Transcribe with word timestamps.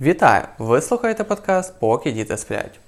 Вітаю! 0.00 0.44
Ви 0.58 0.80
слухаєте 0.80 1.24
подкаст 1.24 1.80
Поки 1.80 2.12
діти 2.12 2.36
сплять. 2.36 2.80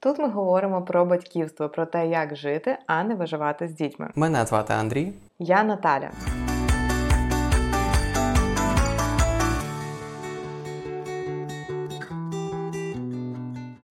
Тут 0.00 0.18
ми 0.18 0.28
говоримо 0.28 0.82
про 0.82 1.04
батьківство, 1.04 1.68
про 1.68 1.86
те, 1.86 2.06
як 2.06 2.36
жити, 2.36 2.78
а 2.86 3.04
не 3.04 3.14
виживати 3.14 3.68
з 3.68 3.72
дітьми. 3.72 4.10
Мене 4.14 4.46
звати 4.46 4.74
Андрій. 4.74 5.12
Я 5.38 5.64
Наталя. 5.64 6.10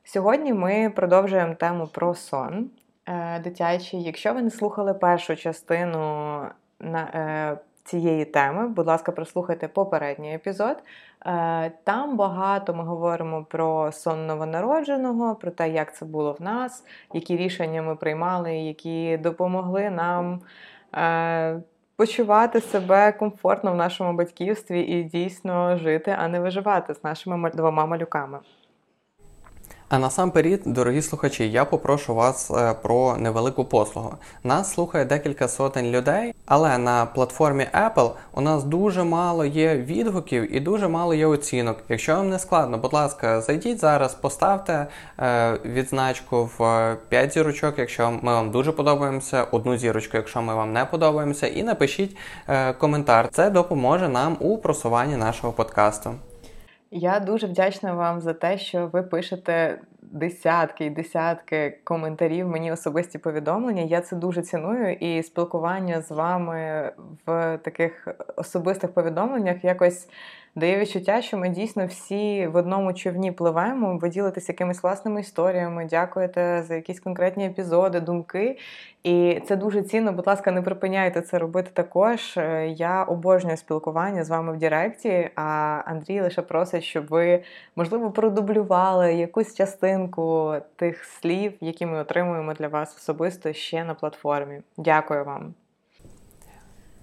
Сьогодні 0.04 0.54
ми 0.54 0.92
продовжуємо 0.96 1.56
тему 1.56 1.90
про 1.94 2.16
сон 2.16 2.70
е, 3.06 3.40
дитячий. 3.40 4.04
Якщо 4.04 4.34
ви 4.34 4.42
не 4.42 4.52
слухали 4.52 4.94
першу 4.94 5.36
частину 5.36 5.98
на 6.80 7.02
е, 7.02 7.58
цієї 7.84 8.25
теми, 8.25 8.68
будь 8.68 8.88
ласка, 8.88 9.11
прослухайте 9.11 9.68
попередній 9.68 10.36
епізод. 10.36 10.77
Е, 11.25 11.71
там 11.84 12.18
багато 12.18 12.73
ми 12.73 12.84
говоримо 12.84 13.44
про 13.44 13.91
сон 13.91 14.26
новонародженого, 14.27 15.35
про 15.35 15.52
те, 15.52 15.70
як 15.70 15.95
це 15.95 16.05
було 16.05 16.34
в 16.34 16.41
нас, 16.41 16.86
які 17.13 17.38
рішення 17.38 17.81
ми 17.81 17.95
приймали, 17.95 18.55
які 18.55 19.17
допомогли 19.17 19.89
нам. 19.89 20.41
Почувати 22.02 22.62
себе 22.62 23.12
комфортно 23.12 23.72
в 23.72 23.75
нашому 23.75 24.13
батьківстві 24.13 24.81
і 24.81 25.03
дійсно 25.03 25.77
жити, 25.77 26.16
а 26.20 26.27
не 26.27 26.39
виживати 26.39 26.94
з 26.94 27.03
нашими 27.03 27.50
двома 27.50 27.86
малюками. 27.86 28.39
А 29.91 30.00
насамперед, 30.00 30.62
дорогі 30.66 31.02
слухачі, 31.02 31.52
я 31.52 31.66
попрошу 31.66 32.16
вас 32.16 32.52
е, 32.52 32.73
про 32.81 33.18
невелику 33.18 33.66
послугу. 33.66 34.14
Нас 34.44 34.73
слухає 34.73 35.05
декілька 35.05 35.48
сотень 35.48 35.91
людей, 35.91 36.34
але 36.45 36.77
на 36.77 37.05
платформі 37.05 37.67
Apple 37.73 38.12
у 38.34 38.41
нас 38.41 38.64
дуже 38.64 39.04
мало 39.04 39.45
є 39.45 39.76
відгуків 39.76 40.55
і 40.55 40.59
дуже 40.59 40.88
мало 40.88 41.14
є 41.14 41.26
оцінок. 41.26 41.77
Якщо 41.90 42.16
вам 42.16 42.30
не 42.30 42.40
складно, 42.40 42.77
будь 42.77 42.94
ласка, 42.94 43.41
зайдіть 43.41 43.80
зараз, 43.80 44.14
поставте 44.14 44.88
е, 45.19 45.59
відзначку 45.66 46.50
в 46.58 46.95
5 47.09 47.34
зірочок, 47.34 47.80
якщо 47.80 48.12
ми 48.22 48.34
вам 48.34 48.52
дуже 48.52 48.72
подобаємося, 48.72 49.44
одну 49.52 49.78
зірочку, 49.78 50.17
якщо 50.17 50.42
ми 50.42 50.56
вам 50.56 50.73
не 50.73 50.86
подобаємося, 50.86 51.47
і 51.47 51.64
напишіть 51.64 52.17
е, 52.47 52.73
коментар. 52.73 53.30
Це 53.31 53.50
допоможе 53.50 54.09
нам 54.09 54.38
у 54.39 54.58
просуванні 54.58 55.16
нашого 55.16 55.53
подкасту. 55.53 56.16
Я 56.94 57.20
дуже 57.20 57.47
вдячна 57.47 57.94
вам 57.94 58.22
за 58.22 58.34
те, 58.34 58.58
що 58.58 58.88
ви 58.88 59.03
пишете 59.03 59.81
десятки 60.02 60.86
і 60.86 60.89
десятки 60.89 61.80
коментарів, 61.84 62.47
мені 62.47 62.72
особисті 62.72 63.17
повідомлення. 63.17 63.81
Я 63.81 64.02
це 64.02 64.16
дуже 64.16 64.42
ціную, 64.42 64.94
і 64.94 65.23
спілкування 65.23 66.02
з 66.02 66.12
вами 66.12 66.92
в 67.25 67.58
таких 67.58 68.08
особистих 68.36 68.94
повідомленнях 68.94 69.64
якось 69.64 70.09
дає 70.55 70.80
відчуття, 70.80 71.21
що 71.21 71.38
ми 71.38 71.49
дійсно 71.49 71.85
всі 71.85 72.47
в 72.47 72.55
одному 72.55 72.94
човні 72.94 73.31
пливемо, 73.31 73.97
ви 73.97 74.09
ділитесь 74.09 74.49
якимись 74.49 74.83
власними 74.83 75.19
історіями, 75.19 75.88
дякуєте 75.89 76.63
за 76.67 76.75
якісь 76.75 76.99
конкретні 76.99 77.45
епізоди, 77.45 77.99
думки. 77.99 78.57
І 79.03 79.41
це 79.47 79.55
дуже 79.55 79.81
цінно. 79.81 80.13
Будь 80.13 80.27
ласка, 80.27 80.52
не 80.52 80.61
припиняйте 80.61 81.22
це 81.22 81.39
робити 81.39 81.69
також. 81.73 82.38
Е, 82.38 82.67
я 82.67 83.03
обожнюю 83.03 83.57
спілкування 83.57 84.23
з 84.23 84.29
вами 84.29 84.53
в 84.53 84.57
Директі, 84.57 85.29
а 85.35 85.41
Андрій 85.85 86.22
лише 86.22 86.41
просить, 86.41 86.83
щоб 86.83 87.07
ви, 87.07 87.44
можливо, 87.75 88.11
продублювали 88.11 89.13
якусь 89.13 89.55
частинку 89.55 90.55
тих 90.75 91.03
слів, 91.03 91.53
які 91.61 91.85
ми 91.85 91.99
отримуємо 91.99 92.53
для 92.53 92.67
вас 92.67 92.97
особисто 92.97 93.53
ще 93.53 93.83
на 93.83 93.94
платформі. 93.94 94.61
Дякую 94.77 95.25
вам. 95.25 95.53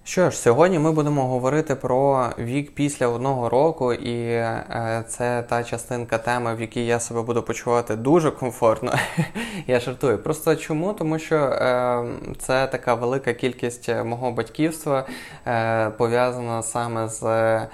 Що 0.09 0.29
ж, 0.29 0.37
сьогодні 0.37 0.79
ми 0.79 0.91
будемо 0.91 1.27
говорити 1.27 1.75
про 1.75 2.29
вік 2.39 2.71
після 2.75 3.07
одного 3.07 3.49
року, 3.49 3.93
і 3.93 4.31
е, 4.31 5.03
це 5.07 5.43
та 5.49 5.63
частинка 5.63 6.17
теми, 6.17 6.55
в 6.55 6.61
якій 6.61 6.85
я 6.85 6.99
себе 6.99 7.21
буду 7.21 7.43
почувати 7.43 7.95
дуже 7.95 8.31
комфортно. 8.31 8.93
я 9.67 9.79
жартую. 9.79 10.17
Просто 10.17 10.55
чому? 10.55 10.93
Тому 10.93 11.19
що 11.19 11.35
е, 11.35 12.03
це 12.37 12.67
така 12.67 12.93
велика 12.93 13.33
кількість 13.33 13.89
мого 14.05 14.31
батьківства 14.31 15.05
е, 15.47 15.89
пов'язана 15.89 16.63
саме 16.63 17.07
з 17.07 17.23
Е, 17.23 17.67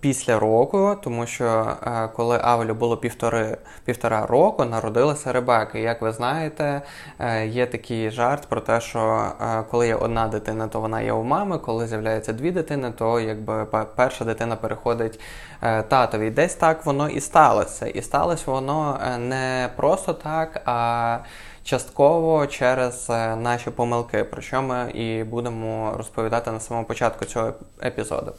після 0.00 0.38
року, 0.38 0.96
тому 1.02 1.26
що 1.26 1.76
е, 1.82 2.08
коли 2.16 2.40
Авелю 2.42 2.74
було 2.74 2.96
півтори, 2.96 3.56
півтора 3.84 4.26
року, 4.26 4.64
народилася 4.64 5.32
Ребека. 5.32 5.78
Як 5.78 6.02
ви 6.02 6.12
знаєте, 6.12 6.82
е, 7.18 7.46
є 7.46 7.66
такий 7.66 8.10
жарт 8.10 8.46
про 8.46 8.60
те, 8.60 8.80
що 8.80 9.32
коли 9.70 9.86
є 9.86 9.94
одна 9.94 10.28
дитина, 10.28 10.68
то 10.68 10.80
вона 10.80 11.00
є 11.00 11.12
у 11.12 11.22
мами, 11.22 11.58
коли 11.58 11.86
з'являється 11.86 12.32
дві 12.32 12.50
дитини, 12.50 12.92
то 12.98 13.20
якби 13.20 13.66
перша 13.96 14.24
дитина 14.24 14.56
переходить 14.56 15.20
татові. 15.60 16.30
Десь 16.30 16.54
так 16.54 16.86
воно 16.86 17.08
і 17.08 17.20
сталося. 17.20 17.86
І 17.86 18.02
сталося 18.02 18.50
воно 18.50 19.00
не 19.18 19.68
просто 19.76 20.12
так, 20.12 20.62
а 20.64 21.18
частково 21.64 22.46
через 22.46 23.08
наші 23.36 23.70
помилки, 23.70 24.24
про 24.24 24.42
що 24.42 24.62
ми 24.62 24.90
і 24.90 25.24
будемо 25.24 25.94
розповідати 25.96 26.50
на 26.50 26.60
самому 26.60 26.86
початку 26.86 27.24
цього 27.24 27.52
епізоду. 27.84 28.32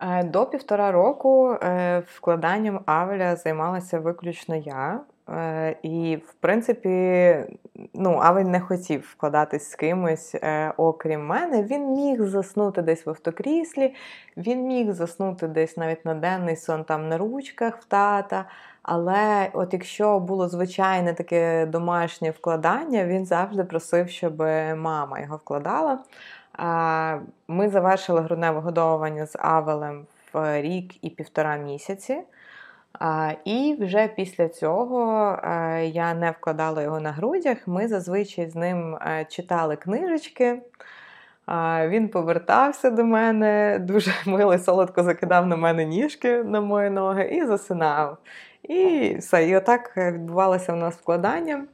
Е, 0.00 0.24
до 0.24 0.46
півтора 0.46 0.92
року 0.92 1.56
е, 1.62 2.02
вкладанням 2.14 2.80
Авеля 2.86 3.36
займалася 3.36 3.98
виключно 3.98 4.56
я. 4.56 5.00
Е, 5.28 5.76
і, 5.82 6.16
в 6.16 6.32
принципі, 6.32 7.34
ну, 7.94 8.18
Авель 8.22 8.44
не 8.44 8.60
хотів 8.60 9.00
вкладатись 9.00 9.70
з 9.70 9.74
кимось, 9.74 10.36
окрім 10.76 11.26
мене. 11.26 11.62
Він 11.62 11.86
міг 11.86 12.22
заснути 12.22 12.82
десь 12.82 13.06
в 13.06 13.10
автокріслі, 13.10 13.94
він 14.36 14.66
міг 14.66 14.92
заснути 14.92 15.48
десь 15.48 15.76
навіть 15.76 16.04
на 16.04 16.14
денний 16.14 16.56
сон 16.56 16.84
там 16.84 17.08
на 17.08 17.18
ручках 17.18 17.78
в 17.78 17.84
тата. 17.84 18.44
Але 18.82 19.50
от 19.52 19.72
якщо 19.72 20.20
було 20.20 20.48
звичайне 20.48 21.14
таке 21.14 21.66
домашнє 21.66 22.30
вкладання, 22.30 23.04
він 23.04 23.26
завжди 23.26 23.64
просив, 23.64 24.08
щоб 24.08 24.38
мама 24.76 25.20
його 25.20 25.36
вкладала. 25.36 25.98
Ми 27.48 27.68
завершили 27.68 28.20
грудне 28.20 28.50
вигодовування 28.50 29.26
з 29.26 29.36
Авелем 29.38 30.06
в 30.32 30.62
рік 30.62 31.04
і 31.04 31.10
півтора 31.10 31.56
місяці. 31.56 32.18
І 33.44 33.76
вже 33.80 34.08
після 34.08 34.48
цього 34.48 35.32
е, 35.44 35.86
я 35.86 36.14
не 36.14 36.30
вкладала 36.30 36.82
його 36.82 37.00
на 37.00 37.12
грудях. 37.12 37.58
Ми 37.66 37.88
зазвичай 37.88 38.50
з 38.50 38.56
ним 38.56 38.94
е, 38.94 39.26
читали 39.28 39.76
книжечки. 39.76 40.62
Він 41.86 42.08
повертався 42.08 42.90
до 42.90 43.04
мене, 43.04 43.78
дуже 43.80 44.12
мило 44.26 44.58
солодко 44.58 45.02
закидав 45.02 45.46
на 45.46 45.56
мене 45.56 45.84
ніжки 45.84 46.42
на 46.42 46.60
мої 46.60 46.90
ноги 46.90 47.24
і 47.24 47.46
засинав. 47.46 48.18
І 48.62 49.14
все. 49.18 49.48
І 49.48 49.56
отак 49.56 49.96
відбувалося 49.96 50.72
у 50.72 50.76
нас 50.76 50.94
вкладання. 50.96 51.64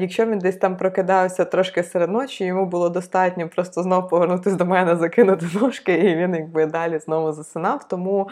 Якщо 0.00 0.26
він 0.26 0.38
десь 0.38 0.56
там 0.56 0.76
прокидався 0.76 1.44
трошки 1.44 1.82
серед 1.82 2.10
ночі, 2.10 2.44
йому 2.44 2.66
було 2.66 2.88
достатньо 2.88 3.48
просто 3.48 3.82
знову 3.82 4.08
повернутися 4.08 4.56
до 4.56 4.64
мене, 4.64 4.96
закинути 4.96 5.46
ножки, 5.60 5.94
і 5.94 6.16
він 6.16 6.34
якби 6.34 6.66
далі 6.66 6.98
знову 6.98 7.32
засинав. 7.32 7.88
Тому, 7.88 8.28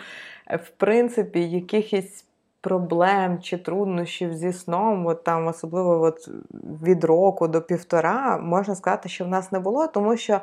е, 0.51 0.57
в 0.57 0.69
принципі, 0.69 1.41
якихось 1.51 2.25
проблем 2.61 3.39
чи 3.43 3.59
труднощів 3.59 4.35
зі 4.35 4.53
сном, 4.53 5.07
от 5.07 5.25
там 5.25 5.47
особливо 5.47 6.03
от 6.03 6.29
від 6.83 7.05
року 7.05 7.49
до 7.49 7.63
півтора, 7.63 8.39
можна 8.39 8.75
сказати, 8.75 9.09
що 9.09 9.25
в 9.25 9.29
нас 9.29 9.53
не 9.53 9.59
було, 9.59 9.87
тому 9.87 10.17
що 10.17 10.41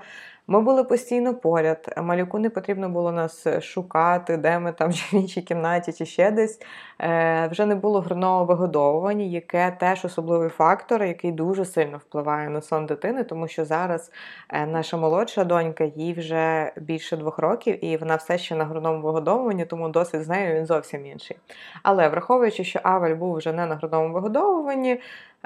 ми 0.47 0.61
були 0.61 0.83
постійно 0.83 1.35
поряд. 1.35 1.93
Малюку 1.97 2.39
не 2.39 2.49
потрібно 2.49 2.89
було 2.89 3.11
нас 3.11 3.47
шукати, 3.61 4.37
де 4.37 4.59
ми 4.59 4.71
там 4.71 4.93
чи 4.93 5.17
в 5.17 5.19
іншій 5.19 5.41
кімнаті, 5.41 5.93
чи 5.93 6.05
ще 6.05 6.31
десь. 6.31 6.61
Е, 7.01 7.47
Вже 7.51 7.65
не 7.65 7.75
було 7.75 8.01
грудного 8.01 8.45
вигодовування, 8.45 9.25
яке 9.25 9.77
теж 9.79 10.05
особливий 10.05 10.49
фактор, 10.49 11.03
який 11.03 11.31
дуже 11.31 11.65
сильно 11.65 11.97
впливає 11.97 12.49
на 12.49 12.61
сон 12.61 12.85
дитини, 12.85 13.23
тому 13.23 13.47
що 13.47 13.65
зараз 13.65 14.11
е, 14.49 14.65
наша 14.65 14.97
молодша 14.97 15.43
донька, 15.43 15.83
їй 15.83 16.13
вже 16.13 16.71
більше 16.77 17.17
двох 17.17 17.39
років, 17.39 17.85
і 17.85 17.97
вона 17.97 18.15
все 18.15 18.37
ще 18.37 18.55
на 18.55 18.65
грудному 18.65 19.01
вигодовуванні, 19.01 19.65
тому 19.65 19.89
досвід 19.89 20.23
з 20.23 20.27
нею 20.27 20.55
він 20.55 20.65
зовсім 20.65 21.05
інший. 21.05 21.37
Але 21.83 22.09
враховуючи, 22.09 22.63
що 22.63 22.79
Авель 22.83 23.15
був 23.15 23.35
вже 23.35 23.53
не 23.53 23.65
на 23.65 23.75
грудному 23.75 24.13
вигодовуванні, 24.13 25.01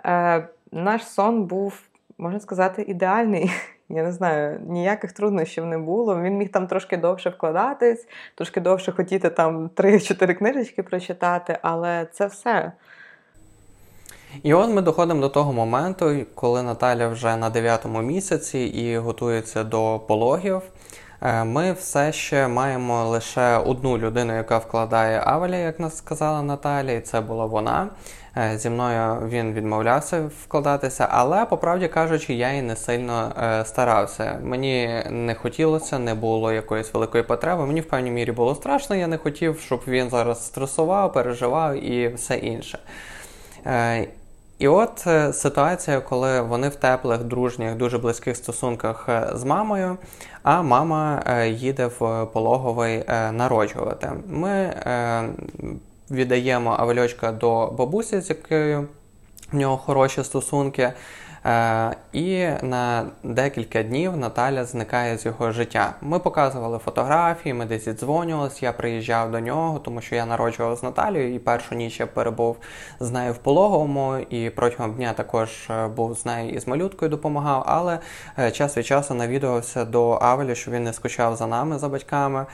е, 0.06 0.48
наш 0.72 1.06
сон 1.08 1.44
був, 1.44 1.82
можна 2.18 2.40
сказати, 2.40 2.82
ідеальний. 2.82 3.52
Я 3.90 4.04
не 4.04 4.12
знаю, 4.12 4.60
ніяких 4.68 5.12
труднощів 5.12 5.66
не 5.66 5.78
було. 5.78 6.22
Він 6.22 6.38
міг 6.38 6.52
там 6.52 6.68
трошки 6.68 6.98
довше 6.98 7.30
вкладатись, 7.30 8.08
трошки 8.36 8.62
довше 8.62 8.92
хотіти 8.92 9.30
там 9.30 9.70
3-4 9.76 10.34
книжечки 10.34 10.84
прочитати, 10.84 11.58
але 11.62 12.08
це 12.12 12.26
все. 12.28 12.72
І 14.44 14.54
от 14.54 14.70
ми 14.70 14.82
доходимо 14.82 15.22
до 15.22 15.30
того 15.30 15.54
моменту, 15.54 16.26
коли 16.36 16.64
Наталя 16.64 17.08
вже 17.08 17.36
на 17.36 17.50
9 17.50 17.86
місяці 17.86 18.60
і 18.60 18.98
готується 18.98 19.64
до 19.64 20.00
пологів. 20.08 20.62
Е, 21.22 21.44
ми 21.44 21.72
все 21.72 22.12
ще 22.12 22.48
маємо 22.48 23.10
лише 23.10 23.58
одну 23.58 23.98
людину, 23.98 24.36
яка 24.36 24.58
вкладає 24.58 25.24
Авеля, 25.26 25.56
як 25.56 25.80
нас 25.80 25.98
сказала 25.98 26.42
Наталія, 26.42 26.96
і 26.96 27.02
це 27.02 27.22
була 27.22 27.46
вона. 27.46 27.90
Е, 28.38 28.58
зі 28.58 28.70
мною 28.70 29.28
він 29.28 29.54
відмовлявся 29.54 30.30
вкладатися, 30.44 31.08
але 31.12 31.46
по 31.46 31.58
правді 31.58 31.88
кажучи, 31.88 32.34
я 32.34 32.52
і 32.52 32.62
не 32.62 32.76
сильно 32.76 33.32
е, 33.44 33.66
старався. 33.66 34.40
Мені 34.44 35.04
не 35.10 35.36
хотілося, 35.36 36.00
не 36.00 36.14
було 36.14 36.52
якоїсь 36.52 36.94
великої 36.94 37.24
потреби. 37.24 37.66
Мені 37.66 37.82
в 37.82 37.88
певній 37.88 38.12
мірі 38.12 38.32
було 38.32 38.56
страшно. 38.56 38.96
Я 38.96 39.08
не 39.08 39.18
хотів, 39.18 39.60
щоб 39.60 39.82
він 39.88 40.10
зараз 40.10 40.46
стресував, 40.46 41.14
переживав 41.14 41.84
і 41.84 42.08
все 42.08 42.38
інше. 42.38 42.80
І 44.60 44.68
от 44.68 45.08
ситуація, 45.36 46.02
коли 46.02 46.42
вони 46.42 46.70
в 46.70 46.76
теплих, 46.76 47.24
дружніх, 47.24 47.76
дуже 47.76 47.98
близьких 47.98 48.38
стосунках 48.38 49.10
з 49.34 49.44
мамою, 49.44 49.98
а 50.44 50.62
мама 50.62 51.24
е, 51.26 51.50
їде 51.50 51.86
в 52.00 52.26
пологовий 52.34 53.04
е, 53.08 53.32
народжувати. 53.32 54.12
Ми 54.28 54.50
е, 54.50 55.30
віддаємо 56.12 56.76
Авельочка 56.80 57.32
до 57.32 57.68
бабусі, 57.68 58.22
з 58.22 58.30
якою 58.30 58.88
в 59.52 59.56
нього 59.56 59.78
хороші 59.78 60.24
стосунки. 60.24 60.94
Е, 61.46 61.96
і 62.14 62.48
на 62.62 63.06
декілька 63.24 63.84
днів 63.84 64.18
Наталя 64.18 64.66
зникає 64.66 65.18
з 65.18 65.26
його 65.26 65.52
життя. 65.52 65.94
Ми 66.02 66.20
показували 66.20 66.78
фотографії, 66.78 67.54
ми 67.54 67.66
десь 67.66 67.86
дзвонювалися, 67.86 68.66
я 68.66 68.72
приїжджав 68.72 69.32
до 69.32 69.40
нього, 69.40 69.80
тому 69.80 70.02
що 70.02 70.16
я 70.16 70.26
народжував 70.26 70.78
з 70.78 70.84
Наталією, 70.84 71.36
і 71.36 71.40
першу 71.40 71.76
ніч 71.76 72.00
я 72.00 72.08
перебув 72.08 72.58
з 73.00 73.12
нею 73.12 73.34
в 73.34 73.38
пологовому, 73.38 74.18
і 74.18 74.50
протягом 74.50 74.94
дня 74.94 75.14
також 75.14 75.70
е, 75.70 75.88
був 75.88 76.18
з 76.18 76.26
нею 76.26 76.50
і 76.50 76.60
з 76.60 76.68
малюткою 76.68 77.12
допомагав, 77.12 77.64
але 77.68 78.00
е, 78.40 78.52
час 78.52 78.78
від 78.78 78.86
часу 78.86 79.14
навідувався 79.14 79.86
до 79.86 80.12
Авеля, 80.22 80.56
що 80.56 80.72
він 80.72 80.84
не 80.84 80.94
скучав 80.94 81.36
за 81.36 81.48
нами, 81.48 81.80
за 81.80 81.90
батьками. 81.90 82.46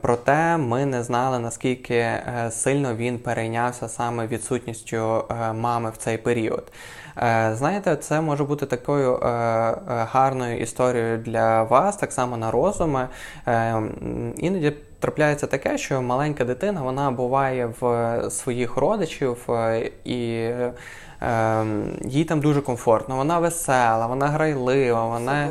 Проте 0.00 0.56
ми 0.56 0.86
не 0.86 1.02
знали, 1.02 1.38
наскільки 1.38 2.06
сильно 2.50 2.94
він 2.94 3.18
перейнявся 3.18 3.88
саме 3.88 4.26
відсутністю 4.26 5.24
мами 5.54 5.90
в 5.90 5.96
цей 5.96 6.18
період. 6.18 6.72
Е, 7.22 7.50
знаєте, 7.54 7.96
це 7.96 8.20
може 8.20 8.44
бути 8.44 8.66
такою 8.66 9.14
е, 9.14 9.28
е, 9.28 9.76
гарною 9.86 10.58
історією 10.58 11.18
для 11.18 11.62
вас, 11.62 11.96
так 11.96 12.12
само 12.12 12.36
на 12.36 12.50
розуми. 12.50 13.08
Іноді 14.36 14.72
трапляється 15.00 15.46
таке, 15.46 15.78
що 15.78 16.02
маленька 16.02 16.44
дитина 16.44 16.82
вона 16.82 17.10
буває 17.10 17.72
в 17.80 18.30
своїх 18.30 18.76
родичів 18.76 19.48
і. 20.04 20.50
Їй 22.04 22.24
там 22.24 22.40
дуже 22.40 22.60
комфортно, 22.60 23.16
вона 23.16 23.38
весела, 23.38 24.06
вона 24.06 24.26
грайлива, 24.26 25.06
вона 25.06 25.50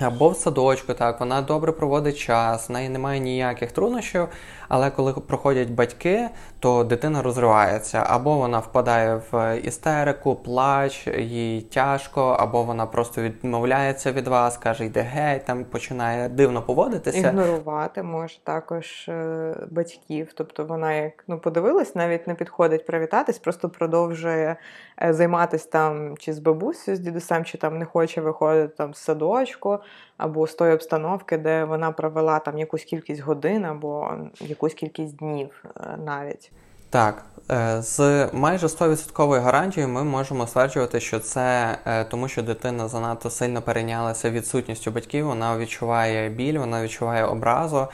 або 0.00 0.28
в 0.28 0.36
садочку, 0.36 0.94
так 0.94 1.20
вона 1.20 1.42
добре 1.42 1.72
проводить 1.72 2.18
час, 2.18 2.68
в 2.68 2.72
неї 2.72 2.88
немає 2.88 3.20
ніяких 3.20 3.72
труднощів. 3.72 4.28
Але 4.70 4.90
коли 4.90 5.12
проходять 5.12 5.70
батьки, 5.70 6.28
то 6.60 6.84
дитина 6.84 7.22
розривається, 7.22 8.04
або 8.06 8.36
вона 8.36 8.58
впадає 8.58 9.20
в 9.30 9.58
істерику, 9.58 10.34
плач, 10.34 11.06
їй 11.18 11.62
тяжко, 11.62 12.22
або 12.22 12.62
вона 12.62 12.86
просто 12.86 13.22
відмовляється 13.22 14.12
від 14.12 14.28
вас, 14.28 14.56
каже, 14.56 14.84
йде 14.84 15.00
геть, 15.00 15.44
там 15.44 15.64
починає 15.64 16.28
дивно 16.28 16.62
поводитися. 16.62 17.18
Ігнорувати 17.18 18.02
може 18.02 18.38
також 18.44 19.08
е, 19.08 19.54
батьків. 19.70 20.32
Тобто 20.34 20.64
вона 20.64 20.92
як 20.92 21.24
ну 21.28 21.38
подивилась, 21.38 21.94
навіть 21.94 22.26
не 22.26 22.34
підходить 22.34 22.86
привітатись, 22.86 23.38
просто 23.38 23.68
продовжує 23.68 24.56
е, 25.02 25.12
займатися 25.12 25.68
там 25.72 26.16
чи 26.16 26.32
з 26.32 26.38
бабусею, 26.38 26.96
з 26.96 27.00
дідусем, 27.00 27.44
чи 27.44 27.58
там 27.58 27.78
не 27.78 27.84
хоче 27.84 28.20
виходити 28.20 28.74
там 28.76 28.94
з 28.94 28.98
садочку 28.98 29.78
або 30.20 30.46
з 30.46 30.54
тої 30.54 30.74
обстановки, 30.74 31.38
де 31.38 31.64
вона 31.64 31.92
провела 31.92 32.38
там 32.38 32.58
якусь 32.58 32.84
кількість 32.84 33.20
годин, 33.20 33.64
або 33.64 34.10
якусь 34.40 34.74
кількість 34.74 35.16
днів 35.16 35.64
е, 35.76 35.98
навіть. 36.04 36.52
Так, 36.90 37.24
е, 37.50 37.82
з 37.82 38.28
майже 38.32 38.66
100% 38.66 39.40
гарантією 39.40 39.92
ми 39.92 40.04
можемо 40.04 40.46
стверджувати, 40.46 41.00
що 41.00 41.20
це 41.20 41.78
е, 41.86 42.04
тому, 42.04 42.28
що 42.28 42.42
дитина 42.42 42.88
занадто 42.88 43.30
сильно 43.30 43.62
перейнялася 43.62 44.30
відсутністю 44.30 44.90
батьків. 44.90 45.26
Вона 45.26 45.58
відчуває 45.58 46.28
біль, 46.28 46.58
вона 46.58 46.82
відчуває 46.82 47.24
образу, 47.24 47.86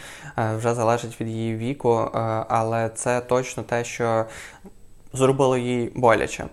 вже 0.56 0.74
залежить 0.74 1.20
від 1.20 1.28
її 1.28 1.56
віку, 1.56 2.10
але 2.48 2.88
це 2.88 3.20
точно 3.20 3.62
те, 3.62 3.84
що 3.84 4.24
зробило 5.12 5.56
їй 5.56 5.92
боляче. 5.94 6.46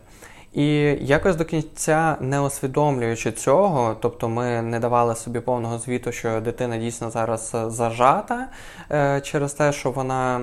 І 0.54 0.66
якось 1.02 1.36
до 1.36 1.46
кінця 1.46 2.18
не 2.20 2.42
усвідомлюючи 2.42 3.32
цього, 3.32 3.96
тобто 4.02 4.30
ми 4.30 4.62
не 4.62 4.80
давали 4.80 5.16
собі 5.16 5.40
повного 5.40 5.80
звіту, 5.80 6.12
що 6.12 6.42
дитина 6.42 6.78
дійсно 6.78 7.10
зараз 7.10 7.52
е, 7.56 7.70
зажата 7.70 8.48
е, 8.92 9.22
через 9.22 9.54
те, 9.54 9.72
що 9.72 9.92
вона 9.92 10.42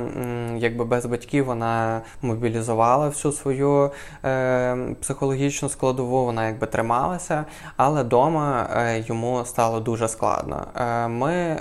якби 0.57 0.85
без 0.85 1.07
батьків 1.07 1.45
вона 1.45 2.01
мобілізувала 2.23 3.09
всю 3.09 3.33
свою 3.33 3.91
е, 4.25 4.95
психологічну 5.01 5.69
складову, 5.69 6.25
вона 6.25 6.47
якби 6.47 6.67
трималася, 6.67 7.45
але 7.77 8.03
вдома 8.03 8.69
йому 9.07 9.45
стало 9.45 9.81
дуже 9.81 10.09
складно. 10.09 10.67
Ми 11.09 11.57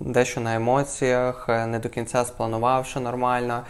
дещо 0.00 0.40
на 0.40 0.54
емоціях, 0.54 1.48
не 1.48 1.78
до 1.82 1.88
кінця 1.88 2.24
спланувавши 2.24 3.00
нормально. 3.00 3.62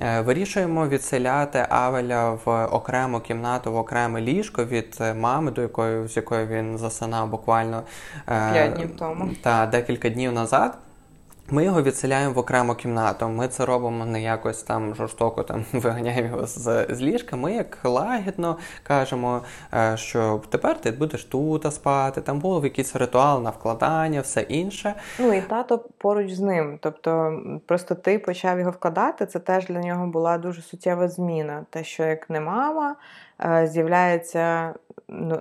Е, 0.00 0.20
вирішуємо 0.20 0.88
відселяти 0.88 1.66
Авеля 1.68 2.30
в 2.44 2.64
окрему 2.64 3.20
кімнату, 3.20 3.72
в 3.72 3.76
окреме 3.76 4.20
ліжко 4.20 4.64
від 4.64 4.98
е, 5.00 5.14
мами, 5.14 5.50
до 5.50 5.62
якої 5.62 6.08
з 6.08 6.16
якої 6.16 6.46
він 6.46 6.78
засинав 6.78 7.28
буквально 7.30 7.82
5 8.26 8.72
днів 8.72 8.96
тому 8.98 9.30
та 9.42 9.66
декілька 9.66 10.08
днів 10.08 10.32
назад. 10.32 10.78
Ми 11.50 11.64
його 11.64 11.82
відселяємо 11.82 12.34
в 12.34 12.38
окрему 12.38 12.74
кімнату. 12.74 13.28
Ми 13.28 13.48
це 13.48 13.64
робимо 13.64 14.06
не 14.06 14.22
якось 14.22 14.62
там 14.62 14.94
жорстоко 14.94 15.42
там 15.42 15.64
виганяємо 15.72 16.28
його 16.28 16.46
з, 16.46 16.86
з 16.90 17.02
ліжка. 17.02 17.36
Ми 17.36 17.54
як 17.54 17.78
лагідно 17.84 18.58
кажемо, 18.82 19.42
е, 19.74 19.96
що 19.96 20.42
тепер 20.48 20.80
ти 20.80 20.90
будеш 20.90 21.24
тут 21.24 21.74
спати. 21.74 22.20
Там 22.20 22.38
був 22.38 22.64
якийсь 22.64 22.96
ритуал 22.96 23.42
на 23.42 23.50
вкладання, 23.50 24.20
все 24.20 24.40
інше. 24.40 24.94
Ну 25.18 25.32
і 25.32 25.40
тато 25.40 25.78
поруч 25.98 26.32
з 26.32 26.40
ним. 26.40 26.78
Тобто, 26.82 27.40
просто 27.66 27.94
ти 27.94 28.18
почав 28.18 28.58
його 28.58 28.70
вкладати. 28.70 29.26
Це 29.26 29.38
теж 29.38 29.66
для 29.66 29.80
нього 29.80 30.06
була 30.06 30.38
дуже 30.38 30.62
суттєва 30.62 31.08
зміна. 31.08 31.66
Те, 31.70 31.84
що 31.84 32.04
як 32.04 32.30
не 32.30 32.40
мама, 32.40 32.96
е, 33.44 33.66
з'являється 33.66 34.74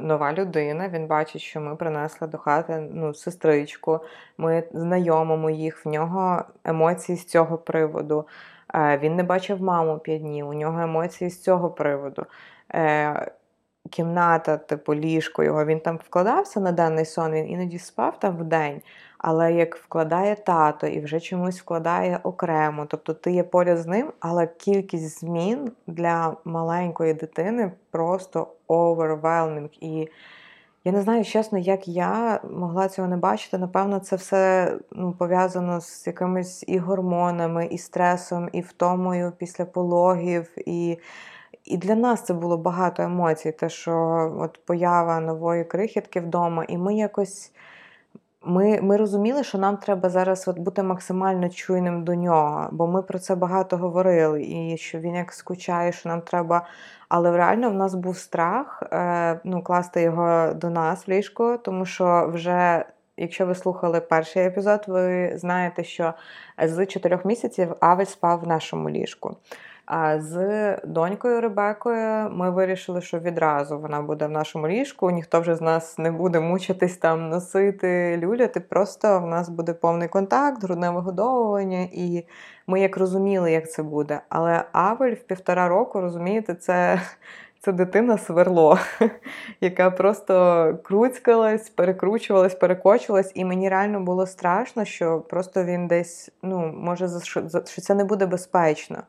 нова 0.02 0.34
людина. 0.34 0.90
Він 0.90 1.08
бачить, 1.08 1.42
що 1.42 1.62
ми 1.62 1.76
принесли 1.76 2.28
до 2.28 2.38
хати 2.38 2.90
ну, 2.94 3.14
сестричку, 3.14 4.00
ми 4.38 4.64
знайомимо 4.74 5.50
їх, 5.50 5.86
в 5.86 5.90
нього 5.90 6.44
емоції 6.64 7.18
з 7.18 7.26
цього 7.26 7.58
приводу. 7.58 8.28
Е, 8.76 8.98
він 8.98 9.16
не 9.16 9.24
бачив 9.24 9.62
маму 9.62 10.00
п'ять 10.00 10.22
днів, 10.22 10.50
у 10.50 10.54
нього 10.54 10.82
емоції 10.82 11.30
з 11.30 11.42
цього 11.42 11.70
приводу. 11.70 12.26
Кімната, 13.90 14.58
типу 14.58 14.96
ліжко 14.96 15.44
його, 15.44 15.66
він 15.66 15.80
там 15.80 16.00
вкладався 16.08 16.60
на 16.60 16.72
денний 16.72 17.06
сон, 17.06 17.32
він 17.32 17.50
іноді 17.50 17.80
спав 17.80 18.20
там 18.20 18.38
в 18.38 18.44
день, 18.44 18.82
але 19.18 19.54
як 19.54 19.76
вкладає 19.76 20.36
тато 20.36 20.88
і 20.88 21.00
вже 21.00 21.20
чомусь 21.20 21.60
вкладає 21.60 22.20
окремо. 22.24 22.86
Тобто 22.86 23.14
ти 23.14 23.32
є 23.32 23.44
поряд 23.44 23.78
з 23.78 23.88
ним, 23.88 24.12
але 24.20 24.48
кількість 24.48 25.20
змін 25.20 25.72
для 25.88 26.38
маленької 26.46 27.14
дитини 27.14 27.72
просто 27.92 28.48
overwhelming. 28.68 29.70
І 29.82 30.10
я 30.84 30.94
не 30.94 31.02
знаю, 31.02 31.26
чесно, 31.26 31.58
як 31.58 31.88
я 31.88 32.40
могла 32.52 32.90
цього 32.90 33.08
не 33.08 33.18
бачити. 33.18 33.58
Напевно, 33.58 34.00
це 34.00 34.16
все 34.16 34.74
ну, 34.92 35.12
пов'язано 35.12 35.82
з 35.82 36.08
якимись 36.08 36.64
і 36.68 36.78
гормонами, 36.78 37.66
і 37.66 37.78
стресом, 37.78 38.50
і 38.54 38.62
втомою 38.62 39.34
після 39.38 39.66
пологів. 39.66 40.50
і 40.66 40.98
і 41.68 41.78
для 41.78 41.96
нас 41.96 42.22
це 42.22 42.34
було 42.34 42.58
багато 42.58 43.04
емоцій, 43.04 43.52
те, 43.52 43.70
що 43.70 43.94
от 44.40 44.66
поява 44.66 45.20
нової 45.20 45.64
крихітки 45.64 46.20
вдома, 46.20 46.66
і 46.68 46.78
ми 46.78 46.96
якось 46.96 47.52
ми 48.48 48.82
ми 48.82 48.98
розуміли, 48.98 49.44
що 49.44 49.58
нам 49.58 49.78
треба 49.78 50.10
зараз 50.10 50.48
от 50.48 50.60
бути 50.60 50.84
максимально 50.84 51.50
чуйним 51.50 52.04
до 52.04 52.16
нього, 52.16 52.70
бо 52.72 52.88
ми 52.88 53.02
про 53.02 53.20
це 53.20 53.36
багато 53.36 53.78
говорили, 53.78 54.44
і 54.44 54.78
що 54.78 55.00
він 55.00 55.16
як 55.16 55.34
скучає, 55.34 55.92
що 55.92 56.10
нам 56.10 56.22
треба. 56.22 56.66
Але 57.10 57.38
реально 57.38 57.70
в 57.70 57.74
нас 57.74 57.96
був 57.96 58.18
страх 58.18 58.84
е, 58.92 59.40
ну, 59.44 59.62
класти 59.62 60.02
його 60.02 60.54
до 60.54 60.70
нас 60.70 61.08
в 61.08 61.12
ліжко, 61.12 61.58
тому 61.58 61.86
що 61.86 62.30
вже. 62.34 62.86
Якщо 63.20 63.46
ви 63.46 63.56
слухали 63.56 64.02
перший 64.02 64.46
епізод, 64.46 64.84
ви 64.88 65.32
знаєте, 65.38 65.84
що 65.84 66.14
з 66.64 66.86
чотирьох 66.86 67.26
місяців 67.26 67.76
Авель 67.80 68.06
спав 68.06 68.40
в 68.40 68.48
нашому 68.48 68.90
ліжку. 68.90 69.36
А 69.88 70.22
з 70.22 70.78
донькою 70.84 71.42
Ребекою 71.42 72.30
ми 72.30 72.52
вирішили, 72.52 73.02
що 73.02 73.20
відразу 73.20 73.80
вона 73.80 74.02
буде 74.02 74.28
в 74.28 74.32
нашому 74.32 74.68
ліжку. 74.68 75.12
Ніхто 75.12 75.42
вже 75.42 75.56
з 75.56 75.62
нас 75.62 75.98
не 75.98 76.12
буде 76.12 76.40
мучитись 76.40 76.98
там 76.98 77.30
носити, 77.30 78.18
люляти. 78.18 78.60
Просто 78.60 79.20
в 79.20 79.28
нас 79.28 79.50
буде 79.50 79.74
повний 79.74 80.08
контакт, 80.08 80.64
грудне 80.64 80.90
вигодовування, 80.90 81.88
і 81.92 82.26
ми 82.68 82.82
як 82.82 82.98
розуміли, 82.98 83.52
як 83.52 83.72
це 83.72 83.84
буде. 83.84 84.22
Але 84.30 84.64
Авель 84.72 85.14
в 85.14 85.24
півтора 85.24 85.68
року, 85.68 86.02
розумієте, 86.02 86.56
це 86.56 87.02
це 87.60 87.72
дитина 87.72 88.18
сверло, 88.18 88.80
яка 89.62 89.92
просто 89.92 90.78
круцькалась, 90.84 91.70
перекручувалась, 91.70 92.56
перекочувалась, 92.56 93.32
і 93.36 93.46
мені 93.46 93.70
реально 93.70 94.00
було 94.00 94.28
страшно, 94.28 94.86
що 94.86 95.20
просто 95.20 95.64
він 95.64 95.88
десь, 95.88 96.32
ну, 96.44 96.74
може, 96.78 97.08
що 97.24 97.42
це 97.82 97.96
не 97.96 98.04
буде 98.04 98.26
безпечно. 98.26 99.04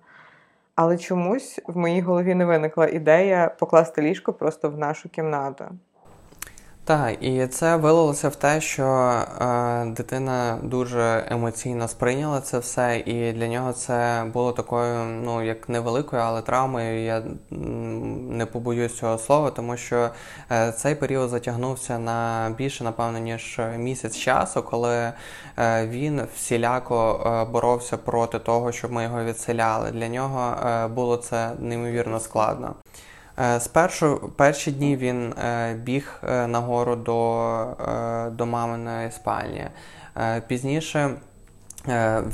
Але 0.80 0.98
чомусь 0.98 1.60
в 1.66 1.76
моїй 1.76 2.00
голові 2.00 2.34
не 2.34 2.44
виникла 2.44 2.86
ідея 2.86 3.56
покласти 3.58 4.02
ліжко 4.02 4.32
просто 4.32 4.70
в 4.70 4.78
нашу 4.78 5.08
кімнату. 5.08 5.64
Так, 6.88 7.22
і 7.22 7.46
це 7.46 7.76
вилилося 7.76 8.28
в 8.28 8.36
те, 8.36 8.60
що 8.60 8.84
е, 8.84 9.84
дитина 9.86 10.58
дуже 10.62 11.24
емоційно 11.30 11.88
сприйняла 11.88 12.40
це 12.40 12.58
все, 12.58 13.02
і 13.06 13.32
для 13.32 13.48
нього 13.48 13.72
це 13.72 14.24
було 14.32 14.52
такою, 14.52 15.04
ну 15.04 15.42
як 15.42 15.68
невеликою, 15.68 16.22
але 16.22 16.42
травмою. 16.42 17.04
Я 17.04 17.22
не 18.30 18.46
побоюсь 18.46 18.96
цього 18.96 19.18
слова, 19.18 19.50
тому 19.50 19.76
що 19.76 20.10
е, 20.50 20.72
цей 20.72 20.94
період 20.94 21.30
затягнувся 21.30 21.98
на 21.98 22.50
більше, 22.58 22.84
напевно, 22.84 23.18
ніж 23.18 23.60
місяць 23.76 24.16
часу, 24.16 24.62
коли 24.62 25.12
е, 25.58 25.86
він 25.86 26.22
всіляко 26.34 27.24
е, 27.26 27.52
боровся 27.52 27.96
проти 27.96 28.38
того, 28.38 28.72
щоб 28.72 28.92
ми 28.92 29.02
його 29.02 29.24
відселяли. 29.24 29.90
Для 29.90 30.08
нього 30.08 30.66
е, 30.66 30.86
було 30.86 31.16
це 31.16 31.50
неймовірно 31.58 32.20
складно. 32.20 32.74
Е, 33.40 33.60
спершу 33.60 34.32
перші 34.36 34.72
дні 34.72 34.96
він 34.96 35.32
е, 35.32 35.74
біг 35.74 36.22
е, 36.28 36.46
нагору 36.46 36.96
до 36.96 38.28
до 38.32 38.46
маминої 38.46 39.10
спальні. 39.10 39.66
Пізніше 40.46 41.10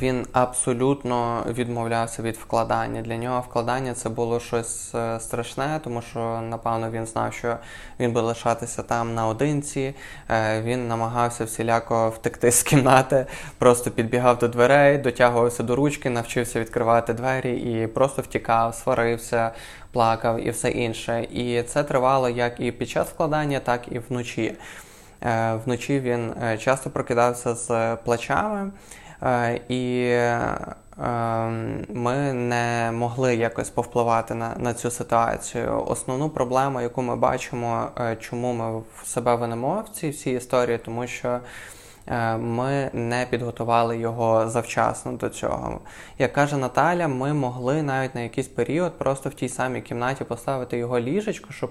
він 0.00 0.26
абсолютно 0.32 1.46
відмовлявся 1.48 2.22
від 2.22 2.36
вкладання. 2.36 3.02
Для 3.02 3.16
нього 3.16 3.40
вкладання 3.40 3.94
це 3.94 4.08
було 4.08 4.40
щось 4.40 4.94
е, 4.94 5.20
страшне, 5.20 5.80
тому 5.84 6.02
що, 6.02 6.40
напевно, 6.50 6.90
він 6.90 7.06
знав, 7.06 7.32
що 7.32 7.56
він 8.00 8.12
буде 8.12 8.26
лишатися 8.26 8.82
там 8.82 9.14
наодинці. 9.14 9.94
Е, 10.30 10.62
він 10.62 10.88
намагався 10.88 11.44
всіляко 11.44 12.10
втекти 12.10 12.50
з 12.50 12.62
кімнати, 12.62 13.26
просто 13.58 13.90
підбігав 13.90 14.38
до 14.38 14.48
дверей, 14.48 14.98
дотягувався 14.98 15.62
до 15.62 15.76
ручки, 15.76 16.10
навчився 16.10 16.60
відкривати 16.60 17.12
двері 17.12 17.56
і 17.56 17.86
просто 17.86 18.22
втікав, 18.22 18.74
сварився, 18.74 19.50
плакав 19.92 20.46
і 20.46 20.50
все 20.50 20.70
інше. 20.70 21.26
І 21.32 21.62
це 21.62 21.82
тривало 21.82 22.28
як 22.28 22.60
і 22.60 22.72
під 22.72 22.88
час 22.88 23.08
вкладання, 23.08 23.60
так 23.60 23.80
і 23.90 23.98
вночі. 23.98 24.54
Вночі 25.64 26.00
він 26.00 26.34
часто 26.58 26.90
прокидався 26.90 27.54
з 27.54 27.96
плачами. 28.04 28.70
Е, 29.24 29.60
і 29.68 30.10
ем, 30.98 31.84
ми 31.88 32.32
не 32.32 32.92
могли 32.94 33.36
якось 33.36 33.70
повпливати 33.70 34.34
на 34.34 34.54
на 34.58 34.74
цю 34.74 34.90
ситуацію. 34.90 35.84
Основну 35.86 36.30
проблему, 36.30 36.80
яку 36.80 37.02
ми 37.02 37.16
бачимо, 37.16 37.88
е, 38.00 38.16
чому 38.16 38.52
ми 38.52 38.78
в 38.78 39.06
себе 39.06 39.34
винемо 39.34 39.84
в 39.86 39.88
цій 39.88 40.10
всій 40.10 40.32
історії, 40.32 40.78
тому 40.78 41.06
що 41.06 41.40
е, 42.06 42.36
ми 42.36 42.90
не 42.92 43.26
підготували 43.30 43.98
його 43.98 44.48
завчасно 44.48 45.12
до 45.12 45.28
цього. 45.28 45.80
Як 46.18 46.32
каже 46.32 46.56
Наталя, 46.56 47.08
ми 47.08 47.34
могли 47.34 47.82
навіть 47.82 48.14
на 48.14 48.20
якийсь 48.20 48.48
період 48.48 48.98
просто 48.98 49.30
в 49.30 49.34
тій 49.34 49.48
самій 49.48 49.80
кімнаті 49.80 50.24
поставити 50.24 50.78
його 50.78 51.00
ліжечко, 51.00 51.52
щоб 51.52 51.70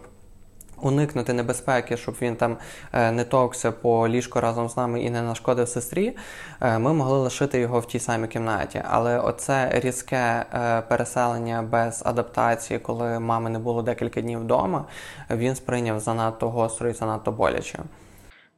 уникнути 0.84 1.34
небезпеки, 1.34 1.98
щоб 1.98 2.16
він 2.22 2.36
там 2.36 2.58
е, 2.94 3.12
не 3.12 3.24
товкся 3.24 3.72
по 3.72 4.08
ліжку 4.08 4.40
разом 4.40 4.70
з 4.70 4.78
нами 4.78 5.02
і 5.02 5.10
не 5.10 5.22
нашкодив 5.22 5.68
сестрі, 5.68 6.18
е, 6.62 6.80
ми 6.80 6.94
могли 6.94 7.18
лишити 7.18 7.60
його 7.60 7.80
в 7.80 7.88
тій 7.88 8.00
самій 8.00 8.28
кімнаті. 8.28 8.84
Але 8.90 9.20
оце 9.20 9.70
різке 9.74 10.46
е, 10.54 10.82
переселення 10.82 11.62
без 11.62 12.04
адаптації, 12.06 12.80
коли 12.80 13.20
мами 13.20 13.50
не 13.50 13.60
було 13.60 13.82
декілька 13.82 14.22
днів 14.22 14.40
вдома, 14.40 14.86
він 15.30 15.56
сприйняв 15.56 16.00
занадто 16.00 16.50
гостро 16.50 16.90
і 16.90 16.94
занадто 16.94 17.32
боляче. 17.32 17.80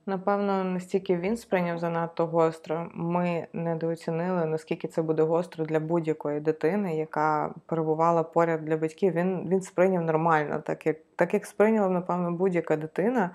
Напевно, 0.07 0.63
настільки 0.63 1.17
він 1.17 1.37
сприйняв 1.37 1.79
занадто 1.79 2.25
гостро, 2.25 2.89
ми 2.93 3.47
недооцінили, 3.53 4.45
наскільки 4.45 4.87
це 4.87 5.01
буде 5.01 5.23
гостро 5.23 5.65
для 5.65 5.79
будь-якої 5.79 6.39
дитини, 6.39 6.95
яка 6.95 7.53
перебувала 7.65 8.23
поряд 8.23 8.65
для 8.65 8.77
батьків. 8.77 9.13
Він 9.13 9.49
він 9.49 9.61
сприйняв 9.61 10.03
нормально, 10.03 10.61
так 10.65 10.85
як 10.85 10.97
так 11.15 11.33
як 11.33 11.45
сприйняла, 11.45 11.89
напевно, 11.89 12.31
будь-яка 12.31 12.75
дитина. 12.77 13.29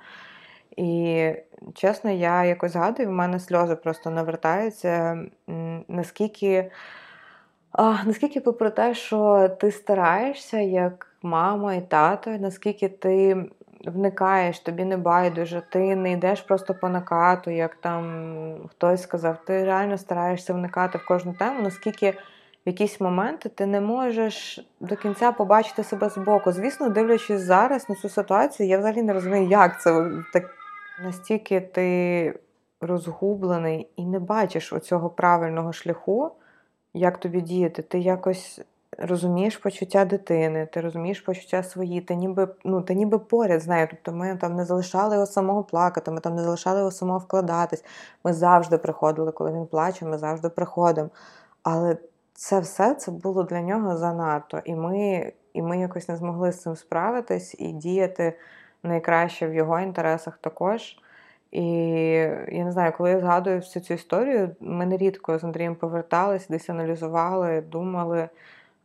І 0.77 1.33
чесно, 1.75 2.11
я 2.11 2.45
якось 2.45 2.73
згадую, 2.73 3.09
в 3.09 3.12
мене 3.12 3.39
сльози 3.41 3.77
просто 3.77 4.11
навертаються, 4.11 5.25
наскільки, 5.89 6.71
а, 7.73 8.05
наскільки 8.05 8.41
попри 8.41 8.71
те, 8.71 8.95
що 8.95 9.49
ти 9.49 9.71
стараєшся 9.71 10.59
як 10.59 11.07
мама 11.23 11.75
і 11.75 11.81
тато, 11.81 12.31
наскільки 12.31 12.89
ти 12.89 13.45
вникаєш, 13.85 14.59
тобі 14.59 14.85
не 14.85 14.97
байдуже, 14.97 15.63
ти 15.71 15.97
не 15.97 16.13
йдеш 16.13 16.41
просто 16.41 16.75
по 16.75 16.89
накату, 16.89 17.51
як 17.51 17.75
там 17.75 18.69
хтось 18.71 19.03
сказав, 19.03 19.45
ти 19.45 19.65
реально 19.65 19.99
стараєшся 19.99 20.55
вникати 20.55 20.99
в 20.99 21.05
кожну 21.05 21.33
тему, 21.33 21.63
наскільки 21.63 22.11
в 22.67 22.69
якісь 22.69 23.01
моменти 23.01 23.49
ти 23.49 23.67
не 23.67 23.81
можеш 23.81 24.61
до 24.81 24.97
кінця 24.97 25.33
побачити 25.33 25.85
себе 25.85 26.09
збоку. 26.09 26.53
Звісно, 26.53 26.89
дивлячись 26.89 27.41
зараз 27.41 27.89
на 27.89 27.95
цю 27.95 28.09
ситуацію, 28.09 28.69
я 28.69 28.79
взагалі 28.79 29.03
не 29.03 29.13
розумію, 29.13 29.49
як 29.49 29.81
це 29.81 30.11
так 30.33 30.45
настільки 31.05 31.61
ти 31.61 32.41
розгублений 32.81 33.89
і 33.97 34.07
не 34.07 34.19
бачиш 34.19 34.73
оцього 34.73 35.11
правильного 35.11 35.73
шляху, 35.73 36.33
як 36.95 37.19
тобі 37.19 37.41
діяти. 37.41 37.83
Ти 37.83 37.99
якось 37.99 38.61
розумієш 39.00 39.57
почуття 39.57 40.04
дитини, 40.04 40.66
ти 40.66 40.80
розумієш 40.80 41.21
почуття 41.21 41.62
свої, 41.62 42.00
ти 42.00 42.14
ніби 42.14 42.49
ну, 42.64 42.83
ти 42.83 42.95
ніби 42.95 43.19
поряд 43.19 43.61
з 43.61 43.66
нею. 43.66 43.88
Тобто 43.90 44.12
ми 44.12 44.37
там 44.37 44.57
не 44.57 44.64
залишали 44.64 45.14
його 45.14 45.26
самого 45.26 45.64
плакати, 45.64 46.11
ми 46.11 46.21
там 46.21 46.35
не 46.35 46.42
залишали 46.42 46.78
його 46.78 46.90
самого 46.90 47.19
вкладатись. 47.19 47.85
Ми 48.25 48.33
завжди 48.33 48.78
приходили, 48.78 49.33
коли 49.33 49.52
він 49.52 49.66
плаче, 49.66 50.07
ми 50.07 50.19
завжди 50.19 50.49
приходимо. 50.49 51.11
Але 51.62 51.97
це 52.35 52.61
все 52.61 52.95
це 52.95 53.11
було 53.11 53.42
для 53.42 53.61
нього 53.61 53.97
занадто. 53.97 54.61
І 54.64 54.75
ми, 54.75 55.33
І 55.52 55.62
ми 55.62 55.78
якось 55.78 56.09
не 56.09 56.16
змогли 56.16 56.52
з 56.52 56.62
цим 56.62 56.76
справитись 56.76 57.57
і 57.59 57.73
діяти 57.73 58.38
найкраще 58.83 59.49
в 59.49 59.54
його 59.54 59.80
інтересах 59.80 60.38
також. 60.38 60.97
І 61.50 61.64
я 62.49 62.64
не 62.64 62.73
знаю, 62.73 62.92
коли 62.97 63.11
я 63.11 63.21
згадую 63.21 63.59
всю 63.59 63.83
цю 63.83 63.95
історію, 63.95 64.57
ми 64.61 64.87
нерідко 64.87 65.38
з 65.38 65.45
Андрієм 65.45 65.75
повертались, 65.75 66.49
десь 66.49 66.71
аналізували, 66.71 67.61
думали. 67.61 68.28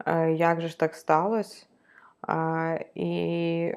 Е, 0.06 0.32
як 0.32 0.62
же 0.62 0.68
ж 0.68 0.80
так 0.80 0.96
сталося? 0.96 1.66
І 2.96 3.74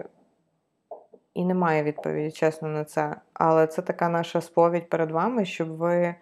і 1.34 1.44
немає 1.44 1.82
відповіді, 1.82 2.30
чесно, 2.30 2.68
на 2.68 2.84
це. 2.84 3.16
Але 3.34 3.66
це 3.66 3.82
така 3.82 4.08
наша 4.08 4.40
сповідь 4.40 4.88
перед 4.88 5.10
вами, 5.10 5.44
щоб 5.44 5.76
ви 5.76 6.14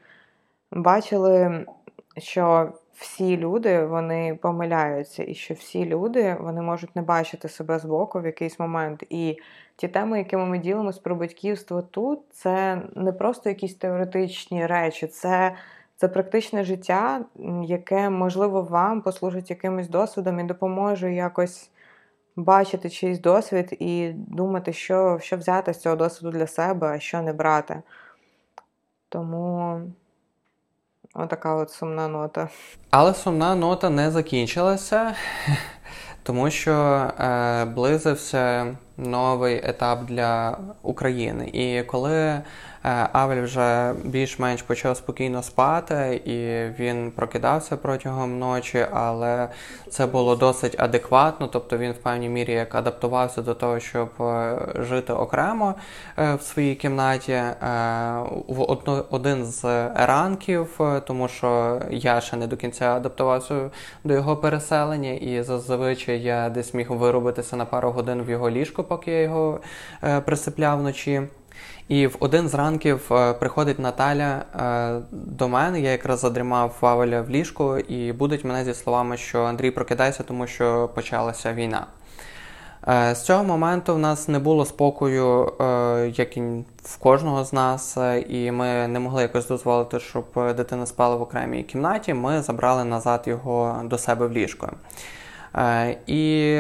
бачили, 0.70 1.66
що 2.16 2.72
всі 2.94 3.36
люди 3.36 3.86
вони 3.86 4.38
помиляються, 4.42 5.24
і 5.24 5.34
що 5.34 5.54
всі 5.54 5.84
люди 5.86 6.36
вони 6.40 6.62
можуть 6.62 6.96
не 6.96 7.02
бачити 7.02 7.48
себе 7.48 7.78
збоку 7.78 8.20
в 8.20 8.26
якийсь 8.26 8.58
момент. 8.58 9.04
І 9.10 9.38
ті 9.76 9.88
теми, 9.88 10.18
якими 10.18 10.46
ми 10.46 10.58
ділимося 10.58 11.00
про 11.00 11.14
батьківство 11.16 11.82
тут, 11.82 12.20
це 12.30 12.82
не 12.94 13.12
просто 13.12 13.48
якісь 13.48 13.74
теоретичні 13.74 14.66
речі, 14.66 15.06
це 15.06 15.56
це 15.96 16.08
практичне 16.08 16.64
життя, 16.64 17.24
яке, 17.64 18.10
можливо, 18.10 18.62
вам 18.62 19.02
послужить 19.02 19.50
якимось 19.50 19.88
досвідом 19.88 20.40
і 20.40 20.44
допоможе 20.44 21.14
якось 21.14 21.70
бачити 22.36 22.90
чийсь 22.90 23.20
досвід 23.20 23.76
і 23.80 24.12
думати, 24.14 24.72
що 24.72 25.18
що 25.22 25.36
взяти 25.36 25.74
з 25.74 25.80
цього 25.80 25.96
досвіду 25.96 26.30
для 26.30 26.46
себе, 26.46 26.86
а 26.88 26.98
що 26.98 27.22
не 27.22 27.32
брати. 27.32 27.82
Тому 29.08 29.80
отака 31.14 31.54
от 31.54 31.70
сумна 31.70 32.08
нота. 32.08 32.48
Але 32.90 33.14
сумна 33.14 33.54
нота 33.54 33.90
не 33.90 34.10
закінчилася, 34.10 35.14
тому 36.22 36.50
що 36.50 36.72
е, 36.72 37.64
близився 37.64 38.76
новий 38.96 39.60
етап 39.64 40.04
для 40.04 40.58
України. 40.82 41.48
І 41.52 41.82
коли 41.82 42.42
Авель 43.12 43.42
вже 43.42 43.94
більш-менш 44.04 44.62
почав 44.62 44.96
спокійно 44.96 45.42
спати, 45.42 46.20
і 46.24 46.70
він 46.82 47.10
прокидався 47.10 47.76
протягом 47.76 48.38
ночі, 48.38 48.86
але 48.92 49.48
це 49.90 50.06
було 50.06 50.36
досить 50.36 50.80
адекватно, 50.80 51.46
тобто 51.46 51.78
він 51.78 51.92
в 51.92 51.96
певній 51.96 52.28
мірі 52.28 52.52
як 52.52 52.74
адаптувався 52.74 53.42
до 53.42 53.54
того, 53.54 53.80
щоб 53.80 54.08
е, 54.20 54.58
жити 54.74 55.12
окремо 55.12 55.74
е, 56.18 56.34
в 56.34 56.42
своїй 56.42 56.74
кімнаті. 56.74 57.42
В 58.48 58.62
один 59.10 59.44
з 59.44 59.64
ранків, 59.94 60.80
тому 61.06 61.28
що 61.28 61.80
я 61.90 62.20
ще 62.20 62.36
не 62.36 62.46
до 62.46 62.56
кінця 62.56 62.96
адаптувався 62.96 63.70
до 64.04 64.14
його 64.14 64.36
переселення, 64.36 65.12
і 65.12 65.42
зазвичай 65.42 66.20
я 66.20 66.48
десь 66.50 66.74
міг 66.74 66.90
виробитися 66.92 67.56
на 67.56 67.64
пару 67.64 67.90
годин 67.90 68.22
в 68.22 68.30
його 68.30 68.50
ліжку, 68.50 68.84
поки 68.84 69.12
я 69.12 69.22
його 69.22 69.60
присипляв 70.24 70.78
вночі. 70.78 71.22
І 71.88 72.06
в 72.06 72.16
один 72.20 72.48
з 72.48 72.54
ранків 72.54 73.12
е, 73.12 73.32
приходить 73.32 73.78
Наталя 73.78 74.42
е, 74.54 75.02
до 75.12 75.48
мене. 75.48 75.80
Я 75.80 75.90
якраз 75.90 76.20
задрімав 76.20 76.76
Вавеля 76.80 77.22
в 77.22 77.30
ліжку 77.30 77.78
і 77.78 78.12
будуть 78.12 78.44
мене 78.44 78.64
зі 78.64 78.74
словами, 78.74 79.16
що 79.16 79.42
Андрій 79.42 79.70
прокидайся, 79.70 80.22
тому 80.22 80.46
що 80.46 80.90
почалася 80.94 81.52
війна. 81.52 81.86
З 82.88 83.22
цього 83.22 83.44
моменту 83.44 83.94
в 83.94 83.98
нас 83.98 84.28
не 84.28 84.38
було 84.38 84.64
спокою, 84.64 85.52
як 86.16 86.36
і 86.36 86.42
в 86.82 86.96
кожного 86.98 87.44
з 87.44 87.52
нас, 87.52 87.98
і 88.28 88.50
ми 88.50 88.88
не 88.88 89.00
могли 89.00 89.22
якось 89.22 89.48
дозволити, 89.48 90.00
щоб 90.00 90.24
дитина 90.56 90.86
спала 90.86 91.16
в 91.16 91.22
окремій 91.22 91.62
кімнаті. 91.62 92.14
Ми 92.14 92.42
забрали 92.42 92.84
назад 92.84 93.22
його 93.26 93.80
до 93.84 93.98
себе 93.98 94.26
в 94.26 94.32
ліжко. 94.32 94.72
Е, 95.54 95.96
і 96.06 96.50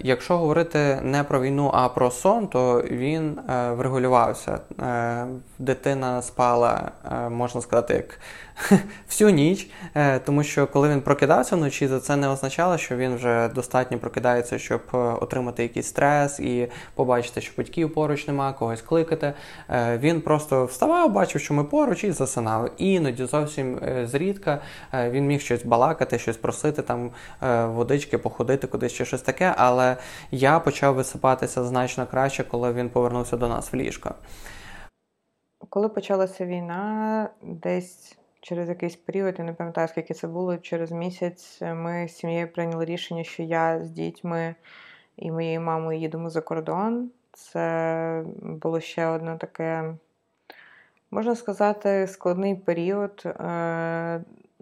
якщо 0.00 0.38
говорити 0.38 0.98
не 1.02 1.24
про 1.24 1.40
війну, 1.40 1.70
а 1.74 1.88
про 1.88 2.10
сон, 2.10 2.46
то 2.46 2.82
він 2.90 3.38
е, 3.38 3.70
врегулювався. 3.72 4.60
Е, 5.60 5.62
дитина 5.62 6.22
спала, 6.22 6.90
можна 7.30 7.60
сказати, 7.60 7.94
як 7.94 8.18
всю 9.08 9.30
ніч, 9.30 9.70
е, 9.94 10.18
тому 10.18 10.42
що 10.42 10.66
коли 10.66 10.88
він 10.88 11.00
прокидався 11.00 11.56
вночі, 11.56 11.88
то 11.88 12.00
це 12.00 12.16
не 12.16 12.28
означало, 12.28 12.78
що 12.78 12.96
він 12.96 13.14
вже 13.14 13.48
достатньо 13.48 13.98
прокидається, 13.98 14.58
щоб 14.58 14.80
е, 14.94 14.96
отримати 14.96 15.62
якийсь 15.62 15.86
стрес 15.86 16.40
і 16.40 16.68
побачити, 16.94 17.40
що 17.40 17.52
батьків 17.58 17.94
поруч 17.94 18.26
нема, 18.26 18.52
когось 18.52 18.82
кликати. 18.82 19.32
Е, 19.70 19.98
він 19.98 20.20
просто 20.20 20.64
вставав, 20.64 21.12
бачив, 21.12 21.40
що 21.40 21.54
ми 21.54 21.64
поруч, 21.64 22.04
і 22.04 22.12
засинав. 22.12 22.70
Іноді 22.78 23.24
зовсім 23.24 23.80
зрідка 24.04 24.60
він 24.94 25.26
міг 25.26 25.40
щось 25.40 25.64
балакати, 25.64 26.18
щось 26.18 26.36
просити, 26.36 26.82
там 26.82 27.10
водички, 27.74 28.18
походити 28.18 28.66
кудись 28.66 28.92
чи 28.92 29.04
щось 29.04 29.22
таке. 29.22 29.54
Але 29.56 29.96
я 30.30 30.58
почав 30.58 30.94
висипатися 30.94 31.64
значно 31.64 32.06
краще, 32.06 32.44
коли 32.44 32.72
він 32.72 32.88
повернувся 32.88 33.36
до 33.36 33.48
нас 33.48 33.72
в 33.72 33.76
ліжко. 33.76 34.14
Коли 35.68 35.88
почалася 35.88 36.46
війна, 36.46 37.28
десь 37.42 38.18
через 38.40 38.68
якийсь 38.68 38.96
період, 38.96 39.34
я 39.38 39.44
не 39.44 39.52
пам'ятаю, 39.52 39.88
скільки 39.88 40.14
це 40.14 40.28
було, 40.28 40.56
через 40.56 40.92
місяць 40.92 41.58
е, 41.62 41.74
ми 41.74 42.08
з 42.08 42.16
сім'єю 42.16 42.52
прийняли 42.52 42.84
рішення, 42.84 43.24
що 43.24 43.42
я 43.42 43.84
з 43.84 43.90
дітьми 43.90 44.54
і 45.16 45.30
моєю 45.30 45.60
мамою 45.60 46.00
їдемо 46.00 46.30
за 46.30 46.40
кордон. 46.40 47.10
Це 47.32 48.24
було 48.42 48.80
ще 48.80 49.06
одне 49.06 49.36
таке, 49.36 49.94
можна 51.10 51.34
сказати, 51.34 52.06
складний 52.06 52.54
період. 52.54 53.22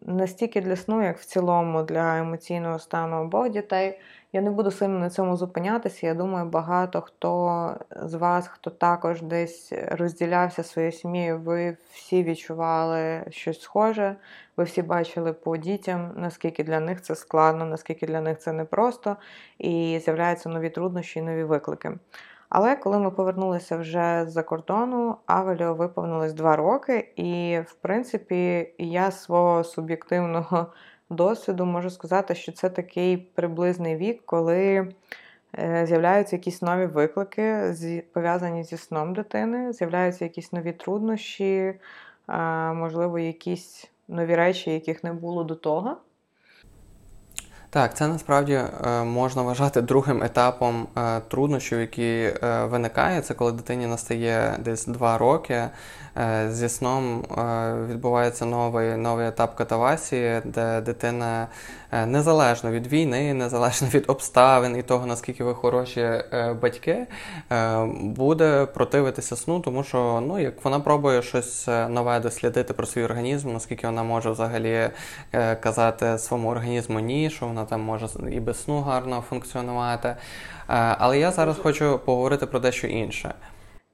Е, 0.08 0.12
не 0.12 0.26
стільки 0.26 0.60
для 0.60 0.76
сну, 0.76 1.02
як 1.02 1.18
в 1.18 1.24
цілому 1.24 1.82
для 1.82 2.18
емоційного 2.18 2.78
стану 2.78 3.16
обох 3.16 3.50
дітей. 3.50 4.00
Я 4.32 4.40
не 4.40 4.50
буду 4.50 4.70
сильно 4.70 4.98
на 4.98 5.10
цьому 5.10 5.36
зупинятися. 5.36 6.06
Я 6.06 6.14
думаю, 6.14 6.46
багато 6.46 7.00
хто 7.00 7.76
з 7.90 8.14
вас, 8.14 8.48
хто 8.48 8.70
також 8.70 9.22
десь 9.22 9.72
розділявся 9.90 10.62
своєю 10.62 10.92
сім'єю, 10.92 11.38
ви 11.38 11.76
всі 11.92 12.22
відчували 12.22 13.24
щось 13.30 13.60
схоже. 13.60 14.16
Ви 14.56 14.64
всі 14.64 14.82
бачили 14.82 15.32
по 15.32 15.56
дітям, 15.56 16.12
наскільки 16.16 16.64
для 16.64 16.80
них 16.80 17.02
це 17.02 17.14
складно, 17.14 17.64
наскільки 17.64 18.06
для 18.06 18.20
них 18.20 18.38
це 18.38 18.52
непросто, 18.52 19.16
і 19.58 20.00
з'являються 20.04 20.48
нові 20.48 20.70
труднощі 20.70 21.18
і 21.18 21.22
нові 21.22 21.44
виклики. 21.44 21.92
Але 22.48 22.76
коли 22.76 22.98
ми 22.98 23.10
повернулися 23.10 23.76
вже 23.76 24.24
з-за 24.28 24.42
кордону, 24.42 25.16
Авеліо 25.26 25.74
виповнилось 25.74 26.32
два 26.32 26.56
роки, 26.56 27.12
і, 27.16 27.60
в 27.66 27.74
принципі, 27.74 28.72
я 28.78 29.10
свого 29.10 29.64
суб'єктивного 29.64 30.66
досвіду 31.10 31.64
можу 31.66 31.90
сказати, 31.90 32.34
що 32.34 32.52
це 32.52 32.70
такий 32.70 33.16
приблизний 33.16 33.96
вік, 33.96 34.22
коли 34.26 34.92
е, 35.58 35.86
з'являються 35.86 36.36
якісь 36.36 36.62
нові 36.62 36.86
виклики, 36.86 37.74
пов'язані 38.12 38.64
зі 38.64 38.76
сном 38.76 39.14
дитини, 39.14 39.72
з'являються 39.72 40.24
якісь 40.24 40.52
нові 40.52 40.72
труднощі, 40.72 41.74
можливо, 42.74 43.18
якісь 43.18 43.90
нові 44.08 44.34
речі, 44.34 44.70
яких 44.70 45.04
не 45.04 45.12
було 45.12 45.44
до 45.44 45.54
того. 45.54 45.96
Так, 47.74 47.96
це 47.96 48.08
насправді 48.08 48.52
е, 48.52 49.04
можна 49.04 49.42
вважати 49.42 49.80
другим 49.80 50.22
етапом 50.22 50.86
е, 50.96 51.20
труднощів, 51.28 51.80
які 51.80 52.02
е, 52.02 52.64
виникає. 52.64 53.20
Це 53.20 53.34
коли 53.34 53.52
дитині 53.52 53.86
настає 53.86 54.56
десь 54.58 54.86
два 54.86 55.18
роки. 55.18 55.62
Зі 56.48 56.68
сном 56.68 57.24
відбувається 57.90 58.44
новий 58.44 58.96
новий 58.96 59.28
етап 59.28 59.54
катавасії, 59.56 60.40
де 60.44 60.80
дитина 60.80 61.46
незалежно 62.06 62.70
від 62.70 62.86
війни, 62.86 63.34
незалежно 63.34 63.88
від 63.94 64.04
обставин 64.06 64.76
і 64.76 64.82
того, 64.82 65.06
наскільки 65.06 65.44
ви 65.44 65.54
хороші 65.54 66.08
батьки, 66.62 67.06
буде 68.00 68.66
противитися 68.66 69.36
сну, 69.36 69.60
тому 69.60 69.84
що 69.84 70.22
ну, 70.26 70.38
як 70.38 70.64
вона 70.64 70.80
пробує 70.80 71.22
щось 71.22 71.66
нове 71.88 72.20
дослідити 72.20 72.72
про 72.72 72.86
свій 72.86 73.04
організм, 73.04 73.52
наскільки 73.52 73.86
вона 73.86 74.02
може 74.02 74.30
взагалі 74.30 74.90
казати 75.60 76.18
своєму 76.18 76.50
організму 76.50 77.00
ні, 77.00 77.30
що 77.30 77.46
вона 77.46 77.63
там 77.64 77.80
може 77.80 78.06
і 78.30 78.40
без 78.40 78.64
сну 78.64 78.80
гарно 78.80 79.20
функціонувати. 79.20 80.08
Е, 80.08 80.16
але 80.68 81.18
я 81.18 81.30
зараз 81.30 81.58
хочу 81.58 82.00
поговорити 82.04 82.46
про 82.46 82.60
дещо 82.60 82.86
інше. 82.86 83.34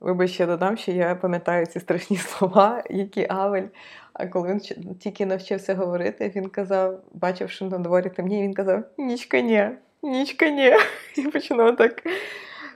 Вибач, 0.01 0.41
я 0.41 0.47
додам, 0.47 0.77
що 0.77 0.93
я 0.93 1.15
пам'ятаю 1.15 1.67
ці 1.67 1.81
страшні 1.81 2.17
слова, 2.17 2.83
які 2.91 3.27
Авель, 3.29 3.67
а 4.13 4.27
коли 4.27 4.49
він 4.49 4.61
тільки 4.99 5.27
навчився 5.27 5.75
говорити, 5.75 6.33
він 6.37 6.49
казав, 6.49 7.01
бачивши 7.13 7.65
на 7.65 7.79
дворі 7.79 8.09
темні, 8.09 8.43
він 8.43 8.55
казав: 8.55 8.83
Нічка 8.99 9.41
ні, 9.41 9.69
нічка 10.03 10.49
ні. 10.49 10.73
І 11.17 11.23
починав 11.23 11.77
так. 11.77 12.03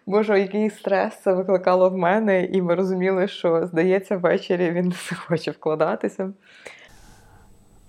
Боже, 0.07 0.40
який 0.40 0.71
стрес 0.71 1.14
це 1.23 1.33
викликало 1.33 1.90
в 1.90 1.97
мене, 1.97 2.45
і 2.45 2.62
ми 2.62 2.75
розуміли, 2.75 3.29
що, 3.29 3.66
здається, 3.66 4.16
ввечері 4.16 4.71
він 4.71 4.88
не 5.11 5.16
хоче 5.16 5.51
вкладатися. 5.51 6.33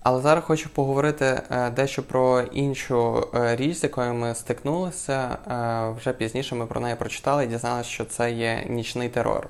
Але 0.08 0.22
зараз 0.22 0.44
хочу 0.44 0.70
поговорити 0.70 1.26
е, 1.26 1.70
дещо 1.70 2.04
про 2.04 2.42
іншу 2.42 3.28
е, 3.36 3.56
річ, 3.56 3.78
з 3.78 3.84
якою 3.84 4.14
ми 4.14 4.36
стикнулися. 4.36 5.38
Е, 5.48 5.94
вже 5.98 6.14
пізніше 6.14 6.56
ми 6.56 6.66
про 6.66 6.80
неї 6.80 6.96
прочитали 6.96 7.44
і 7.44 7.48
дізналися, 7.48 7.90
що 7.90 8.06
це 8.06 8.32
є 8.32 8.64
нічний 8.70 9.10
терор. 9.10 9.50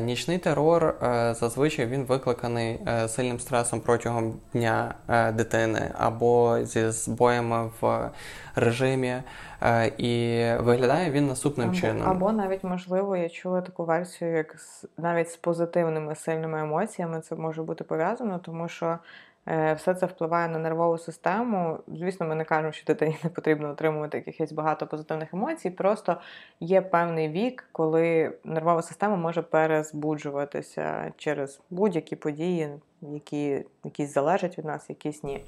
Нічний 0.00 0.38
терор 0.38 0.94
зазвичай 1.40 1.86
він 1.86 2.04
викликаний 2.04 2.80
сильним 3.06 3.40
стресом 3.40 3.80
протягом 3.80 4.34
дня 4.52 4.94
дитини 5.34 5.90
або 5.98 6.58
зі 6.64 6.90
збоями 6.90 7.70
в 7.80 8.10
режимі. 8.54 9.14
І 9.98 10.44
виглядає 10.60 11.10
він 11.10 11.26
наступним 11.26 11.68
або, 11.68 11.76
чином. 11.76 12.08
Або 12.08 12.32
навіть, 12.32 12.64
можливо, 12.64 13.16
я 13.16 13.28
чула 13.28 13.60
таку 13.60 13.84
версію, 13.84 14.36
як 14.36 14.54
з, 14.58 14.84
навіть 14.98 15.30
з 15.30 15.36
позитивними 15.36 16.14
сильними 16.14 16.60
емоціями 16.60 17.20
це 17.20 17.34
може 17.34 17.62
бути 17.62 17.84
пов'язано, 17.84 18.38
тому 18.38 18.68
що 18.68 18.98
все 19.46 19.94
це 20.00 20.06
впливає 20.06 20.48
на 20.48 20.58
нервову 20.58 20.98
систему. 20.98 21.78
Звісно, 21.88 22.26
ми 22.26 22.34
не 22.34 22.44
кажемо, 22.44 22.72
що 22.72 22.84
дитині 22.86 23.16
не 23.24 23.30
потрібно 23.30 23.70
отримувати 23.70 24.16
якихось 24.16 24.52
багато 24.52 24.86
позитивних 24.86 25.34
емоцій. 25.34 25.70
Просто 25.70 26.16
є 26.60 26.80
певний 26.82 27.28
вік, 27.28 27.68
коли 27.72 28.32
нервова 28.44 28.82
система 28.82 29.16
може 29.16 29.42
перезбуджуватися 29.42 31.12
через 31.16 31.60
будь-які 31.70 32.16
події, 32.16 32.68
які 33.00 33.64
якісь 33.84 34.14
залежать 34.14 34.58
від 34.58 34.64
нас, 34.64 34.90
якісь 34.90 35.22
ні. 35.22 35.44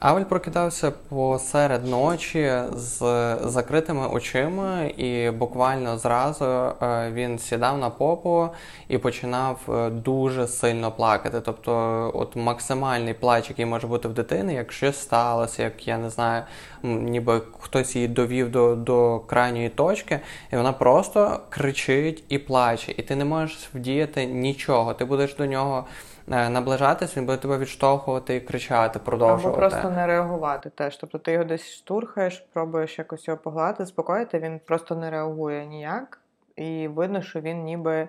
Авель 0.00 0.24
прокидався 0.24 0.90
посеред 0.90 1.86
ночі 1.86 2.52
з 2.72 2.98
закритими 3.44 4.06
очима, 4.06 4.82
і 4.82 5.30
буквально 5.30 5.98
зразу 5.98 6.44
е, 6.44 7.10
він 7.12 7.38
сідав 7.38 7.78
на 7.78 7.90
попу 7.90 8.48
і 8.88 8.98
починав 8.98 9.58
е, 9.68 9.90
дуже 9.90 10.46
сильно 10.46 10.92
плакати. 10.92 11.40
Тобто, 11.40 11.72
от 12.14 12.36
максимальний 12.36 13.14
плач, 13.14 13.48
який 13.50 13.66
може 13.66 13.86
бути 13.86 14.08
в 14.08 14.14
дитини, 14.14 14.54
як 14.54 14.72
щось 14.72 14.96
сталося, 14.96 15.62
як 15.62 15.88
я 15.88 15.98
не 15.98 16.10
знаю, 16.10 16.42
ніби 16.82 17.42
хтось 17.58 17.96
її 17.96 18.08
довів 18.08 18.50
до 18.50 18.76
до 18.76 19.20
крайньої 19.20 19.68
точки, 19.68 20.20
і 20.52 20.56
вона 20.56 20.72
просто 20.72 21.40
кричить 21.48 22.24
і 22.28 22.38
плаче, 22.38 22.94
і 22.96 23.02
ти 23.02 23.16
не 23.16 23.24
можеш 23.24 23.70
вдіяти 23.74 24.26
нічого. 24.26 24.94
Ти 24.94 25.04
будеш 25.04 25.34
до 25.34 25.46
нього. 25.46 25.84
Е, 26.30 26.48
наближатись, 26.48 27.16
він 27.16 27.26
буде 27.26 27.38
тебе 27.38 27.58
відштовхувати 27.58 28.36
і 28.36 28.40
кричати, 28.40 28.98
продовжувати. 28.98 29.48
Або 29.48 29.56
просто 29.56 29.90
не 29.90 30.06
реагувати 30.06 30.70
теж. 30.70 30.96
Тобто 30.96 31.18
ти 31.18 31.32
його 31.32 31.44
десь 31.44 31.72
штурхаєш, 31.72 32.44
пробуєш 32.52 32.98
якось 32.98 33.28
його 33.28 33.40
погладити, 33.40 33.86
спокоїти, 33.86 34.38
він 34.38 34.60
просто 34.66 34.94
не 34.94 35.10
реагує 35.10 35.66
ніяк. 35.66 36.20
І 36.56 36.88
видно, 36.88 37.22
що 37.22 37.40
він 37.40 37.62
ніби 37.62 38.08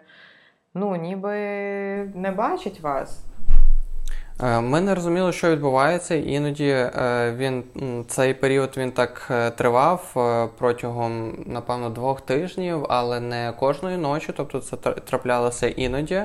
ну, 0.73 0.95
ніби 0.95 1.31
не 2.15 2.33
бачить 2.37 2.79
вас. 2.79 3.23
Е, 4.43 4.61
ми 4.61 4.81
не 4.81 4.95
розуміли, 4.95 5.31
що 5.31 5.51
відбувається, 5.51 6.15
іноді 6.15 6.69
е, 6.69 7.33
він 7.37 7.63
цей 8.07 8.33
період 8.33 8.73
він 8.77 8.91
так 8.91 9.31
тривав 9.57 10.11
протягом, 10.57 11.43
напевно, 11.45 11.89
двох 11.89 12.21
тижнів, 12.21 12.85
але 12.89 13.19
не 13.19 13.53
кожної 13.59 13.97
ночі, 13.97 14.33
тобто 14.37 14.59
це 14.59 14.77
траплялося 14.77 15.67
іноді 15.67 16.21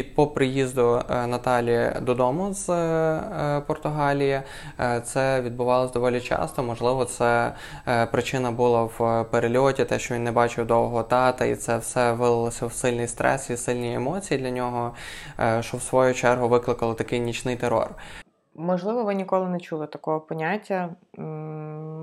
по 0.00 0.26
приїзду 0.26 1.02
е, 1.10 1.26
Наталі 1.26 1.92
додому 2.02 2.54
з 2.54 2.70
е, 2.70 3.62
Португалії. 3.66 4.42
Е, 4.80 5.00
це 5.00 5.40
відбувалося 5.40 5.94
доволі 5.94 6.20
часто. 6.20 6.62
Можливо, 6.62 7.04
це 7.04 7.52
причина 8.12 8.50
була 8.50 8.82
в 8.82 9.24
перельоті, 9.30 9.84
те, 9.84 9.98
що 9.98 10.14
він 10.14 10.24
не 10.24 10.32
бачив 10.32 10.66
довго 10.66 11.02
тата, 11.02 11.44
і 11.44 11.56
це 11.56 11.78
все 11.78 12.12
вилилося 12.12 12.66
в 12.66 12.72
сильний 12.72 13.06
стрес 13.06 13.50
і 13.50 13.56
сильні 13.56 13.94
емоції 13.94 14.40
для 14.40 14.50
нього, 14.50 14.94
що 15.60 15.76
в 15.76 15.82
свою 15.82 16.14
чергу 16.14 16.48
викликало 16.48 16.94
такий 16.94 17.20
нічний 17.20 17.56
терор. 17.56 17.90
Можливо, 18.54 19.04
ви 19.04 19.14
ніколи 19.14 19.48
не 19.48 19.60
чули 19.60 19.86
такого 19.86 20.20
поняття. 20.20 20.88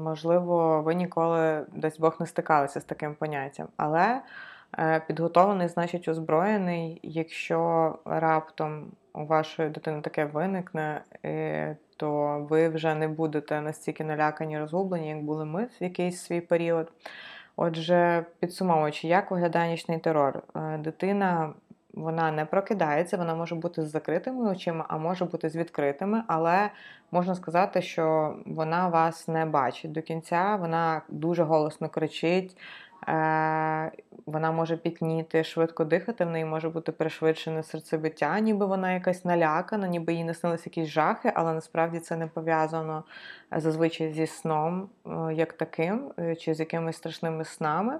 можливо, 0.03 0.81
ви 0.81 0.95
ніколи 0.95 1.65
десь 1.75 1.99
Бог 1.99 2.15
не 2.19 2.25
стикалися 2.25 2.79
з 2.79 2.83
таким 2.83 3.15
поняттям. 3.15 3.67
Але 3.77 4.21
підготовлений, 5.07 5.67
значить, 5.67 6.07
озброєний, 6.07 6.99
якщо 7.03 7.95
раптом 8.05 8.91
у 9.13 9.25
вашої 9.25 9.69
дитини 9.69 10.01
таке 10.01 10.25
виникне, 10.25 11.01
е, 11.25 11.77
то 11.97 12.39
ви 12.49 12.69
вже 12.69 12.95
не 12.95 13.07
будете 13.07 13.61
настільки 13.61 14.03
налякані, 14.03 14.59
розгублені, 14.59 15.09
як 15.09 15.23
були 15.23 15.45
ми 15.45 15.65
в 15.65 15.83
якийсь 15.83 16.21
свій 16.21 16.41
період. 16.41 16.91
Отже, 17.55 18.25
підсумовуючи, 18.39 19.07
як 19.07 19.31
виглядає 19.31 19.71
нічний 19.71 19.99
терор, 19.99 20.43
е, 20.55 20.77
дитина 20.77 21.53
вона 21.93 22.31
не 22.31 22.45
прокидається, 22.45 23.17
вона 23.17 23.35
може 23.35 23.55
бути 23.55 23.85
з 23.85 23.91
закритими 23.91 24.51
очима, 24.51 24.85
а 24.87 24.97
може 24.97 25.25
бути 25.25 25.49
з 25.49 25.55
відкритими, 25.55 26.23
але 26.27 26.69
можна 27.11 27.35
сказати, 27.35 27.81
що 27.81 28.35
вона 28.45 28.87
вас 28.87 29.27
не 29.27 29.45
бачить 29.45 29.91
до 29.91 30.01
кінця, 30.01 30.57
вона 30.61 31.01
дуже 31.09 31.43
голосно 31.43 31.89
кричить, 31.89 32.57
Е, 32.57 32.88
вона 34.25 34.51
може 34.51 34.77
пітніти, 34.77 35.43
швидко 35.43 35.83
дихати, 35.83 36.25
в 36.25 36.29
неї 36.29 36.45
може 36.45 36.69
бути 36.69 36.91
пришвидшене 36.91 37.63
серцебиття, 37.63 38.39
ніби 38.39 38.65
вона 38.65 38.93
якась 38.93 39.25
налякана, 39.25 39.87
ніби 39.87 40.13
їй 40.13 40.23
наснилися 40.23 40.63
якісь 40.65 40.89
жахи, 40.89 41.31
але 41.35 41.53
насправді 41.53 41.99
це 41.99 42.15
не 42.15 42.27
пов'язано 42.27 43.03
е, 43.53 43.59
зазвичай 43.59 44.13
зі 44.13 44.27
сном, 44.27 44.89
е, 45.05 45.33
як 45.33 45.53
таким, 45.53 46.11
чи 46.39 46.53
з 46.53 46.59
якимись 46.59 46.97
страшними 46.97 47.45
снами. 47.45 47.99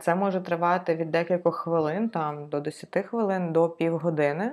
Це 0.00 0.14
може 0.14 0.40
тривати 0.40 0.94
від 0.94 1.10
декількох 1.10 1.56
хвилин, 1.56 2.08
там 2.08 2.48
до 2.48 2.60
10 2.60 3.06
хвилин 3.06 3.52
до 3.52 3.68
півгодини. 3.68 4.52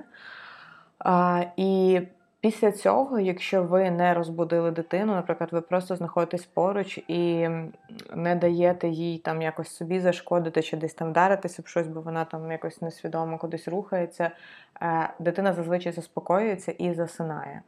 І 1.56 2.00
Після 2.40 2.72
цього, 2.72 3.20
якщо 3.20 3.62
ви 3.62 3.90
не 3.90 4.14
розбудили 4.14 4.70
дитину, 4.70 5.14
наприклад, 5.14 5.52
ви 5.52 5.60
просто 5.60 5.96
знаходитесь 5.96 6.46
поруч 6.46 6.98
і 7.08 7.48
не 8.14 8.34
даєте 8.34 8.88
їй 8.88 9.18
там 9.18 9.42
якось 9.42 9.68
собі 9.68 10.00
зашкодити 10.00 10.62
чи 10.62 10.76
десь 10.76 10.94
там 10.94 11.10
вдаритися 11.10 11.62
в 11.62 11.66
щось, 11.66 11.86
бо 11.86 12.00
вона 12.00 12.24
там 12.24 12.52
якось 12.52 12.82
несвідомо 12.82 13.38
кудись 13.38 13.68
рухається, 13.68 14.30
е, 14.82 15.10
дитина 15.18 15.52
зазвичай 15.52 15.92
заспокоюється 15.92 16.72
і 16.72 16.94
засинає. 16.94 17.62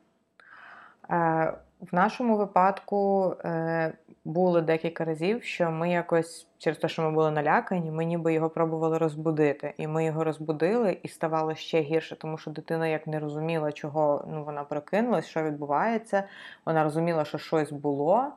В 1.81 1.95
нашому 1.95 2.37
випадку 2.37 3.31
е, 3.45 3.93
було 4.25 4.61
декілька 4.61 5.05
разів, 5.05 5.43
що 5.43 5.71
ми 5.71 5.91
якось 5.91 6.47
через 6.59 6.79
те, 6.79 6.89
що 6.89 7.03
ми 7.03 7.11
були 7.11 7.31
налякані, 7.31 7.91
ми 7.91 8.05
ніби 8.05 8.35
його 8.35 8.51
пробували 8.51 8.99
розбудити. 8.99 9.75
І 9.77 9.87
ми 9.87 10.05
його 10.05 10.25
розбудили, 10.25 10.99
і 11.03 11.09
ставало 11.09 11.55
ще 11.55 11.81
гірше, 11.81 12.17
тому 12.17 12.39
що 12.39 12.51
дитина 12.51 12.87
як 12.87 13.07
не 13.07 13.19
розуміла, 13.19 13.73
чого 13.73 14.25
ну, 14.29 14.45
вона 14.45 14.65
прокинулась, 14.65 15.27
що 15.27 15.43
відбувається. 15.43 16.25
Вона 16.67 16.85
розуміла, 16.85 17.25
що 17.25 17.39
щось 17.39 17.73
було. 17.73 18.33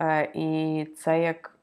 Е, 0.00 0.30
і 0.34 0.84
це 0.98 1.20
як 1.20 1.53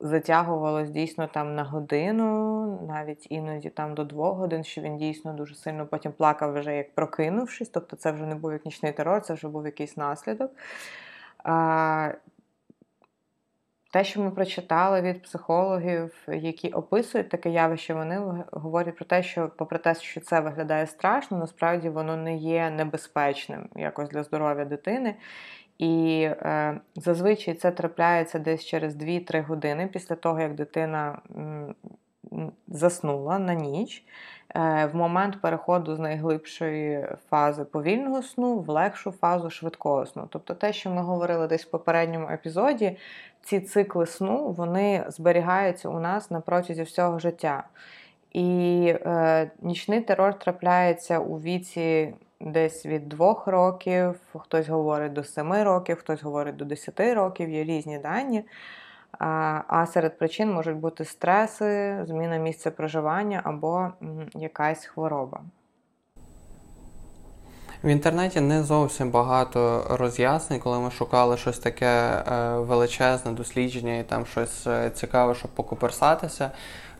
затягувалось 0.00 0.90
дійсно 0.90 1.26
там 1.26 1.54
на 1.54 1.64
годину, 1.64 2.78
навіть 2.88 3.26
іноді 3.30 3.70
там 3.70 3.94
до 3.94 4.04
двох 4.04 4.36
годин, 4.36 4.64
що 4.64 4.80
він 4.80 4.96
дійсно 4.96 5.32
дуже 5.32 5.54
сильно 5.54 5.86
потім 5.86 6.12
плакав, 6.12 6.54
вже 6.54 6.76
як 6.76 6.94
прокинувшись. 6.94 7.68
Тобто 7.68 7.96
це 7.96 8.12
вже 8.12 8.26
не 8.26 8.34
був 8.34 8.52
як 8.52 8.64
нічний 8.64 8.92
терор, 8.92 9.22
це 9.22 9.34
вже 9.34 9.48
був 9.48 9.66
якийсь 9.66 9.96
наслідок. 9.96 10.50
А, 11.44 12.12
те, 13.92 14.04
що 14.04 14.20
ми 14.20 14.30
прочитали 14.30 15.00
від 15.00 15.22
психологів, 15.22 16.14
які 16.28 16.68
описують 16.68 17.28
таке 17.28 17.50
явище, 17.50 17.94
вони 17.94 18.44
говорять 18.52 18.96
про 18.96 19.04
те, 19.04 19.22
що, 19.22 19.50
попри 19.56 19.78
те, 19.78 19.94
що 19.94 20.20
це 20.20 20.40
виглядає 20.40 20.86
страшно, 20.86 21.38
насправді 21.38 21.88
воно 21.88 22.16
не 22.16 22.36
є 22.36 22.70
небезпечним 22.70 23.68
якось 23.76 24.08
для 24.08 24.22
здоров'я 24.22 24.64
дитини. 24.64 25.14
І 25.80 26.22
е, 26.22 26.80
зазвичай 26.96 27.54
це 27.54 27.70
трапляється 27.70 28.38
десь 28.38 28.64
через 28.64 28.96
2-3 28.96 29.46
години 29.46 29.88
після 29.92 30.14
того, 30.14 30.40
як 30.40 30.54
дитина 30.54 31.18
м, 31.36 31.74
заснула 32.68 33.38
на 33.38 33.54
ніч. 33.54 34.04
Е, 34.56 34.86
в 34.92 34.96
момент 34.96 35.40
переходу 35.40 35.96
з 35.96 35.98
найглибшої 35.98 37.06
фази 37.30 37.64
повільного 37.64 38.22
сну 38.22 38.58
в 38.58 38.68
легшу 38.68 39.10
фазу 39.10 39.50
швидкого 39.50 40.06
сну. 40.06 40.26
Тобто 40.30 40.54
те, 40.54 40.72
що 40.72 40.90
ми 40.90 41.02
говорили 41.02 41.46
десь 41.46 41.64
в 41.64 41.70
попередньому 41.70 42.28
епізоді, 42.28 42.96
ці 43.42 43.60
цикли 43.60 44.06
сну 44.06 44.48
вони 44.48 45.04
зберігаються 45.08 45.88
у 45.88 46.00
нас 46.00 46.30
на 46.30 46.40
протязі 46.40 46.82
всього 46.82 47.18
життя. 47.18 47.64
І 48.32 48.86
е, 49.06 49.50
нічний 49.62 50.00
терор 50.00 50.38
трапляється 50.38 51.18
у 51.18 51.40
віці 51.40 52.14
десь 52.40 52.86
від 52.86 53.08
двох 53.08 53.46
років, 53.46 54.20
хтось 54.38 54.68
говорить 54.68 55.12
до 55.12 55.24
семи 55.24 55.64
років, 55.64 55.98
хтось 55.98 56.22
говорить 56.22 56.56
до 56.56 56.64
десяти 56.64 57.14
років, 57.14 57.50
є 57.50 57.64
різні 57.64 57.98
дані. 57.98 58.44
А 59.18 59.86
серед 59.92 60.18
причин 60.18 60.52
можуть 60.52 60.76
бути 60.76 61.04
стреси, 61.04 61.98
зміна 62.06 62.36
місця 62.36 62.70
проживання 62.70 63.40
або 63.44 63.88
якась 64.34 64.86
хвороба. 64.86 65.40
В 67.84 67.88
інтернеті 67.88 68.40
не 68.40 68.62
зовсім 68.62 69.10
багато 69.10 69.86
роз'яснень, 69.90 70.60
коли 70.60 70.78
ми 70.78 70.90
шукали 70.90 71.36
щось 71.36 71.58
таке 71.58 71.86
е, 71.86 72.54
величезне 72.54 73.32
дослідження 73.32 73.98
і 73.98 74.02
там 74.02 74.26
щось 74.26 74.66
е, 74.66 74.90
цікаве, 74.90 75.34
щоб 75.34 75.50
покуперсатися. 75.50 76.50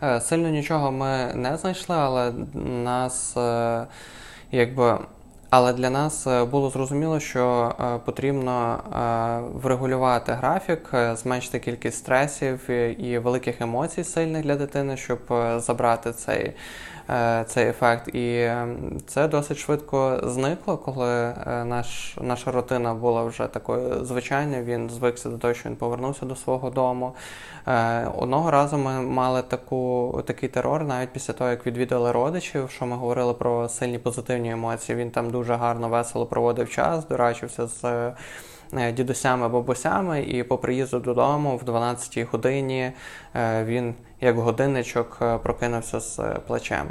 Е, 0.03 0.21
сильно 0.21 0.49
нічого 0.49 0.93
ми 0.93 1.35
не 1.35 1.57
знайшли, 1.57 1.97
але 1.97 2.33
нас 2.65 3.37
якби. 4.53 4.99
Але 5.51 5.73
для 5.73 5.91
нас 5.91 6.27
е, 6.27 6.45
було 6.45 6.71
зрозуміло, 6.71 7.21
що 7.21 7.75
е, 7.81 7.99
потрібно 8.05 8.79
е, 8.79 9.59
врегулювати 9.59 10.33
графік, 10.33 10.91
зменшити 11.15 11.59
кількість 11.59 11.99
стресів 11.99 12.71
і 13.01 13.19
великих 13.19 13.61
емоцій 13.61 14.05
сильних 14.05 14.43
для 14.43 14.57
дитини, 14.57 14.97
щоб 14.97 15.19
забрати 15.57 16.13
цей 16.13 16.53
цей 17.47 17.69
ефект. 17.69 18.09
І 18.09 18.51
це 19.07 19.29
досить 19.29 19.59
швидко 19.59 20.21
зникло, 20.25 20.77
коли 20.77 21.35
наш, 21.47 22.17
наша 22.21 22.51
рутина 22.51 22.95
була 22.95 23.25
вже 23.25 23.47
такою 23.47 24.05
звичайною. 24.05 24.65
Він 24.65 24.91
звикся 24.91 25.29
до 25.29 25.39
того, 25.39 25.55
що 25.55 25.69
він 25.69 25.77
повернувся 25.77 26.27
до 26.27 26.37
свого 26.37 26.71
дому. 26.71 27.15
Одного 28.19 28.51
разу 28.51 28.79
ми 28.79 29.01
мали 29.01 29.43
таку, 29.43 30.23
такий 30.27 30.49
терор 30.49 30.85
навіть 30.85 31.11
після 31.11 31.35
того, 31.35 31.51
як 31.51 31.67
відвідали 31.67 32.13
родичів, 32.13 32.71
що 32.71 32.87
ми 32.87 32.97
говорили 32.97 33.35
про 33.35 33.69
сильні 33.69 33.99
позитивні 33.99 34.51
емоції. 34.51 34.99
Він 34.99 35.11
там 35.11 35.31
дуже 35.31 35.40
гарно, 35.49 35.89
весело 35.89 36.27
проводив 36.27 36.71
час, 36.71 37.07
дорачився 37.09 37.67
з 37.67 37.85
е, 38.75 38.93
дідусями, 38.93 39.49
бабусями, 39.49 40.23
і 40.23 40.43
по 40.43 40.59
приїзду 40.59 41.01
додому 41.01 41.57
в 41.57 41.63
12-й 41.63 42.23
годині 42.23 42.93
е, 43.35 43.65
він, 43.65 43.95
як 44.21 44.39
годинничок, 44.39 45.19
е, 45.23 45.39
прокинувся 45.39 46.01
з 46.01 46.21
плечем. 46.47 46.89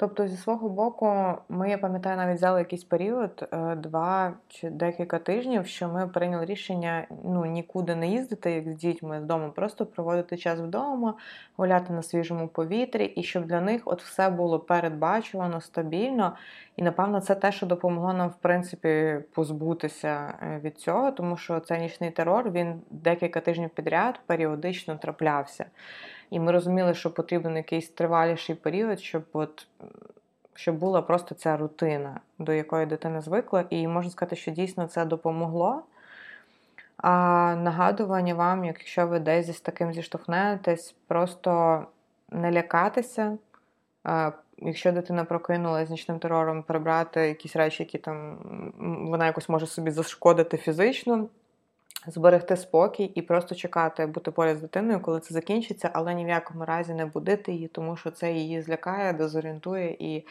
Тобто, 0.00 0.28
зі 0.28 0.36
свого 0.36 0.68
боку, 0.68 1.34
ми, 1.48 1.70
я 1.70 1.78
пам'ятаю, 1.78 2.16
навіть 2.16 2.36
взяли 2.36 2.58
якийсь 2.58 2.84
період, 2.84 3.48
два 3.76 4.32
чи 4.48 4.70
декілька 4.70 5.18
тижнів, 5.18 5.66
що 5.66 5.88
ми 5.88 6.08
прийняли 6.08 6.44
рішення 6.44 7.06
ну, 7.24 7.44
нікуди 7.44 7.94
не 7.94 8.08
їздити, 8.08 8.52
як 8.52 8.68
з 8.68 8.76
дітьми 8.76 9.20
з 9.20 9.24
дому, 9.24 9.50
просто 9.50 9.86
проводити 9.86 10.36
час 10.36 10.60
вдома, 10.60 11.14
гуляти 11.56 11.92
на 11.92 12.02
свіжому 12.02 12.48
повітрі, 12.48 13.04
і 13.04 13.22
щоб 13.22 13.44
для 13.46 13.60
них 13.60 13.82
от 13.84 14.02
все 14.02 14.30
було 14.30 14.58
передбачувано 14.58 15.60
стабільно. 15.60 16.36
І, 16.76 16.82
напевно, 16.82 17.20
це 17.20 17.34
те, 17.34 17.52
що 17.52 17.66
допомогло 17.66 18.12
нам, 18.12 18.28
в 18.28 18.36
принципі, 18.40 19.18
позбутися 19.34 20.34
е, 20.42 20.60
від 20.64 20.78
цього, 20.78 21.10
тому 21.10 21.36
що 21.36 21.60
цей 21.60 21.80
нічний 21.80 22.10
терор 22.10 22.50
він 22.50 22.80
декілька 22.90 23.40
тижнів 23.40 23.70
підряд 23.70 24.20
періодично 24.26 24.96
траплявся. 24.96 25.66
І 26.30 26.40
ми 26.40 26.52
розуміли, 26.52 26.94
що 26.94 27.14
потрібен 27.14 27.56
якийсь 27.56 27.88
триваліший 27.88 28.54
період, 28.54 29.00
щоб 29.00 29.22
от. 29.32 29.66
Щоб 30.54 30.76
була 30.76 31.02
просто 31.02 31.34
ця 31.34 31.56
рутина, 31.56 32.20
до 32.38 32.52
якої 32.52 32.86
дитина 32.86 33.20
звикла, 33.20 33.64
і 33.70 33.88
можна 33.88 34.10
сказати, 34.10 34.36
що 34.36 34.50
дійсно 34.50 34.86
це 34.86 35.04
допомогло. 35.04 35.82
А 36.96 37.10
нагадування 37.58 38.34
вам, 38.34 38.64
якщо 38.64 39.06
ви 39.06 39.18
десь 39.18 39.56
з 39.56 39.60
таким 39.60 39.92
зіштовхнетесь, 39.92 40.94
просто 41.06 41.82
не 42.30 42.52
лякатися, 42.52 43.38
Якщо 44.60 44.92
дитина 44.92 45.24
прокинулася 45.24 45.86
з 45.86 45.90
нічним 45.90 46.18
терором, 46.18 46.62
прибрати 46.62 47.20
якісь 47.20 47.56
речі, 47.56 47.82
які 47.82 47.98
там 47.98 48.38
вона 49.10 49.26
якось 49.26 49.48
може 49.48 49.66
собі 49.66 49.90
зашкодити 49.90 50.56
фізично, 50.56 51.28
зберегти 52.06 52.56
спокій 52.56 53.04
і 53.04 53.22
просто 53.22 53.54
чекати, 53.54 54.06
бути 54.06 54.30
поряд 54.30 54.56
з 54.56 54.60
дитиною, 54.60 55.00
коли 55.00 55.20
це 55.20 55.34
закінчиться, 55.34 55.90
але 55.92 56.14
ні 56.14 56.24
в 56.24 56.28
якому 56.28 56.64
разі 56.64 56.94
не 56.94 57.06
будити 57.06 57.52
її, 57.52 57.68
тому 57.68 57.96
що 57.96 58.10
це 58.10 58.32
її 58.32 58.62
злякає, 58.62 59.12
дезорієнтує, 59.12 59.96
і 59.98 60.26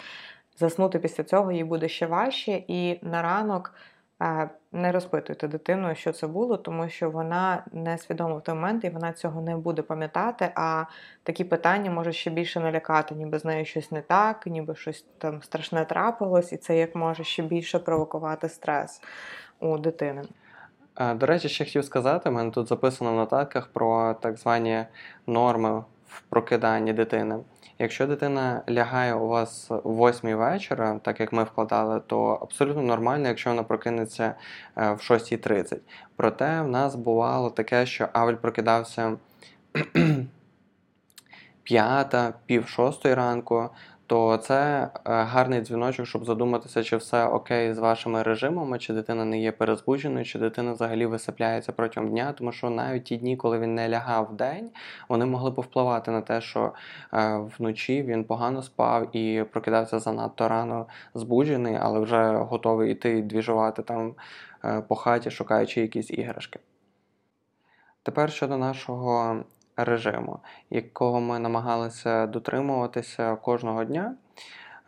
заснути 0.57 0.99
після 0.99 1.23
цього 1.23 1.51
їй 1.51 1.63
буде 1.63 1.89
ще 1.89 2.05
важче. 2.05 2.63
І 2.67 2.99
на 3.01 3.21
ранок. 3.21 3.73
Не 4.71 4.91
розпитуйте 4.91 5.47
дитину, 5.47 5.95
що 5.95 6.11
це 6.11 6.27
було, 6.27 6.57
тому 6.57 6.89
що 6.89 7.09
вона 7.09 7.63
не 7.71 7.97
свідома 7.97 8.35
в 8.35 8.43
той 8.43 8.55
момент 8.55 8.83
і 8.83 8.89
вона 8.89 9.13
цього 9.13 9.41
не 9.41 9.57
буде 9.57 9.81
пам'ятати. 9.81 10.51
А 10.55 10.85
такі 11.23 11.43
питання 11.43 11.91
можуть 11.91 12.15
ще 12.15 12.29
більше 12.29 12.59
налякати, 12.59 13.15
ніби 13.15 13.39
з 13.39 13.45
нею 13.45 13.65
щось 13.65 13.91
не 13.91 14.01
так, 14.01 14.47
ніби 14.47 14.75
щось 14.75 15.05
там 15.17 15.43
страшне 15.43 15.85
трапилось, 15.85 16.53
і 16.53 16.57
це 16.57 16.77
як 16.77 16.95
може 16.95 17.23
ще 17.23 17.43
більше 17.43 17.79
провокувати 17.79 18.49
стрес 18.49 19.01
у 19.59 19.77
дитини. 19.77 20.21
До 20.99 21.25
речі, 21.25 21.49
ще 21.49 21.65
хотів 21.65 21.85
сказати, 21.85 22.29
у 22.29 22.31
мене 22.31 22.51
тут 22.51 22.67
записано 22.67 23.13
в 23.13 23.15
нотатках 23.15 23.67
про 23.67 24.13
так 24.13 24.37
звані 24.37 24.85
норми 25.27 25.83
в 26.07 26.21
прокиданні 26.29 26.93
дитини. 26.93 27.39
Якщо 27.79 28.07
дитина 28.07 28.61
лягає 28.69 29.13
у 29.13 29.27
вас 29.27 29.67
в 29.69 30.09
8 30.09 30.35
вечора, 30.35 30.99
так 31.03 31.19
як 31.19 31.33
ми 31.33 31.43
вкладали, 31.43 32.01
то 32.07 32.39
абсолютно 32.41 32.81
нормально, 32.81 33.27
якщо 33.27 33.49
вона 33.49 33.63
прокинеться 33.63 34.35
е, 34.77 34.91
в 34.91 34.97
6.30. 34.97 35.77
Проте 36.15 36.61
в 36.61 36.67
нас 36.67 36.95
бувало 36.95 37.49
таке, 37.49 37.85
що 37.85 38.07
Авель 38.13 38.35
прокидався 38.35 39.17
п'ята, 41.63 42.33
пів 42.45 42.67
шостої 42.67 43.13
ранку 43.13 43.69
то 44.07 44.37
це 44.37 44.89
е, 44.93 44.99
гарний 45.03 45.61
дзвіночок, 45.61 46.05
щоб 46.05 46.25
задуматися, 46.25 46.83
чи 46.83 46.97
все 46.97 47.25
окей 47.25 47.73
з 47.73 47.77
вашими 47.77 48.23
режимами, 48.23 48.79
чи 48.79 48.93
дитина 48.93 49.25
не 49.25 49.41
є 49.41 49.51
перезбудженою, 49.51 50.25
чи 50.25 50.39
дитина 50.39 50.71
взагалі 50.71 51.05
висипляється 51.05 51.71
протягом 51.71 52.09
дня, 52.09 52.33
тому 52.37 52.51
що 52.51 52.69
навіть 52.69 53.03
ті 53.03 53.17
дні, 53.17 53.37
коли 53.37 53.59
він 53.59 53.75
не 53.75 53.89
лягав 53.89 54.29
в 54.31 54.35
день, 54.35 54.69
вони 55.09 55.25
могли 55.25 55.51
повпливати 55.51 56.11
на 56.11 56.21
те, 56.21 56.41
що 56.41 56.73
е, 57.13 57.37
вночі 57.57 58.03
він 58.03 58.23
погано 58.23 58.63
спав 58.63 59.15
і 59.15 59.43
прокидався 59.51 59.99
занадто 59.99 60.47
рано 60.47 60.85
збуджений, 61.13 61.77
але 61.81 61.99
вже 61.99 62.31
готовий 62.35 62.91
йти 62.91 63.21
двіжувати 63.21 63.81
там 63.81 64.15
е, 64.65 64.81
по 64.81 64.95
хаті, 64.95 65.31
шукаючи 65.31 65.81
якісь 65.81 66.11
іграшки. 66.11 66.59
Тепер 68.03 68.31
щодо 68.31 68.57
нашого 68.57 69.37
режиму, 69.77 70.39
якого 70.69 71.21
ми 71.21 71.39
намагалися 71.39 72.27
дотримуватися 72.27 73.35
кожного 73.35 73.83
дня. 73.83 74.15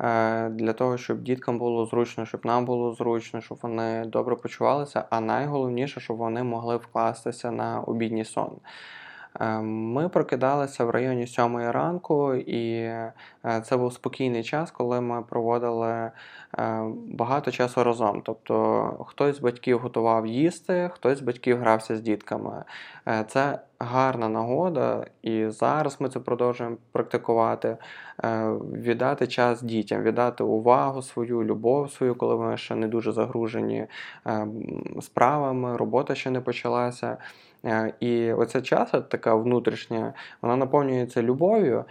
Е, 0.01 0.49
для 0.49 0.73
того, 0.73 0.97
щоб 0.97 1.21
діткам 1.21 1.57
було 1.57 1.85
зручно, 1.85 2.25
щоб 2.25 2.45
нам 2.45 2.65
було 2.65 2.93
зручно, 2.93 3.41
щоб 3.41 3.57
вони 3.61 4.05
добре 4.05 4.35
почувалися, 4.35 5.05
а 5.09 5.19
найголовніше, 5.19 5.99
щоб 5.99 6.17
вони 6.17 6.43
могли 6.43 6.77
вкластися 6.77 7.51
на 7.51 7.81
обідній 7.81 8.25
сон. 8.25 8.51
Е, 9.39 9.59
ми 9.61 10.09
прокидалися 10.09 10.85
в 10.85 10.89
районі 10.89 11.27
7 11.27 11.57
ранку, 11.57 12.33
і 12.33 12.73
е, 12.73 13.13
це 13.63 13.77
був 13.77 13.93
спокійний 13.93 14.43
час, 14.43 14.71
коли 14.71 15.01
ми 15.01 15.21
проводили 15.21 16.11
багато 17.07 17.51
часу 17.51 17.83
разом. 17.83 18.21
Тобто 18.25 19.05
хтось 19.07 19.37
з 19.37 19.39
батьків 19.39 19.79
готував 19.79 20.27
їсти, 20.27 20.89
хтось 20.93 21.17
з 21.17 21.21
батьків 21.21 21.57
грався 21.59 21.95
з 21.95 22.01
дітками. 22.01 22.63
Це 23.27 23.59
гарна 23.79 24.29
нагода, 24.29 25.05
і 25.21 25.49
зараз 25.49 26.01
ми 26.01 26.09
це 26.09 26.19
продовжуємо 26.19 26.77
практикувати, 26.91 27.77
е, 28.23 28.51
віддати 28.73 29.27
час 29.27 29.61
дітям, 29.61 30.01
віддати 30.03 30.43
увагу 30.43 31.01
свою, 31.01 31.43
любов 31.43 31.91
свою, 31.91 32.15
коли 32.15 32.37
ми 32.37 32.57
ще 32.57 32.75
не 32.75 32.87
дуже 32.87 33.11
загружені 33.11 33.87
е, 34.27 34.47
справами, 35.01 35.77
робота 35.77 36.15
ще 36.15 36.29
не 36.29 36.41
почалася. 36.41 37.17
Е, 37.65 37.93
і 37.99 38.33
оця 38.33 38.61
час, 38.61 38.91
така 39.09 39.35
внутрішня, 39.35 40.13
вона 40.41 40.55
наповнюється 40.55 41.23
любов'ю 41.23 41.85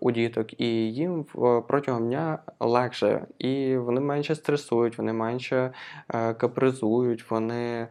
у 0.00 0.10
діток, 0.10 0.60
і 0.60 0.66
їм 0.92 1.24
протягом 1.68 2.08
дня 2.08 2.38
легше. 2.60 3.26
І 3.38 3.76
вони 3.76 4.00
менше 4.00 4.34
стресують, 4.34 4.98
вони 4.98 5.12
менше 5.12 5.70
капризують, 6.36 7.30
вони 7.30 7.88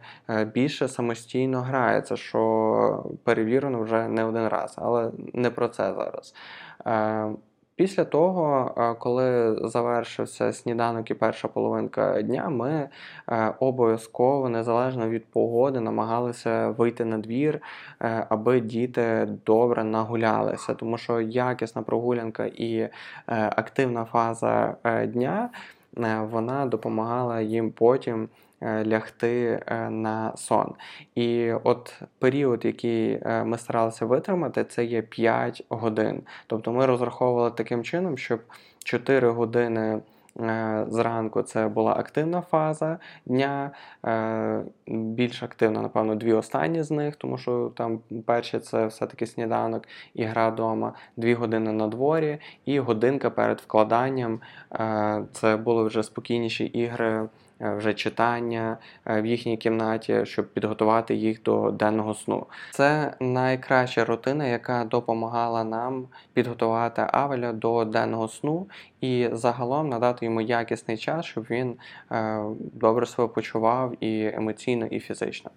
більше 0.54 0.88
самостійно 0.88 1.60
граються. 1.60 2.16
що 2.16 3.04
перевірено 3.24 3.82
вже 3.82 4.08
не 4.08 4.24
один 4.24 4.48
раз, 4.48 4.74
але 4.76 5.10
не 5.34 5.50
про 5.50 5.68
це 5.68 5.94
зараз. 5.94 6.34
Е, 7.80 7.82
після 7.82 8.04
того, 8.04 8.74
е, 8.76 8.94
коли 8.94 9.58
завершився 9.68 10.52
сніданок 10.52 11.10
і 11.10 11.14
перша 11.14 11.48
половинка 11.48 12.22
дня, 12.22 12.48
ми 12.48 12.88
е, 13.28 13.54
обов'язково, 13.60 14.48
незалежно 14.48 15.08
від 15.08 15.24
погоди, 15.24 15.80
намагалися 15.80 16.68
вийти 16.68 17.04
на 17.04 17.18
двір, 17.18 17.60
аби 18.28 18.60
діти 18.60 19.28
добре 19.46 19.84
нагулялися, 19.84 20.74
тому 20.74 20.98
що 20.98 21.20
якісна 21.20 21.82
прогулянка 21.82 22.46
і 22.46 22.88
активна 23.26 24.04
фаза 24.04 24.76
дня 25.06 25.50
вона 26.30 26.66
допомагала 26.66 27.40
їм 27.40 27.70
потім. 27.70 28.28
Е, 28.62 28.84
лягти 28.86 29.62
е, 29.66 29.90
на 29.90 30.36
сон. 30.36 30.74
І 31.14 31.52
от 31.52 32.02
період, 32.18 32.64
який 32.64 33.12
е, 33.12 33.44
ми 33.44 33.58
старалися 33.58 34.06
витримати, 34.06 34.64
це 34.64 34.84
є 34.84 35.02
5 35.02 35.64
годин. 35.68 36.22
Тобто 36.46 36.72
ми 36.72 36.86
розраховували 36.86 37.50
таким 37.50 37.84
чином, 37.84 38.18
щоб 38.18 38.40
4 38.84 39.28
години. 39.28 40.00
Зранку 40.88 41.42
це 41.42 41.68
була 41.68 41.92
активна 41.92 42.40
фаза 42.40 42.98
дня, 43.26 43.70
більш 44.86 45.42
активна, 45.42 45.82
напевно, 45.82 46.14
дві 46.14 46.32
останні 46.32 46.82
з 46.82 46.90
них, 46.90 47.16
тому 47.16 47.38
що 47.38 47.72
там 47.76 48.00
перші 48.26 48.58
це 48.58 48.86
все-таки 48.86 49.26
сніданок 49.26 49.84
і 50.14 50.24
гра 50.24 50.48
вдома, 50.48 50.92
дві 51.16 51.34
години 51.34 51.72
на 51.72 51.86
дворі, 51.86 52.38
і 52.64 52.80
годинка 52.80 53.30
перед 53.30 53.60
вкладанням. 53.60 54.40
Це 55.32 55.56
були 55.56 55.84
вже 55.84 56.02
спокійніші 56.02 56.64
ігри 56.64 57.28
вже 57.60 57.94
читання 57.94 58.78
е, 59.06 59.22
в 59.22 59.26
їхній 59.26 59.56
кімнаті, 59.56 60.26
щоб 60.26 60.52
підготувати 60.52 61.14
їх 61.14 61.42
до 61.42 61.70
денного 61.70 62.14
сну. 62.14 62.46
Це 62.70 63.14
найкраща 63.20 64.04
рутина, 64.04 64.46
яка 64.46 64.84
допомагала 64.84 65.64
нам 65.64 66.06
підготувати 66.32 67.06
Авеля 67.12 67.52
до 67.52 67.84
денного 67.84 68.28
сну 68.28 68.66
і 69.00 69.28
загалом 69.32 69.88
надати 69.88 70.24
йому 70.24 70.40
якісний 70.40 70.96
час, 70.96 71.26
щоб 71.26 71.44
він 71.50 71.76
е, 72.12 72.44
добре 72.72 73.06
себе 73.06 73.28
почував 73.28 74.04
і 74.04 74.26
емоційно, 74.26 74.86
і 74.86 75.00
фізично. 75.00 75.50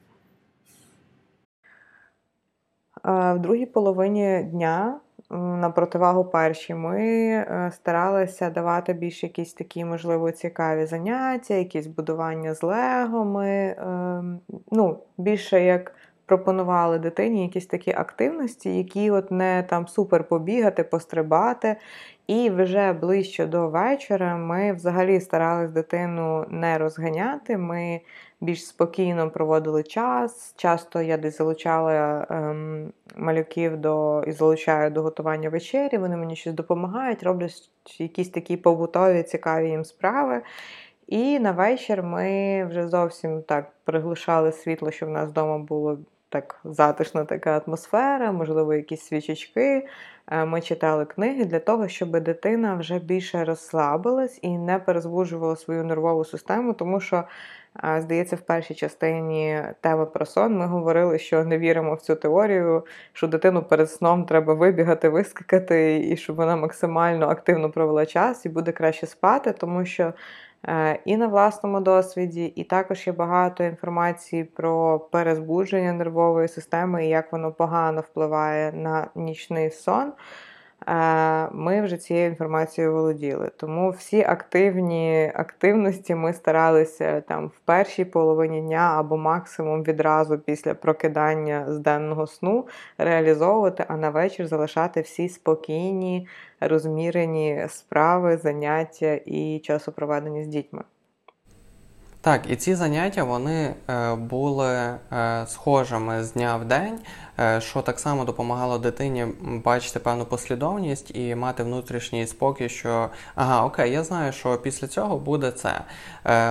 В 3.03 3.39
другій 3.39 3.65
половині 3.65 4.43
дня 4.43 4.99
на 5.33 5.69
противагу 5.69 6.25
першій, 6.25 6.75
ми 6.75 6.99
е, 7.01 7.71
старалися 7.73 8.49
давати 8.49 8.93
більш 8.93 9.23
якісь 9.23 9.53
такі, 9.53 9.85
можливо, 9.85 10.31
цікаві 10.31 10.85
заняття, 10.85 11.53
якісь 11.53 11.87
будування 11.87 12.53
з 12.53 12.63
лего. 12.63 13.25
Ми 13.25 13.75
ем, 13.79 14.39
ну, 14.71 14.99
більше 15.17 15.63
як 15.63 15.95
пропонували 16.25 16.99
дитині 16.99 17.43
якісь 17.43 17.65
такі 17.65 17.91
активності, 17.91 18.77
які 18.77 19.11
от 19.11 19.31
не 19.31 19.63
там 19.69 19.87
супер 19.87 20.23
побігати, 20.23 20.83
пострибати. 20.83 21.75
І 22.27 22.49
вже 22.49 22.93
ближче 22.93 23.45
до 23.45 23.69
вечора 23.69 24.37
ми 24.37 24.73
взагалі 24.73 25.19
старались 25.19 25.71
дитину 25.71 26.45
не 26.49 26.77
розганяти. 26.77 27.57
Ми 27.57 28.01
більш 28.43 28.67
спокійно 28.67 29.29
проводили 29.29 29.83
час. 29.83 30.53
Часто 30.57 31.01
я 31.01 31.17
десь 31.17 31.37
залучала 31.37 32.27
ем, 32.29 32.93
малюків 33.15 33.77
до 33.77 34.23
і 34.27 34.31
залучаю 34.31 34.91
до 34.91 35.01
готування 35.01 35.49
вечері. 35.49 35.97
Вони 35.97 36.17
мені 36.17 36.35
щось 36.35 36.53
допомагають, 36.53 37.23
роблять 37.23 37.69
якісь 37.97 38.29
такі 38.29 38.57
побутові, 38.57 39.23
цікаві 39.23 39.69
їм 39.69 39.85
справи. 39.85 40.41
І 41.07 41.39
на 41.39 41.51
вечір 41.51 42.03
ми 42.03 42.65
вже 42.65 42.87
зовсім 42.87 43.41
так 43.41 43.71
приглушали 43.83 44.51
світло, 44.51 44.91
щоб 44.91 45.09
в 45.09 45.11
нас 45.11 45.29
вдома 45.29 45.57
було 45.57 45.97
так 46.29 46.59
затишна 46.63 47.25
така 47.25 47.61
атмосфера, 47.67 48.31
можливо, 48.31 48.73
якісь 48.73 49.01
свічечки. 49.01 49.87
Е, 50.27 50.45
ми 50.45 50.61
читали 50.61 51.05
книги 51.05 51.45
для 51.45 51.59
того, 51.59 51.87
щоб 51.87 52.19
дитина 52.19 52.75
вже 52.75 52.99
більше 52.99 53.43
розслабилась 53.43 54.39
і 54.41 54.57
не 54.57 54.79
перезбуджувала 54.79 55.55
свою 55.55 55.83
нервову 55.83 56.25
систему, 56.25 56.73
тому 56.73 56.99
що. 56.99 57.23
Здається, 57.99 58.35
в 58.35 58.41
першій 58.41 58.75
частині 58.75 59.61
теми 59.81 60.05
про 60.05 60.25
сон 60.25 60.57
ми 60.57 60.65
говорили, 60.65 61.19
що 61.19 61.43
не 61.43 61.57
віримо 61.57 61.95
в 61.95 62.01
цю 62.01 62.15
теорію, 62.15 62.85
що 63.13 63.27
дитину 63.27 63.63
перед 63.63 63.91
сном 63.91 64.25
треба 64.25 64.53
вибігати, 64.53 65.09
вискакати, 65.09 66.07
і 66.09 66.17
щоб 66.17 66.35
вона 66.35 66.55
максимально 66.55 67.29
активно 67.29 67.71
провела 67.71 68.05
час 68.05 68.45
і 68.45 68.49
буде 68.49 68.71
краще 68.71 69.07
спати, 69.07 69.51
тому 69.51 69.85
що 69.85 70.13
Е, 70.67 70.99
і 71.05 71.17
на 71.17 71.27
власному 71.27 71.79
досвіді, 71.79 72.45
і 72.45 72.63
також 72.63 73.07
є 73.07 73.13
багато 73.13 73.63
інформації 73.63 74.43
про 74.43 74.99
перезбудження 74.99 75.93
нервової 75.93 76.47
системи 76.47 77.05
і 77.05 77.09
як 77.09 77.31
воно 77.31 77.51
погано 77.51 78.01
впливає 78.01 78.71
на 78.71 79.07
нічний 79.15 79.71
сон. 79.71 80.13
Ми 81.51 81.81
вже 81.81 81.97
цією 81.97 82.27
інформацією 82.27 82.93
володіли. 82.93 83.51
Тому 83.57 83.89
всі 83.89 84.23
активні 84.23 85.31
активності 85.35 86.15
ми 86.15 86.33
старалися 86.33 87.21
там 87.21 87.47
в 87.47 87.59
першій 87.65 88.05
половині 88.05 88.61
дня 88.61 88.95
або 88.97 89.17
максимум 89.17 89.83
відразу 89.83 90.37
після 90.37 90.73
прокидання 90.73 91.65
з 91.69 91.79
денного 91.79 92.27
сну 92.27 92.67
реалізовувати, 92.97 93.85
а 93.87 93.97
на 93.97 94.09
вечір 94.09 94.47
залишати 94.47 95.01
всі 95.01 95.29
спокійні, 95.29 96.27
розмірені 96.59 97.65
справи, 97.69 98.37
заняття 98.37 99.19
і 99.25 99.59
часопроведення 99.59 100.43
з 100.43 100.47
дітьми. 100.47 100.83
Так, 102.23 102.41
і 102.49 102.55
ці 102.55 102.75
заняття 102.75 103.23
вони 103.23 103.73
е, 103.89 104.15
були 104.15 104.67
е, 104.67 104.97
схожими 105.47 106.23
з 106.23 106.33
дня 106.33 106.57
в 106.57 106.65
день. 106.65 106.99
Що 107.59 107.81
так 107.81 107.99
само 107.99 108.25
допомагало 108.25 108.77
дитині 108.77 109.25
бачити 109.41 109.99
певну 109.99 110.25
послідовність 110.25 111.15
і 111.15 111.35
мати 111.35 111.63
внутрішній 111.63 112.27
спокій, 112.27 112.69
що 112.69 113.09
ага, 113.35 113.65
окей, 113.65 113.91
я 113.91 114.03
знаю, 114.03 114.31
що 114.33 114.57
після 114.57 114.87
цього 114.87 115.17
буде 115.17 115.51
це. 115.51 115.81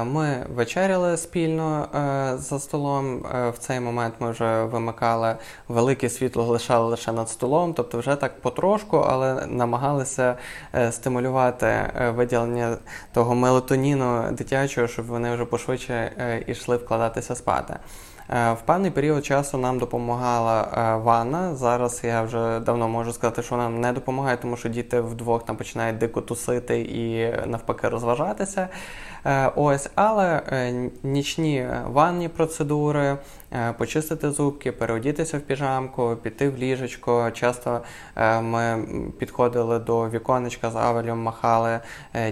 Ми 0.05 0.47
вечеряли 0.55 1.17
спільно 1.17 1.89
за 2.39 2.59
столом. 2.59 3.19
В 3.55 3.55
цей 3.59 3.81
момент 3.81 4.15
ми 4.19 4.31
вже 4.31 4.65
вимикали 4.65 5.37
велике 5.69 6.09
світло, 6.09 6.45
лишали 6.45 6.89
лише 6.89 7.13
над 7.13 7.29
столом, 7.29 7.75
тобто 7.75 7.99
вже 7.99 8.17
так 8.17 8.41
потрошку, 8.41 8.97
але 8.97 9.47
намагалися 9.47 10.37
стимулювати 10.91 11.91
виділення 12.17 12.77
того 13.13 13.35
мелатоніну 13.35 14.33
дитячого, 14.33 14.89
щоб 14.89 15.07
вони 15.07 15.35
вже 15.35 15.45
пошвидше 15.45 16.13
йшли 16.47 16.77
вкладатися 16.77 17.35
спати. 17.35 17.77
Е, 18.35 18.53
в 18.53 18.63
певний 18.63 18.91
період 18.91 19.25
часу 19.25 19.59
нам 19.59 19.79
допомагала 19.79 20.63
е, 20.63 20.97
ванна. 21.05 21.55
Зараз 21.55 22.01
я 22.05 22.23
вже 22.23 22.61
давно 22.61 22.89
можу 22.89 23.13
сказати, 23.13 23.43
що 23.43 23.57
вона 23.57 23.69
не 23.69 23.93
допомагає, 23.93 24.37
тому 24.37 24.57
що 24.57 24.69
діти 24.69 25.01
вдвох 25.01 25.45
там 25.45 25.57
починають 25.57 25.99
дико 25.99 26.21
тусити 26.21 26.81
і 26.81 27.33
навпаки 27.47 27.89
розважатися. 27.89 28.69
Е, 29.27 29.51
ось, 29.57 29.91
але 29.95 30.41
нічні 31.03 31.67
ванні 31.87 32.29
процедури, 32.29 33.17
почистити 33.79 34.31
зубки, 34.31 34.73
переодітися 34.73 35.39
в 35.39 35.41
піжамку, 35.41 36.17
піти 36.23 36.49
в 36.49 36.57
ліжечко. 36.57 37.31
Часто 37.31 37.81
ми 38.43 38.85
підходили 39.19 39.79
до 39.79 40.09
віконечка 40.09 40.71
з 40.71 40.77
авелем, 40.77 41.19
махали 41.19 41.81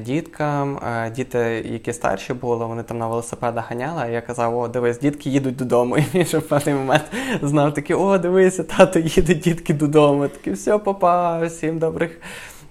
діткам. 0.00 0.80
Діти, 1.16 1.38
які 1.66 1.92
старші 1.92 2.34
були, 2.34 2.66
вони 2.66 2.82
там 2.82 2.98
на 2.98 3.08
велосипедах 3.08 3.70
ганяли. 3.70 4.02
а 4.02 4.06
Я 4.06 4.20
казав, 4.20 4.58
о, 4.58 4.68
дивись, 4.68 4.98
дітки 4.98 5.30
їдуть 5.30 5.56
додому. 5.56 5.96
І 5.98 6.04
він 6.14 6.24
ще 6.24 6.38
в 6.38 6.48
певний 6.48 6.74
момент 6.74 7.04
знав 7.42 7.74
такий, 7.74 7.96
о, 7.96 8.18
дивися, 8.18 8.64
тато 8.64 8.98
їде 8.98 9.34
дітки 9.34 9.74
додому. 9.74 10.28
Такий, 10.28 10.52
все, 10.52 10.78
папа, 10.78 11.38
всім 11.46 11.78
добрих. 11.78 12.20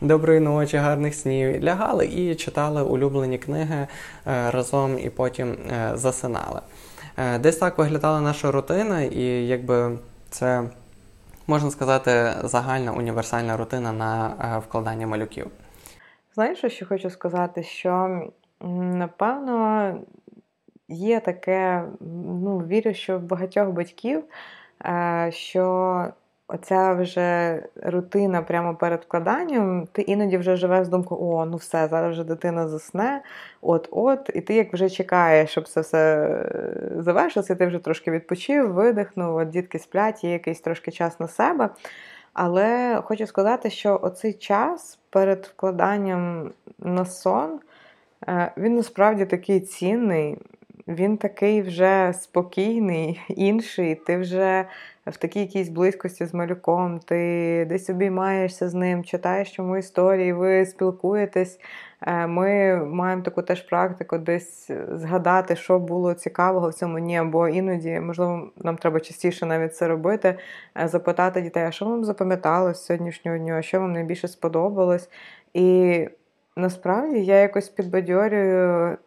Доброї 0.02 0.40
ночі, 0.40 0.78
гарних 0.78 1.16
снів. 1.16 1.64
Лягали 1.64 2.06
і 2.06 2.36
читали 2.36 2.84
улюблені 2.84 3.38
книги 3.38 3.88
е, 4.28 4.52
разом 4.52 5.00
і 5.00 5.10
потім 5.10 5.52
е, 5.52 5.92
засинали. 5.98 6.62
Е, 7.18 7.40
десь 7.40 7.58
так 7.58 7.78
виглядала 7.78 8.22
наша 8.22 8.52
рутина, 8.52 9.02
і 9.02 9.48
якби 9.48 9.98
це, 10.30 10.64
можна 11.48 11.72
сказати, 11.72 12.34
загальна 12.44 12.92
універсальна 12.92 13.58
рутина 13.58 13.94
на 13.94 14.58
вкладання 14.68 15.08
малюків. 15.08 15.48
Знаєш, 16.34 16.66
що 16.68 16.86
хочу 16.86 17.10
сказати, 17.10 17.64
що 17.64 18.24
напевно 18.94 19.96
є 20.88 21.20
таке, 21.20 21.84
ну, 22.44 22.58
вірю, 22.58 22.94
що 22.94 23.20
в 23.20 23.22
багатьох 23.22 23.70
батьків, 23.70 24.24
що 25.30 26.06
оця 26.50 26.94
вже 26.94 27.60
рутина 27.76 28.42
прямо 28.42 28.76
перед 28.76 29.02
вкладанням, 29.02 29.88
ти 29.92 30.02
іноді 30.02 30.38
вже 30.38 30.56
живеш 30.56 30.86
з 30.86 30.90
думкою, 30.90 31.22
о, 31.22 31.46
ну 31.46 31.58
все, 31.58 31.88
зараз 31.88 32.12
вже 32.12 32.24
дитина 32.24 32.68
засне, 32.68 33.22
от-от, 33.62 34.32
і 34.34 34.42
ти 34.42 34.54
як 34.54 34.74
вже 34.74 34.90
чекаєш, 34.90 35.50
щоб 35.50 35.68
це 35.68 35.82
все 35.82 36.18
е, 36.18 37.02
завершилося, 37.02 37.56
ти 37.56 37.66
вже 37.66 37.80
трошки 37.80 38.12
відпочив, 38.12 38.74
видихнув, 38.74 39.36
от 39.36 39.50
дітки 39.50 39.80
сплять, 39.80 40.24
є 40.24 40.32
якийсь 40.32 40.62
трошки 40.62 40.92
час 40.92 41.20
на 41.20 41.28
себе. 41.28 41.70
Але 42.34 43.02
хочу 43.06 43.28
сказати, 43.28 43.70
що 43.70 44.00
оцей 44.02 44.34
час 44.34 45.00
перед 45.10 45.46
вкладанням 45.46 46.52
на 46.80 47.06
сон, 47.06 47.60
е, 48.28 48.52
він 48.58 48.76
насправді 48.76 49.26
такий 49.26 49.60
цінний 49.60 50.38
він 50.90 51.18
такий 51.18 51.62
вже 51.62 52.14
спокійний, 52.14 53.22
інший. 53.30 53.96
Ти 53.96 54.18
вже 54.18 54.66
в 55.06 55.18
такій 55.18 55.40
якійсь 55.40 55.70
близькості 55.70 56.26
з 56.26 56.34
малюком, 56.34 57.00
ти 57.00 57.66
десь 57.70 57.90
обіймаєшся 57.90 58.70
з 58.70 58.74
ним, 58.74 59.04
читаєш 59.04 59.60
йому 59.60 59.78
історії, 59.78 60.34
ви 60.34 60.66
спілкуєтесь. 60.66 61.60
Е, 62.02 62.28
ми 62.28 62.76
маємо 62.76 63.22
таку 63.22 63.42
теж 63.42 63.62
практику 63.62 64.18
десь 64.18 64.72
згадати, 64.92 65.56
що 65.56 65.80
було 65.80 66.14
цікавого 66.14 66.70
в 66.70 66.74
цьому 66.74 67.00
дні, 67.00 67.18
або 67.18 67.48
іноді, 67.48 68.00
можливо, 68.00 68.50
нам 68.58 68.78
треба 68.78 69.00
частіше 69.00 69.46
навіть 69.46 69.76
це 69.76 69.88
робити, 69.88 70.38
е, 70.78 70.88
запитати 70.88 71.42
дітей, 71.42 71.64
а 71.64 71.72
що 71.72 71.86
вам 71.86 72.06
запам'яталось 72.06 72.86
сьогоднішнього 72.86 73.38
дню, 73.38 73.54
а 73.54 73.62
що 73.62 73.80
вам 73.80 73.94
найбільше 73.94 74.28
сподобалось. 74.28 75.10
І 75.54 76.08
насправді 76.56 77.20
я 77.20 77.36
якось 77.36 77.70
підбадьорюю 77.70 78.98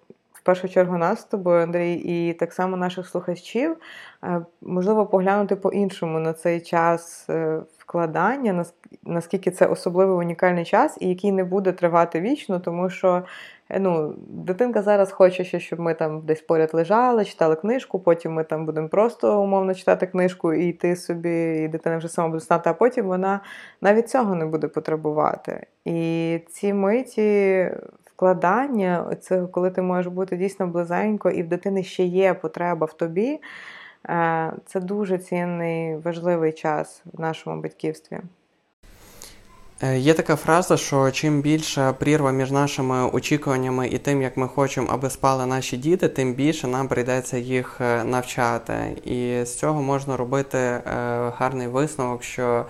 першу 0.42 0.68
чергу 0.68 0.98
нас 0.98 1.20
з 1.20 1.24
тобою, 1.24 1.62
Андрій, 1.62 1.94
і 1.94 2.32
так 2.32 2.52
само 2.52 2.76
наших 2.76 3.08
слухачів, 3.08 3.76
е, 4.24 4.40
можливо, 4.62 5.06
поглянути 5.06 5.56
по-іншому 5.56 6.18
на 6.18 6.32
цей 6.32 6.60
час 6.60 7.26
е, 7.30 7.60
вкладання, 7.78 8.64
наскільки 9.02 9.50
це 9.50 9.66
особливий 9.66 10.16
унікальний 10.16 10.64
час, 10.64 10.98
і 11.00 11.08
який 11.08 11.32
не 11.32 11.44
буде 11.44 11.72
тривати 11.72 12.20
вічно, 12.20 12.60
тому 12.60 12.90
що 12.90 13.22
е, 13.68 13.80
ну, 13.80 14.14
дитинка 14.28 14.82
зараз 14.82 15.12
хоче, 15.12 15.44
ще, 15.44 15.60
щоб 15.60 15.80
ми 15.80 15.94
там 15.94 16.20
десь 16.20 16.42
поряд 16.42 16.70
лежали, 16.72 17.24
читали 17.24 17.56
книжку, 17.56 18.00
потім 18.00 18.32
ми 18.32 18.44
там 18.44 18.66
будемо 18.66 18.88
просто 18.88 19.42
умовно 19.42 19.74
читати 19.74 20.06
книжку 20.06 20.52
і 20.52 20.68
йти 20.68 20.96
собі, 20.96 21.62
і 21.64 21.68
дитина 21.68 21.96
вже 21.96 22.08
сама 22.08 22.28
буде 22.28 22.40
знати, 22.40 22.70
а 22.70 22.74
потім 22.74 23.06
вона 23.06 23.40
навіть 23.80 24.10
цього 24.10 24.34
не 24.34 24.46
буде 24.46 24.68
потребувати. 24.68 25.66
І 25.84 26.40
ці 26.48 26.72
миті 26.72 27.68
вкладання, 28.22 29.16
це 29.20 29.46
коли 29.52 29.70
ти 29.70 29.82
можеш 29.82 30.12
бути 30.12 30.36
дійсно 30.36 30.66
близенько, 30.66 31.30
і 31.30 31.42
в 31.42 31.48
дитини 31.48 31.82
ще 31.82 32.04
є 32.04 32.34
потреба 32.34 32.86
в 32.86 32.92
тобі, 32.92 33.40
е, 34.08 34.52
це 34.66 34.80
дуже 34.80 35.18
цінний, 35.18 35.96
важливий 35.96 36.52
час 36.52 37.02
в 37.12 37.20
нашому 37.20 37.62
батьківстві. 37.62 38.20
Е, 39.82 39.98
є 39.98 40.14
така 40.14 40.36
фраза, 40.36 40.76
що 40.76 41.10
чим 41.10 41.40
більша 41.40 41.92
прірва 41.92 42.32
між 42.32 42.50
нашими 42.50 43.04
очікуваннями 43.04 43.88
і 43.88 43.98
тим, 43.98 44.22
як 44.22 44.36
ми 44.36 44.48
хочемо, 44.48 44.88
аби 44.90 45.10
спали 45.10 45.46
наші 45.46 45.76
діти, 45.76 46.08
тим 46.08 46.34
більше 46.34 46.68
нам 46.68 46.88
прийдеться 46.88 47.38
їх 47.38 47.80
е, 47.80 48.04
навчати. 48.04 48.74
І 49.04 49.44
з 49.44 49.54
цього 49.54 49.82
можна 49.82 50.16
робити 50.16 50.58
гарний 51.38 51.66
висновок, 51.68 52.22
що 52.22 52.66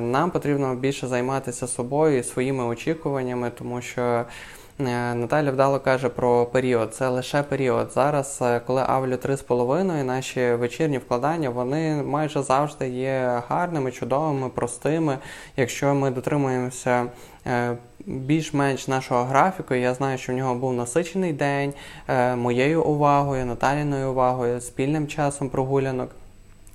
нам 0.00 0.30
потрібно 0.30 0.74
більше 0.74 1.06
займатися 1.06 1.66
собою 1.66 2.18
і 2.18 2.22
своїми 2.22 2.64
очікуваннями, 2.64 3.50
тому 3.58 3.80
що. 3.80 4.24
Е, 4.80 5.14
Наталя 5.14 5.50
вдало 5.50 5.80
каже 5.80 6.08
про 6.08 6.46
період. 6.46 6.94
Це 6.94 7.08
лише 7.08 7.42
період. 7.42 7.92
Зараз, 7.92 8.38
е, 8.42 8.60
коли 8.66 8.82
авлю 8.86 9.16
3,5, 9.16 10.04
наші 10.04 10.52
вечірні 10.52 10.98
вкладання 10.98 11.50
вони 11.50 12.02
майже 12.02 12.42
завжди 12.42 12.88
є 12.88 13.42
гарними, 13.48 13.92
чудовими, 13.92 14.48
простими. 14.48 15.18
Якщо 15.56 15.94
ми 15.94 16.10
дотримуємося. 16.10 17.06
Е, 17.46 17.76
більш-менш 18.06 18.88
нашого 18.88 19.24
графіку, 19.24 19.74
я 19.74 19.94
знаю, 19.94 20.18
що 20.18 20.32
в 20.32 20.36
нього 20.36 20.54
був 20.54 20.72
насичений 20.72 21.32
день 21.32 21.74
моєю 22.36 22.82
увагою, 22.82 23.46
Наталіною 23.46 24.10
увагою, 24.10 24.60
спільним 24.60 25.06
часом 25.06 25.48
прогулянок 25.48 26.10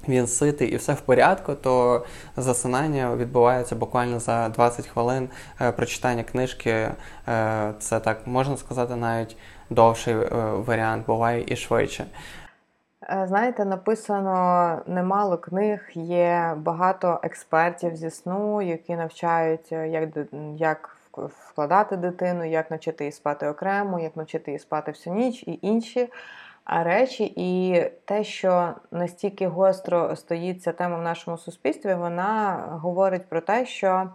він 0.08 0.28
ситий 0.28 0.68
і 0.68 0.76
все 0.76 0.94
в 0.94 1.02
порядку, 1.02 1.56
то 1.56 2.06
засинання 2.38 3.16
відбувається 3.16 3.76
буквально 3.76 4.20
за 4.20 4.50
20 4.50 4.88
хвилин 4.88 5.30
е, 5.62 5.72
прочитання 5.72 6.24
книжки. 6.24 6.70
Е, 6.72 7.74
це 7.80 8.00
так 8.00 8.28
можна 8.28 8.58
сказати, 8.58 8.96
навіть 8.96 9.38
довший 9.70 10.14
е, 10.14 10.28
варіант, 10.66 11.06
буває 11.06 11.44
і 11.48 11.56
швидше. 11.56 12.06
Знаєте, 13.24 13.66
написано 13.66 14.78
немало 14.88 15.38
книг, 15.38 15.90
є 15.94 16.54
багато 16.58 17.20
експертів 17.24 17.96
зі 17.96 18.10
сну, 18.10 18.62
які 18.62 18.96
навчають, 18.96 19.72
як 19.72 20.10
як 20.58 20.98
вкладати 21.50 21.98
дитину, 21.98 22.46
як 22.46 22.72
навчити 22.72 23.04
її 23.04 23.12
спати 23.12 23.48
окремо, 23.48 24.00
як 24.00 24.18
навчити 24.18 24.52
її 24.52 24.60
спати 24.60 24.92
всю 24.92 25.16
ніч 25.16 25.44
і 25.44 25.60
інші 25.62 26.10
речі, 26.72 27.34
і 27.36 27.82
те, 28.06 28.24
що 28.24 28.74
настільки 28.92 29.48
гостро 29.48 30.16
стоїть 30.16 30.64
ця 30.64 30.72
тема 30.72 30.98
в 30.98 31.02
нашому 31.02 31.38
суспільстві, 31.38 31.94
вона 31.94 32.64
говорить 32.72 33.30
про 33.30 33.42
те, 33.42 33.66
що 33.66 34.10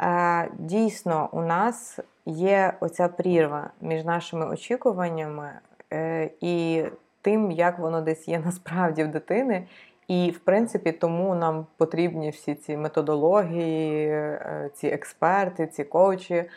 е, 0.00 0.50
дійсно 0.58 1.28
у 1.32 1.40
нас 1.40 1.98
є 2.26 2.74
оця 2.80 3.08
прірва 3.08 3.70
між 3.80 4.04
нашими 4.04 4.46
очікуваннями 4.46 5.50
е, 5.92 6.30
і 6.40 6.84
тим, 7.22 7.50
як 7.50 7.78
воно 7.78 8.00
десь 8.00 8.28
є 8.28 8.38
насправді 8.38 9.04
в 9.04 9.08
дитини. 9.08 9.66
І, 10.08 10.30
в 10.30 10.38
принципі, 10.38 10.92
тому 10.92 11.34
нам 11.34 11.66
потрібні 11.76 12.30
всі 12.30 12.54
ці 12.54 12.76
методології, 12.76 14.08
е, 14.08 14.70
ці 14.74 14.86
експерти, 14.86 15.66
ці 15.66 15.84
коучі. 15.84 16.34
Е, 16.34 16.48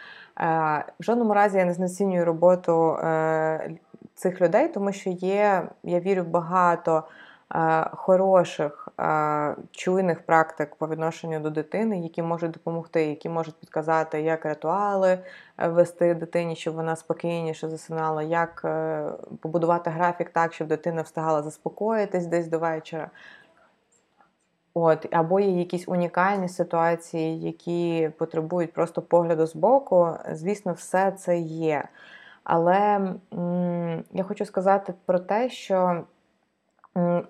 в 0.99 1.03
жодному 1.03 1.33
разі 1.33 1.57
я 1.57 1.65
не 1.65 1.73
знецінюю 1.73 2.25
роботу 2.25 2.91
е, 2.93 3.71
цих 4.15 4.41
людей, 4.41 4.67
тому 4.67 4.91
що 4.91 5.09
є, 5.09 5.67
я 5.83 5.99
вірю, 5.99 6.23
багато 6.23 7.03
е, 7.55 7.89
хороших 7.93 8.89
е, 8.99 9.55
чуйних 9.71 10.25
практик 10.25 10.75
по 10.75 10.87
відношенню 10.87 11.39
до 11.39 11.49
дитини, 11.49 11.99
які 11.99 12.21
можуть 12.21 12.51
допомогти, 12.51 13.05
які 13.05 13.29
можуть 13.29 13.55
підказати, 13.55 14.21
як 14.21 14.45
ритуали 14.45 15.19
е, 15.57 15.67
вести 15.67 16.13
дитині, 16.13 16.55
щоб 16.55 16.75
вона 16.75 16.95
спокійніше 16.95 17.69
засинала, 17.69 18.23
як 18.23 18.61
е, 18.65 19.05
побудувати 19.41 19.89
графік 19.89 20.29
так, 20.29 20.53
щоб 20.53 20.67
дитина 20.67 21.01
встигала 21.01 21.43
заспокоїтись 21.43 22.25
десь 22.25 22.47
до 22.47 22.59
вечора. 22.59 23.09
От, 24.77 25.07
Або 25.11 25.39
є 25.39 25.59
якісь 25.59 25.87
унікальні 25.87 26.49
ситуації, 26.49 27.39
які 27.41 28.09
потребують 28.17 28.73
просто 28.73 29.01
погляду 29.01 29.45
збоку. 29.45 30.09
Звісно, 30.31 30.73
все 30.73 31.11
це 31.11 31.37
є. 31.37 31.83
Але 32.45 33.13
я 34.11 34.23
хочу 34.23 34.45
сказати 34.45 34.93
про 35.05 35.19
те, 35.19 35.49
що 35.49 36.03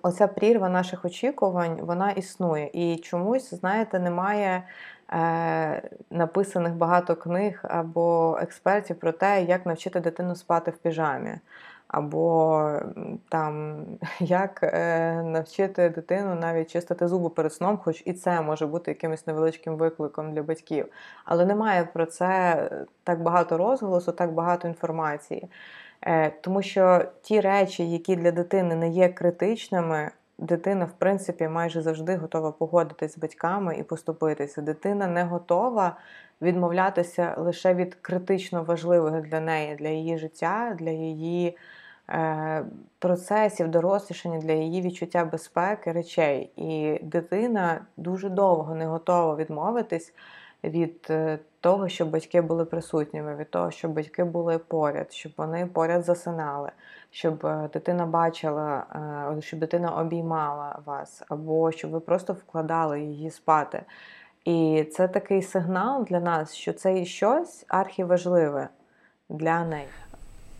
оця 0.02 0.26
прірва 0.26 0.68
наших 0.68 1.04
очікувань 1.04 1.78
вона 1.82 2.10
існує. 2.10 2.70
І 2.72 2.96
чомусь, 2.96 3.54
знаєте, 3.54 3.98
немає 3.98 4.62
е- 5.10 5.82
написаних 6.10 6.74
багато 6.74 7.16
книг 7.16 7.60
або 7.62 8.38
експертів 8.42 9.00
про 9.00 9.12
те, 9.12 9.42
як 9.42 9.66
навчити 9.66 10.00
дитину 10.00 10.34
спати 10.34 10.70
в 10.70 10.76
піжамі 10.76 11.38
або 11.88 12.70
там 13.28 13.84
як 14.20 14.60
е, 14.62 15.22
навчити 15.22 15.88
дитину 15.88 16.34
навіть 16.34 16.70
чистити 16.70 17.08
зуби 17.08 17.30
перед 17.30 17.52
сном, 17.52 17.78
хоч 17.78 18.02
і 18.04 18.12
це 18.12 18.40
може 18.40 18.66
бути 18.66 18.90
якимось 18.90 19.26
невеличким 19.26 19.76
викликом 19.76 20.32
для 20.32 20.42
батьків. 20.42 20.86
Але 21.24 21.46
немає 21.46 21.88
про 21.92 22.06
це 22.06 22.70
так 23.04 23.22
багато 23.22 23.58
розголосу, 23.58 24.12
так 24.12 24.32
багато 24.32 24.68
інформації. 24.68 25.48
Е, 26.02 26.30
тому 26.40 26.62
що 26.62 27.04
ті 27.22 27.40
речі, 27.40 27.90
які 27.90 28.16
для 28.16 28.32
дитини 28.32 28.74
не 28.74 28.88
є 28.88 29.08
критичними, 29.08 30.10
дитина, 30.38 30.84
в 30.84 30.92
принципі, 30.92 31.48
майже 31.48 31.82
завжди 31.82 32.16
готова 32.16 32.52
погодитись 32.52 33.14
з 33.14 33.18
батьками 33.18 33.76
і 33.76 33.82
поступитися. 33.82 34.62
Дитина 34.62 35.06
не 35.06 35.24
готова 35.24 35.96
відмовлятися 36.42 37.34
лише 37.38 37.74
від 37.74 37.94
критично 37.94 38.62
важливих 38.62 39.28
для 39.28 39.40
неї, 39.40 39.76
для 39.76 39.88
її 39.88 40.18
життя, 40.18 40.76
для 40.78 40.90
її 40.90 41.56
е, 42.08 42.64
процесів 42.98 43.68
дорослішання, 43.68 44.38
для 44.38 44.52
її 44.52 44.82
відчуття 44.82 45.24
безпеки 45.24 45.92
речей. 45.92 46.50
І 46.56 47.00
дитина 47.02 47.80
дуже 47.96 48.28
довго 48.28 48.74
не 48.74 48.86
готова 48.86 49.36
відмовитись 49.36 50.14
від 50.66 51.06
е, 51.10 51.38
того, 51.60 51.88
щоб 51.88 52.10
батьки 52.10 52.40
були 52.40 52.64
присутніми, 52.64 53.36
від 53.36 53.50
того, 53.50 53.70
щоб 53.70 53.92
батьки 53.92 54.24
були 54.24 54.58
поряд, 54.58 55.12
щоб 55.12 55.32
вони 55.36 55.66
поряд 55.66 56.04
засинали, 56.04 56.70
щоб 57.10 57.46
е, 57.46 57.68
дитина 57.72 58.06
бачила, 58.06 58.86
е, 59.38 59.42
щоб 59.42 59.60
дитина 59.60 59.90
обіймала 59.90 60.78
вас, 60.84 61.22
або 61.28 61.72
щоб 61.72 61.90
ви 61.90 62.00
просто 62.00 62.32
вкладали 62.32 63.00
її 63.00 63.30
спати. 63.30 63.82
І 64.44 64.88
це 64.92 65.08
такий 65.08 65.42
сигнал 65.42 66.04
для 66.04 66.20
нас, 66.20 66.54
що 66.54 66.72
це 66.72 67.04
щось 67.04 67.64
архіважливе 67.68 68.68
для 69.28 69.64
неї. 69.64 69.88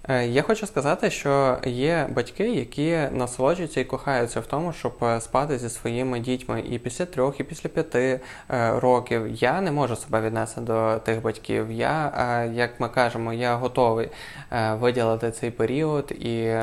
Е, 0.08 0.26
я 0.26 0.42
хочу 0.42 0.66
сказати, 0.66 1.10
що 1.10 1.58
є 1.64 2.08
батьки, 2.14 2.54
які 2.54 2.98
насолоджуються 3.12 3.80
і 3.80 3.84
кохаються 3.84 4.40
в 4.40 4.46
тому, 4.46 4.72
щоб 4.72 4.92
е, 5.02 5.20
спати 5.20 5.58
зі 5.58 5.68
своїми 5.68 6.20
дітьми 6.20 6.64
і 6.70 6.78
після 6.78 7.04
трьох, 7.04 7.40
і 7.40 7.44
після 7.44 7.68
п'яти 7.68 8.20
е, 8.50 8.80
років. 8.80 9.26
Я 9.28 9.60
не 9.60 9.72
можу 9.72 9.96
себе 9.96 10.20
віднести 10.20 10.60
до 10.60 10.98
тих 11.04 11.22
батьків. 11.22 11.72
Я, 11.72 12.50
як 12.54 12.80
ми 12.80 12.88
кажемо, 12.88 13.32
я 13.32 13.56
готовий 13.56 14.08
виділити 14.72 15.30
цей 15.30 15.50
період 15.50 16.10
і 16.10 16.58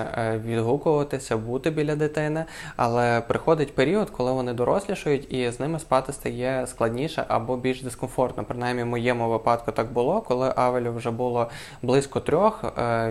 відгукуватися, 0.45 1.37
бути 1.37 1.69
біля 1.69 1.95
дитини. 1.95 2.45
Але 2.75 3.21
приходить 3.21 3.75
період, 3.75 4.09
коли 4.09 4.31
вони 4.31 4.53
дорослішають, 4.53 5.33
і 5.33 5.51
з 5.51 5.59
ними 5.59 5.79
спати 5.79 6.13
стає 6.13 6.67
складніше 6.67 7.25
або 7.27 7.57
більш 7.57 7.81
дискомфортно. 7.81 8.43
Принаймні, 8.43 8.83
в 8.83 8.85
моєму 8.85 9.29
випадку 9.29 9.71
так 9.71 9.91
було, 9.91 10.21
коли 10.21 10.53
Авелю 10.55 10.93
вже 10.93 11.11
було 11.11 11.49
близько 11.81 12.19
трьох. 12.19 12.63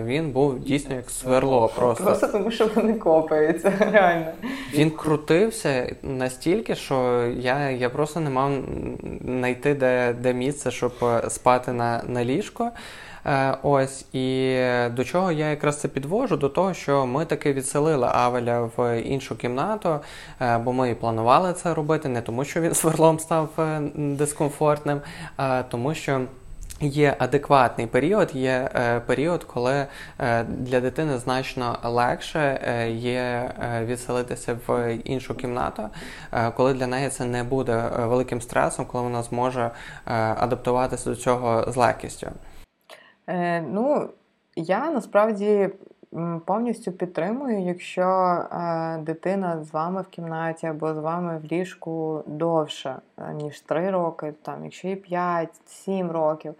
Він 0.03 0.22
він 0.23 0.31
був 0.31 0.59
дійсно 0.59 0.95
як 0.95 1.09
сверло. 1.09 1.69
Просто 1.75 2.03
Просто 2.03 2.27
тому, 2.27 2.51
що 2.51 2.69
вони 2.75 2.93
копаються. 2.93 3.73
реально. 3.91 4.25
Він 4.73 4.91
крутився 4.91 5.95
настільки, 6.03 6.75
що 6.75 7.27
я 7.37 7.69
я 7.69 7.89
просто 7.89 8.19
не 8.19 8.29
мав 8.29 8.51
знайти 9.25 9.73
де 9.73 10.15
де 10.21 10.33
місце, 10.33 10.71
щоб 10.71 10.93
е, 11.03 11.29
спати 11.29 11.71
на, 11.71 12.03
на 12.07 12.25
ліжко. 12.25 12.71
Е, 13.25 13.57
ось 13.63 14.05
і 14.13 14.57
до 14.91 15.03
чого 15.03 15.31
я 15.31 15.49
якраз 15.49 15.79
це 15.79 15.87
підвожу, 15.87 16.37
до 16.37 16.49
того, 16.49 16.73
що 16.73 17.05
ми 17.05 17.25
таки 17.25 17.53
відселили 17.53 18.07
Авеля 18.11 18.69
в 18.77 19.01
іншу 19.01 19.35
кімнату, 19.35 19.99
е, 20.41 20.57
бо 20.57 20.73
ми 20.73 20.89
і 20.89 20.95
планували 20.95 21.53
це 21.53 21.73
робити, 21.73 22.09
не 22.09 22.21
тому, 22.21 22.45
що 22.45 22.61
він 22.61 22.73
сверлом 22.75 23.19
став 23.19 23.49
дискомфортним, 23.95 25.01
а 25.37 25.63
тому 25.63 25.93
що. 25.93 26.21
Є 26.81 27.15
адекватний 27.19 27.87
період, 27.87 28.35
є 28.35 28.69
е, 28.75 28.99
період, 28.99 29.43
коли 29.43 29.85
е, 30.19 30.43
для 30.43 30.79
дитини 30.79 31.17
значно 31.17 31.79
легше 31.83 32.59
е, 32.67 32.91
є 32.91 33.19
е, 33.21 33.85
відселитися 33.85 34.57
в 34.67 34.97
іншу 35.03 35.35
кімнату, 35.35 35.83
е, 36.31 36.51
коли 36.51 36.73
для 36.73 36.87
неї 36.87 37.09
це 37.09 37.25
не 37.25 37.43
буде 37.43 37.73
е, 37.73 38.05
великим 38.05 38.41
стресом, 38.41 38.85
коли 38.85 39.03
вона 39.03 39.23
зможе 39.23 39.71
адаптуватися 40.35 41.09
до 41.09 41.15
цього 41.15 41.71
з 41.71 41.75
легкістю. 41.75 42.27
Ну, 43.61 44.09
я 44.55 44.91
насправді 44.91 45.69
повністю 46.45 46.91
підтримую, 46.91 47.59
якщо 47.59 48.01
е, 48.01 48.97
дитина 48.97 49.63
з 49.63 49.73
вами 49.73 50.01
в 50.01 50.07
кімнаті 50.07 50.67
або 50.67 50.93
з 50.93 50.97
вами 50.97 51.37
в 51.37 51.51
ліжку 51.51 52.23
довше, 52.25 52.95
е, 53.17 53.33
ніж 53.33 53.61
3 53.61 53.91
роки, 53.91 54.33
там, 54.41 54.63
якщо 54.63 54.87
і 54.87 54.95
5-7 54.95 56.11
років. 56.11 56.55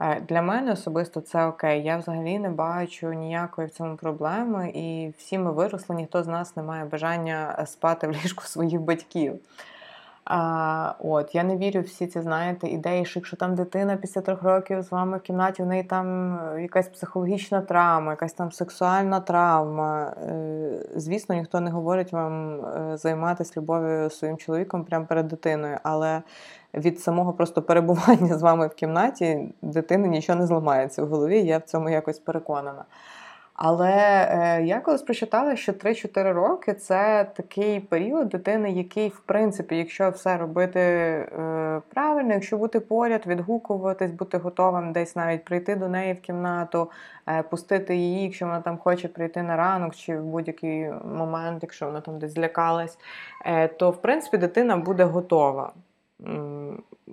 Е, 0.00 0.20
для 0.20 0.42
мене 0.42 0.72
особисто 0.72 1.20
це 1.20 1.46
окей. 1.46 1.82
Я 1.82 1.96
взагалі 1.96 2.38
не 2.38 2.50
бачу 2.50 3.12
ніякої 3.12 3.68
в 3.68 3.70
цьому 3.70 3.96
проблеми, 3.96 4.70
і 4.74 5.12
всі 5.18 5.38
ми 5.38 5.52
виросли, 5.52 5.96
ніхто 5.96 6.22
з 6.22 6.26
нас 6.26 6.56
не 6.56 6.62
має 6.62 6.84
бажання 6.84 7.66
спати 7.66 8.06
в 8.06 8.10
ліжку 8.12 8.42
своїх 8.44 8.80
батьків. 8.80 9.38
А, 10.24 10.94
От, 10.98 11.34
Я 11.34 11.44
не 11.44 11.56
вірю 11.56 11.80
всі 11.80 12.06
ці, 12.06 12.20
знаєте, 12.20 12.68
ідеї, 12.68 13.04
що 13.04 13.18
якщо 13.18 13.36
там 13.36 13.54
дитина 13.54 13.96
після 13.96 14.20
трьох 14.20 14.42
років 14.42 14.82
з 14.82 14.90
вами 14.90 15.18
в 15.18 15.20
кімнаті, 15.20 15.62
в 15.62 15.66
неї 15.66 15.84
там 15.84 16.38
е, 16.38 16.62
якась 16.62 16.88
психологічна 16.88 17.60
травма, 17.60 18.10
якась 18.10 18.32
там 18.32 18.52
сексуальна 18.52 19.20
травма. 19.20 20.14
Е, 20.22 20.86
звісно, 20.96 21.34
ніхто 21.34 21.60
не 21.60 21.70
говорить 21.70 22.12
вам 22.12 22.64
е, 22.64 22.96
займатися 22.96 23.52
любов'ю 23.56 24.10
своїм 24.10 24.36
чоловіком 24.36 24.84
прямо 24.84 25.06
перед 25.06 25.28
дитиною, 25.28 25.78
але 25.82 26.22
від 26.74 27.00
самого 27.00 27.32
просто 27.32 27.62
перебування 27.62 28.38
з 28.38 28.42
вами 28.42 28.66
в 28.66 28.74
кімнаті 28.74 29.54
дитини 29.62 30.08
нічого 30.08 30.38
не 30.38 30.46
зламається 30.46 31.04
в 31.04 31.08
голові, 31.08 31.42
я 31.42 31.58
в 31.58 31.62
цьому 31.62 31.90
якось 31.90 32.18
переконана. 32.18 32.84
Але 33.54 33.92
е, 34.30 34.62
я 34.64 34.80
колись 34.80 35.02
прочитала, 35.02 35.56
що 35.56 35.72
3-4 35.72 36.32
роки 36.32 36.74
це 36.74 37.26
такий 37.36 37.80
період 37.80 38.28
дитини, 38.28 38.72
який, 38.72 39.08
в 39.08 39.20
принципі, 39.20 39.76
якщо 39.76 40.10
все 40.10 40.36
робити 40.36 40.80
е, 40.80 41.80
правильно, 41.94 42.34
якщо 42.34 42.58
бути 42.58 42.80
поряд, 42.80 43.26
відгукуватись, 43.26 44.10
бути 44.10 44.38
готовим 44.38 44.92
десь 44.92 45.16
навіть 45.16 45.44
прийти 45.44 45.76
до 45.76 45.88
неї 45.88 46.14
в 46.14 46.20
кімнату, 46.20 46.90
е, 47.28 47.42
пустити 47.42 47.96
її, 47.96 48.22
якщо 48.22 48.46
вона 48.46 48.60
там 48.60 48.78
хоче 48.78 49.08
прийти 49.08 49.42
на 49.42 49.56
ранок 49.56 49.94
чи 49.94 50.18
в 50.18 50.24
будь-який 50.24 50.90
момент, 51.04 51.58
якщо 51.62 51.86
вона 51.86 52.00
там 52.00 52.18
десь 52.18 52.34
злякалась, 52.34 52.98
то 53.76 53.90
в 53.90 54.02
принципі 54.02 54.36
дитина 54.36 54.76
буде 54.76 55.04
готова 55.04 55.72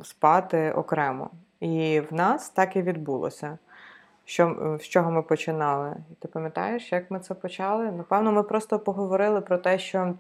спати 0.04 0.72
окремо. 0.72 1.30
І 1.60 2.02
в 2.12 2.14
нас 2.14 2.50
так 2.50 2.76
і 2.76 2.82
відбулося 2.82 3.58
що, 4.32 4.78
з 4.82 4.84
чого 4.84 5.12
ми 5.12 5.22
починали. 5.22 5.96
Ти 6.20 6.28
пам'ятаєш, 6.28 6.92
як 6.92 7.12
ми 7.12 7.20
це 7.20 7.34
почали? 7.34 7.92
Напевно, 7.92 8.32
ми 8.32 8.44
просто 8.44 8.80
поговорили 8.80 9.42
про 9.42 9.58
те, 9.58 9.80
що 9.80 10.14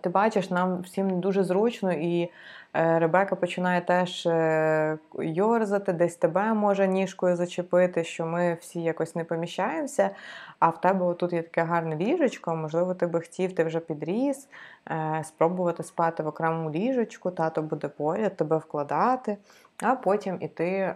ти 0.00 0.08
бачиш, 0.08 0.50
нам 0.50 0.80
всім 0.80 1.20
дуже 1.20 1.44
зручно, 1.44 1.92
і 1.92 2.30
е, 2.74 2.98
Ребека 2.98 3.36
починає 3.36 3.80
теж 3.80 4.26
е, 4.26 4.98
йорзати, 5.18 5.92
десь 5.92 6.16
тебе 6.16 6.54
може 6.54 6.88
ніжкою 6.88 7.36
зачепити, 7.36 8.04
що 8.04 8.26
ми 8.26 8.56
всі 8.60 8.82
якось 8.82 9.14
не 9.14 9.24
поміщаємося. 9.24 10.10
А 10.58 10.68
в 10.68 10.80
тебе 10.80 11.14
тут 11.14 11.32
є 11.32 11.42
таке 11.42 11.62
гарне 11.62 11.96
ліжечко, 11.96 12.56
можливо, 12.56 12.94
ти 12.94 13.06
би 13.06 13.20
хотів, 13.20 13.54
ти 13.54 13.64
вже 13.64 13.80
підріс, 13.80 14.48
е, 14.90 15.22
спробувати 15.24 15.82
спати 15.82 16.22
в 16.22 16.26
окремому 16.26 16.70
ліжечку, 16.70 17.30
тато 17.30 17.62
буде 17.62 17.88
поряд, 17.88 18.36
тебе 18.36 18.56
вкладати, 18.56 19.36
а 19.82 19.94
потім 19.94 20.36
іти 20.40 20.94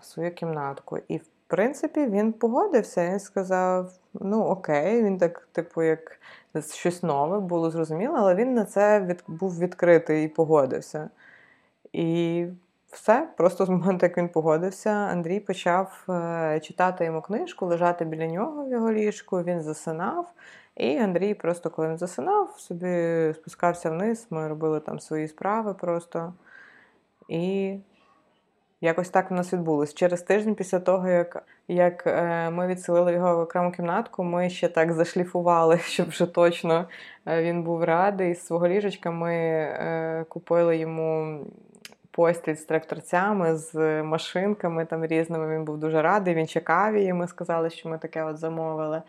в 0.00 0.04
свою 0.04 0.34
кімнатку. 0.34 0.98
І 1.08 1.20
принципі, 1.50 2.06
він 2.06 2.32
погодився. 2.32 3.10
Він 3.10 3.20
сказав: 3.20 3.92
ну 4.14 4.44
окей, 4.44 5.04
він 5.04 5.18
так, 5.18 5.48
типу, 5.52 5.82
як 5.82 6.20
щось 6.74 7.02
нове 7.02 7.40
було 7.40 7.70
зрозуміло, 7.70 8.14
але 8.18 8.34
він 8.34 8.54
на 8.54 8.64
це 8.64 9.00
від, 9.00 9.24
був 9.28 9.58
відкритий 9.58 10.24
і 10.24 10.28
погодився. 10.28 11.10
І 11.92 12.46
все, 12.90 13.28
просто 13.36 13.66
з 13.66 13.68
моменту, 13.68 14.06
як 14.06 14.18
він 14.18 14.28
погодився, 14.28 14.90
Андрій 14.90 15.40
почав 15.40 16.04
е, 16.08 16.60
читати 16.62 17.04
йому 17.04 17.20
книжку, 17.22 17.66
лежати 17.66 18.04
біля 18.04 18.26
нього 18.26 18.64
в 18.64 18.68
його 18.70 18.92
ліжку, 18.92 19.42
він 19.42 19.62
засинав. 19.62 20.32
І 20.76 20.96
Андрій 20.96 21.34
просто, 21.34 21.70
коли 21.70 21.88
він 21.88 21.98
засинав, 21.98 22.54
собі 22.58 23.34
спускався 23.34 23.90
вниз, 23.90 24.26
ми 24.30 24.48
робили 24.48 24.80
там 24.80 25.00
свої 25.00 25.28
справи 25.28 25.74
просто. 25.74 26.34
І 27.28 27.76
Якось 28.82 29.08
так 29.08 29.30
у 29.30 29.34
нас 29.34 29.52
відбулось. 29.52 29.94
Через 29.94 30.22
тиждень 30.22 30.54
після 30.54 30.80
того, 30.80 31.08
як 31.08 31.44
як 31.68 32.06
е, 32.06 32.50
ми 32.50 32.66
відселили 32.66 33.12
його 33.12 33.36
в 33.36 33.40
окрему 33.40 33.72
кімнатку, 33.72 34.24
ми 34.24 34.50
ще 34.50 34.68
так 34.68 34.92
зашліфували, 34.92 35.78
щоб 35.84 36.08
вже 36.08 36.26
точно 36.26 36.88
е, 37.26 37.42
він 37.42 37.62
був 37.62 37.84
радий. 37.84 38.34
З 38.34 38.46
свого 38.46 38.68
ліжечка 38.68 39.10
ми 39.10 39.34
е, 39.34 40.24
купили 40.28 40.76
йому 40.76 41.40
постіль 42.10 42.54
з 42.54 42.64
тракторцями, 42.64 43.56
з 43.56 44.02
машинками 44.02 44.84
там 44.84 45.06
різними. 45.06 45.54
Він 45.54 45.64
був 45.64 45.78
дуже 45.78 46.02
радий. 46.02 46.34
Він 46.34 46.46
чекав 46.46 46.96
її. 46.96 47.12
Ми 47.12 47.28
сказали, 47.28 47.70
що 47.70 47.88
ми 47.88 47.98
таке 47.98 48.24
от 48.24 48.38
замовили. 48.38 49.02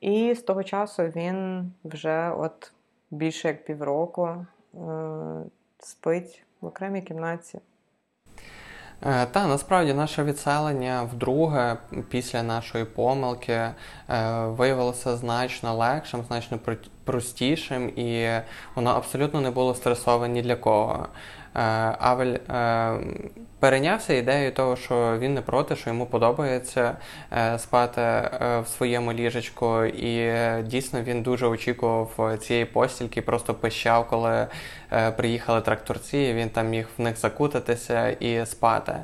І 0.00 0.34
з 0.34 0.42
того 0.42 0.62
часу 0.62 1.02
він 1.02 1.70
вже 1.84 2.30
от 2.30 2.72
більше 3.10 3.48
як 3.48 3.64
півроку 3.64 4.46
спить 5.78 6.44
в 6.60 6.66
окремій 6.66 7.02
кімнаті. 7.02 7.58
Е, 9.06 9.26
та 9.26 9.46
насправді 9.46 9.94
наше 9.94 10.24
відселення 10.24 11.02
вдруге 11.02 11.76
після 12.08 12.42
нашої 12.42 12.84
помилки 12.84 13.52
е, 13.52 13.74
виявилося 14.46 15.16
значно 15.16 15.74
легшим, 15.74 16.24
значно 16.28 16.58
простішим, 17.04 17.88
і 17.88 18.28
воно 18.74 18.90
абсолютно 18.90 19.40
не 19.40 19.50
було 19.50 19.74
стресове 19.74 20.28
ні 20.28 20.42
для 20.42 20.56
кого. 20.56 21.06
Е, 21.56 21.60
Авель 21.98 22.36
перейнявся 23.58 24.14
ідеєю 24.14 24.52
того, 24.52 24.76
що 24.76 25.18
він 25.18 25.34
не 25.34 25.40
проти, 25.40 25.76
що 25.76 25.90
йому 25.90 26.06
подобається 26.06 26.96
спати 27.58 28.00
в 28.62 28.64
своєму 28.66 29.12
ліжечку, 29.12 29.84
і 29.84 30.32
дійсно 30.62 31.02
він 31.02 31.22
дуже 31.22 31.46
очікував 31.46 32.38
цієї 32.40 32.64
постільки, 32.64 33.22
просто 33.22 33.54
пищав, 33.54 34.08
коли 34.08 34.46
приїхали 35.16 35.60
тракторці. 35.60 36.32
Він 36.34 36.50
там 36.50 36.68
міг 36.68 36.86
в 36.98 37.02
них 37.02 37.16
закутатися 37.16 38.08
і 38.08 38.46
спати. 38.46 38.94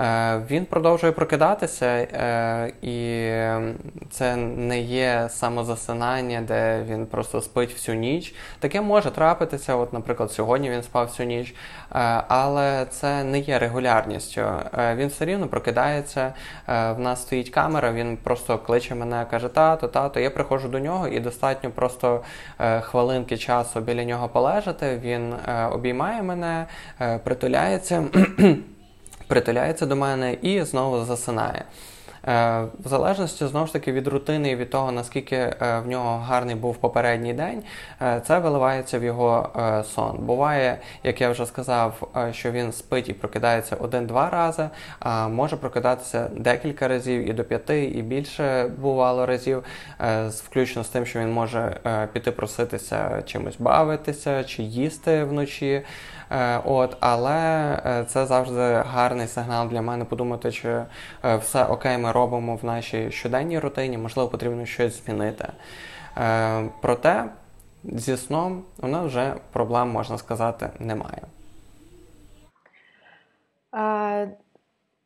Е, 0.00 0.40
він 0.50 0.64
продовжує 0.66 1.12
прокидатися, 1.12 1.86
е, 1.86 2.72
і 2.82 3.28
це 4.10 4.36
не 4.36 4.80
є 4.80 5.28
самозасинання, 5.30 6.40
де 6.40 6.84
він 6.88 7.06
просто 7.06 7.40
спить 7.40 7.72
всю 7.72 7.98
ніч. 7.98 8.34
Таке 8.58 8.80
може 8.80 9.10
трапитися. 9.10 9.76
От, 9.76 9.92
наприклад, 9.92 10.32
сьогодні 10.32 10.70
він 10.70 10.82
спав 10.82 11.06
всю 11.06 11.26
ніч, 11.26 11.50
е, 11.50 11.54
але 12.28 12.86
це 12.90 13.24
не 13.24 13.38
є 13.38 13.58
регулярністю. 13.58 14.42
Він 14.94 15.08
все 15.08 15.24
рівно 15.24 15.46
прокидається. 15.46 16.32
В 16.66 16.96
нас 16.98 17.22
стоїть 17.22 17.50
камера, 17.50 17.92
він 17.92 18.16
просто 18.16 18.58
кличе 18.58 18.94
мене, 18.94 19.26
каже: 19.30 19.48
Тато, 19.48 19.88
тато. 19.88 20.20
Я 20.20 20.30
приходжу 20.30 20.68
до 20.68 20.78
нього, 20.78 21.08
і 21.08 21.20
достатньо 21.20 21.70
просто 21.70 22.22
хвилинки 22.80 23.36
часу 23.36 23.80
біля 23.80 24.04
нього 24.04 24.28
полежати. 24.28 25.00
Він 25.02 25.34
обіймає 25.72 26.22
мене, 26.22 26.66
притуляється 27.24 28.04
притуляється 29.26 29.86
до 29.86 29.96
мене 29.96 30.36
і 30.42 30.64
знову 30.64 31.04
засинає. 31.04 31.64
Е, 32.28 32.62
в 32.84 32.88
залежності 32.88 33.46
знову 33.46 33.66
ж 33.66 33.72
таки 33.72 33.92
від 33.92 34.08
рутини 34.08 34.50
і 34.50 34.56
від 34.56 34.70
того, 34.70 34.92
наскільки 34.92 35.36
е, 35.36 35.56
в 35.84 35.88
нього 35.88 36.18
гарний 36.18 36.54
був 36.54 36.76
попередній 36.76 37.32
день, 37.32 37.62
е, 38.02 38.22
це 38.26 38.38
виливається 38.38 38.98
в 38.98 39.04
його 39.04 39.50
сон. 39.94 40.16
Буває, 40.18 40.78
як 41.02 41.20
я 41.20 41.30
вже 41.30 41.46
сказав, 41.46 42.12
що 42.32 42.50
він 42.50 42.72
спить 42.72 43.08
і 43.08 43.12
прокидається 43.12 43.76
один-два 43.76 44.30
рази, 44.30 44.68
а 45.00 45.28
може 45.28 45.56
прокидатися 45.56 46.30
декілька 46.36 46.88
разів 46.88 47.28
і 47.28 47.32
до 47.32 47.44
п'яти, 47.44 47.84
і 47.84 48.02
більше 48.02 48.70
бувало 48.78 49.26
разів, 49.26 49.64
включно 50.30 50.84
з 50.84 50.88
тим, 50.88 51.06
що 51.06 51.20
він 51.20 51.32
може 51.32 51.76
піти 52.12 52.30
проситися 52.30 53.22
чимось 53.26 53.56
бавитися 53.58 54.44
чи 54.44 54.62
їсти 54.62 55.24
вночі. 55.24 55.82
От, 56.64 56.96
Але 57.00 58.04
це 58.08 58.26
завжди 58.26 58.82
гарний 58.92 59.26
сигнал 59.26 59.68
для 59.68 59.82
мене 59.82 60.04
подумати, 60.04 60.52
чи 60.52 60.82
все 61.40 61.64
окей, 61.64 61.98
ми 61.98 62.12
робимо 62.14 62.56
в 62.56 62.64
нашій 62.64 63.10
щоденній 63.10 63.58
рутині, 63.58 63.98
можливо, 63.98 64.28
потрібно 64.28 64.66
щось 64.66 65.04
змінити. 65.04 65.48
Е, 66.18 66.68
проте 66.80 67.24
зі 67.84 68.16
сном 68.16 68.62
у 68.82 68.88
нас 68.88 69.06
вже 69.06 69.34
проблем, 69.52 69.88
можна 69.88 70.18
сказати, 70.18 70.70
немає. 70.78 71.22
А, 73.72 74.26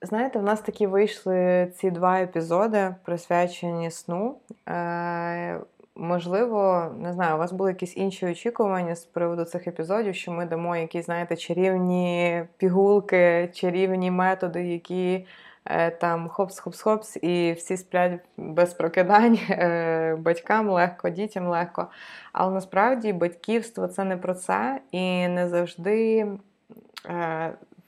Знаєте, 0.03 0.39
в 0.39 0.43
нас 0.43 0.61
такі 0.61 0.87
вийшли 0.87 1.73
ці 1.77 1.91
два 1.91 2.21
епізоди, 2.21 2.95
присвячені 3.05 3.91
сну. 3.91 4.37
Е, 4.69 5.61
Можливо, 6.01 6.87
не 6.99 7.13
знаю, 7.13 7.35
у 7.35 7.39
вас 7.39 7.53
були 7.53 7.71
якісь 7.71 7.97
інші 7.97 8.27
очікування 8.27 8.95
з 8.97 9.05
приводу 9.05 9.45
цих 9.45 9.67
епізодів, 9.67 10.15
що 10.15 10.33
ми 10.33 10.47
дамо 10.47 10.77
якісь, 10.77 11.05
знаєте, 11.07 11.37
чарівні 11.37 12.45
пігулки, 12.57 13.51
чарівні 13.55 14.11
методи, 14.11 14.65
які 14.67 15.27
там 16.01 16.29
хопс-хопс-хопс, 16.29 17.17
і 17.17 17.53
всі 17.53 17.77
сплять 17.77 18.21
без 18.37 18.75
прокидань, 18.75 19.39
е, 19.51 20.17
батькам 20.19 20.71
легко, 20.71 21.09
дітям 21.09 21.49
легко. 21.49 21.87
Але 22.33 22.55
насправді 22.55 23.13
батьківство 23.13 23.89
це 23.89 24.05
не 24.05 24.17
про 24.17 24.35
це 24.35 24.81
і 24.93 25.29
не 25.29 25.49
завжди. 25.49 26.27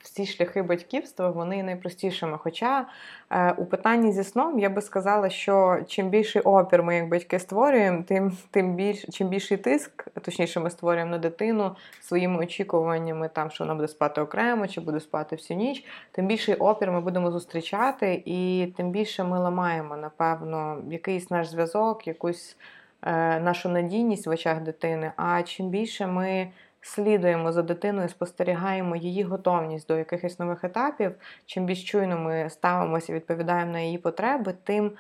Всі 0.03 0.26
шляхи 0.26 0.62
батьківства 0.62 1.30
вони 1.30 1.62
найпростішими. 1.62 2.38
Хоча 2.38 2.86
е, 3.30 3.53
у 3.53 3.64
питанні 3.64 4.12
зі 4.12 4.24
сном 4.24 4.59
я 4.59 4.70
би 4.70 4.82
сказала, 4.82 5.30
що 5.30 5.80
чим 5.86 6.09
більший 6.09 6.42
опір 6.42 6.82
ми 6.82 6.96
як 6.96 7.09
батьки 7.09 7.38
створюємо, 7.38 8.03
тим 8.03 8.36
тим 8.51 8.74
більш 8.74 9.05
чим 9.12 9.28
більший 9.28 9.57
тиск, 9.57 10.09
точніше, 10.22 10.61
ми 10.61 10.70
створюємо 10.70 11.11
на 11.11 11.18
дитину 11.18 11.76
своїми 12.01 12.38
очікуваннями, 12.38 13.28
там 13.28 13.51
що 13.51 13.64
вона 13.64 13.74
буде 13.74 13.88
спати 13.88 14.20
окремо, 14.20 14.68
чи 14.68 14.80
буде 14.80 15.01
спати 15.01 15.36
всю 15.36 15.59
ніч, 15.59 15.84
тим 16.12 16.26
більший 16.26 16.55
опір 16.55 16.92
ми 16.92 17.01
будемо 17.01 17.30
зустрічати, 17.30 18.22
і 18.24 18.72
тим 18.76 18.90
більше 18.90 19.24
ми 19.24 19.38
ламаємо, 19.38 19.96
напевно, 19.96 20.82
якийсь 20.90 21.30
наш 21.30 21.48
зв'язок, 21.48 22.07
якусь 22.07 22.57
е, 23.03 23.40
нашу 23.40 23.68
надійність 23.68 24.26
в 24.26 24.30
очах 24.30 24.61
дитини. 24.61 25.12
А 25.16 25.42
чим 25.42 25.68
більше 25.68 26.07
ми 26.07 26.51
слідуємо 26.81 27.53
за 27.53 27.62
дитиною, 27.62 28.09
спостерігаємо 28.09 28.97
її 28.97 29.22
готовність 29.22 29.89
до 29.89 29.97
якихось 29.97 30.39
нових 30.39 30.64
етапів. 30.64 31.14
Чим 31.47 31.66
більш 31.66 31.85
чуйно 31.85 32.18
ми 32.18 32.51
ставимося 32.51 33.12
і 33.12 33.16
відповідаємо 33.16 33.72
на 33.72 33.81
її 33.81 33.99
потреби, 33.99 34.55
тим 34.64 34.93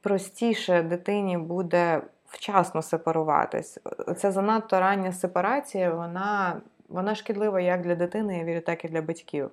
простіше 0.00 0.82
дитині 0.82 1.38
буде 1.38 2.02
вчасно 2.26 2.82
сепаруватись. 2.82 3.78
Це 4.16 4.32
занадто 4.32 4.80
рання 4.80 5.12
сепарація, 5.12 5.94
вона 5.94 6.60
вона 6.88 7.14
шкідлива 7.14 7.60
як 7.60 7.82
для 7.82 7.94
дитини, 7.94 8.38
я 8.38 8.44
вірю, 8.44 8.60
так 8.60 8.84
і 8.84 8.88
для 8.88 9.02
батьків. 9.02 9.50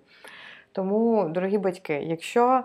Тому, 0.72 1.30
дорогі 1.30 1.58
батьки, 1.58 1.94
якщо 1.94 2.64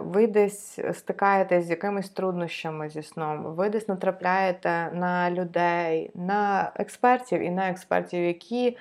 ви 0.00 0.26
десь 0.26 0.78
стикаєтесь 0.92 1.64
з 1.64 1.70
якимись 1.70 2.08
труднощами 2.08 2.88
зі 2.88 3.02
сном, 3.02 3.42
ви 3.42 3.68
десь 3.68 3.88
натрапляєте 3.88 4.90
на 4.94 5.30
людей, 5.30 6.10
на 6.14 6.72
експертів 6.76 7.40
і 7.40 7.50
на 7.50 7.68
експертів, 7.68 8.24
які 8.24 8.76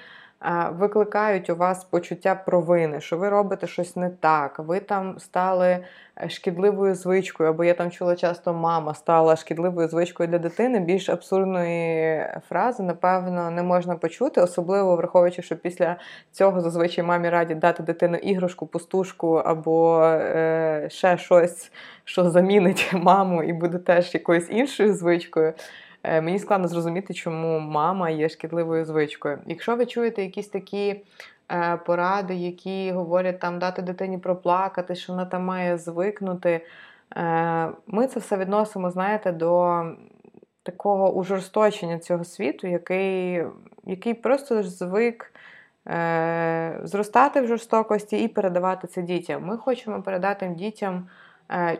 викликають 0.72 1.50
у 1.50 1.56
вас 1.56 1.84
почуття 1.84 2.36
провини, 2.36 3.02
що 3.02 3.18
ви 3.18 3.30
робите 3.30 3.68
щось 3.68 3.96
не 3.96 4.10
так, 4.10 4.60
ви 4.60 4.80
там 4.80 5.20
стали 5.20 5.78
е, 6.22 6.30
шкідливою 6.30 6.96
звичкою, 6.96 7.50
або 7.50 7.64
я 7.64 7.74
там 7.74 7.92
чула 7.92 8.16
часто, 8.16 8.54
мама 8.54 8.94
стала 8.94 9.36
шкідливою 9.36 9.88
звичкою 9.88 10.30
для 10.30 10.40
дитини. 10.40 10.80
Більш 10.80 11.10
абсурдної 11.10 12.26
фрази, 12.50 12.84
напевно, 12.84 13.52
не 13.52 13.64
можна 13.64 13.96
почути, 13.96 14.42
особливо 14.42 14.96
враховуючи, 14.96 15.42
що 15.42 15.56
після 15.56 15.96
цього 16.32 16.62
зазвичай 16.62 17.04
мамі 17.04 17.30
раді 17.30 17.56
дати 17.56 17.84
дитину 17.84 18.18
іграшку, 18.18 18.68
пустушку 18.68 19.34
або 19.36 20.04
е, 20.04 20.88
ще 20.92 21.18
щось, 21.18 21.72
що 22.04 22.30
замінить 22.30 22.90
маму 22.94 23.44
і 23.44 23.54
буде 23.54 23.78
теж 23.78 24.14
якоюсь 24.14 24.50
іншою 24.50 24.94
звичкою. 24.94 25.54
Е, 26.08 26.22
мені 26.22 26.40
складно 26.40 26.68
зрозуміти, 26.68 27.14
чому 27.14 27.60
мама 27.60 28.10
є 28.10 28.30
шкідливою 28.30 28.86
звичкою. 28.86 29.40
Якщо 29.46 29.76
ви 29.76 29.86
чуєте 29.86 30.24
якісь 30.24 30.48
такі 30.48 31.02
е, 31.52 31.78
поради, 31.86 32.36
які 32.36 32.92
говорять 32.92 33.40
там 33.40 33.60
дати 33.60 33.82
дитині 33.82 34.18
проплакати, 34.18 34.96
що 34.96 35.14
вона 35.14 35.26
там 35.26 35.44
має 35.44 35.78
звикнути, 35.78 36.66
е, 37.16 37.70
ми 37.88 38.08
це 38.08 38.20
все 38.20 38.38
відносимо, 38.38 38.92
знаєте, 38.92 39.32
до 39.32 39.84
такого 40.64 41.14
ужорсточення 41.14 42.00
цього 42.00 42.24
світу, 42.24 42.68
який, 42.68 43.44
який 43.86 44.14
просто 44.14 44.64
звик. 44.64 45.32
Зростати 46.84 47.42
в 47.42 47.48
жорстокості 47.48 48.24
і 48.24 48.28
передавати 48.28 48.88
це 48.88 49.02
дітям. 49.02 49.46
Ми 49.46 49.58
хочемо 49.58 50.02
передати 50.02 50.48
дітям 50.48 51.08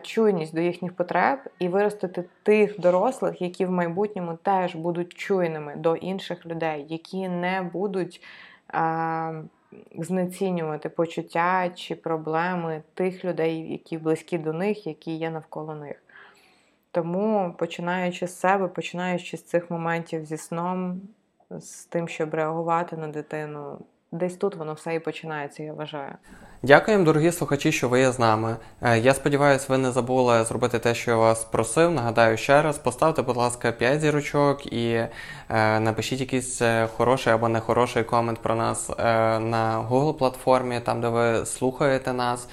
чуйність 0.02 0.54
до 0.54 0.60
їхніх 0.60 0.92
потреб 0.92 1.38
і 1.58 1.68
виростити 1.68 2.24
тих 2.42 2.80
дорослих, 2.80 3.42
які 3.42 3.66
в 3.66 3.70
майбутньому 3.70 4.38
теж 4.42 4.74
будуть 4.74 5.14
чуйними 5.14 5.76
до 5.76 5.96
інших 5.96 6.46
людей, 6.46 6.86
які 6.88 7.28
не 7.28 7.62
будуть 7.62 8.22
а, 8.68 9.42
знецінювати 9.98 10.88
почуття 10.88 11.70
чи 11.74 11.94
проблеми 11.94 12.82
тих 12.94 13.24
людей, 13.24 13.72
які 13.72 13.98
близькі 13.98 14.38
до 14.38 14.52
них, 14.52 14.86
які 14.86 15.16
є 15.16 15.30
навколо 15.30 15.74
них. 15.74 16.02
Тому, 16.90 17.54
починаючи 17.58 18.26
з 18.26 18.38
себе, 18.40 18.68
починаючи 18.68 19.36
з 19.36 19.42
цих 19.42 19.70
моментів 19.70 20.24
зі 20.24 20.36
сном, 20.36 21.00
з 21.50 21.84
тим, 21.84 22.08
щоб 22.08 22.34
реагувати 22.34 22.96
на 22.96 23.08
дитину, 23.08 23.78
десь 24.12 24.36
тут 24.36 24.54
воно 24.54 24.72
все 24.72 24.94
і 24.94 25.00
починається, 25.00 25.62
я 25.62 25.72
вважаю. 25.72 26.12
Дякуємо, 26.62 27.04
дорогі 27.04 27.32
слухачі, 27.32 27.72
що 27.72 27.88
ви 27.88 28.00
є 28.00 28.12
з 28.12 28.18
нами. 28.18 28.56
Е, 28.82 28.98
я 28.98 29.14
сподіваюся, 29.14 29.66
ви 29.68 29.78
не 29.78 29.92
забули 29.92 30.44
зробити 30.44 30.78
те, 30.78 30.94
що 30.94 31.10
я 31.10 31.16
вас 31.16 31.44
просив. 31.44 31.90
Нагадаю 31.90 32.36
ще 32.36 32.62
раз, 32.62 32.78
поставте, 32.78 33.22
будь 33.22 33.36
ласка, 33.36 33.72
5 33.72 34.00
зірочок 34.00 34.72
і 34.72 34.92
е, 35.48 35.80
напишіть 35.80 36.20
якийсь 36.20 36.62
е, 36.62 36.88
хороший 36.96 37.32
або 37.32 37.48
нехороший 37.48 38.04
комент 38.04 38.38
про 38.38 38.54
нас 38.54 38.88
на 39.40 39.86
Google 39.90 40.14
платформі, 40.14 40.80
там 40.80 41.00
де 41.00 41.08
ви 41.08 41.46
слухаєте 41.46 42.12
нас. 42.12 42.48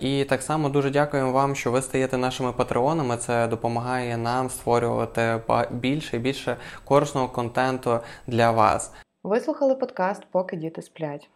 І 0.00 0.24
так 0.24 0.42
само 0.42 0.68
дуже 0.68 0.90
дякуємо 0.90 1.32
вам, 1.32 1.54
що 1.54 1.70
ви 1.70 1.82
стаєте 1.82 2.18
нашими 2.18 2.52
патреонами. 2.52 3.16
Це 3.16 3.46
допомагає 3.46 4.16
нам 4.16 4.50
створювати 4.50 5.40
більше 5.70 6.16
і 6.16 6.20
більше 6.20 6.56
корисного 6.84 7.28
контенту 7.28 8.00
для 8.26 8.50
вас. 8.50 8.92
Вислухали 9.24 9.74
подкаст, 9.74 10.22
поки 10.30 10.56
діти 10.56 10.82
сплять. 10.82 11.28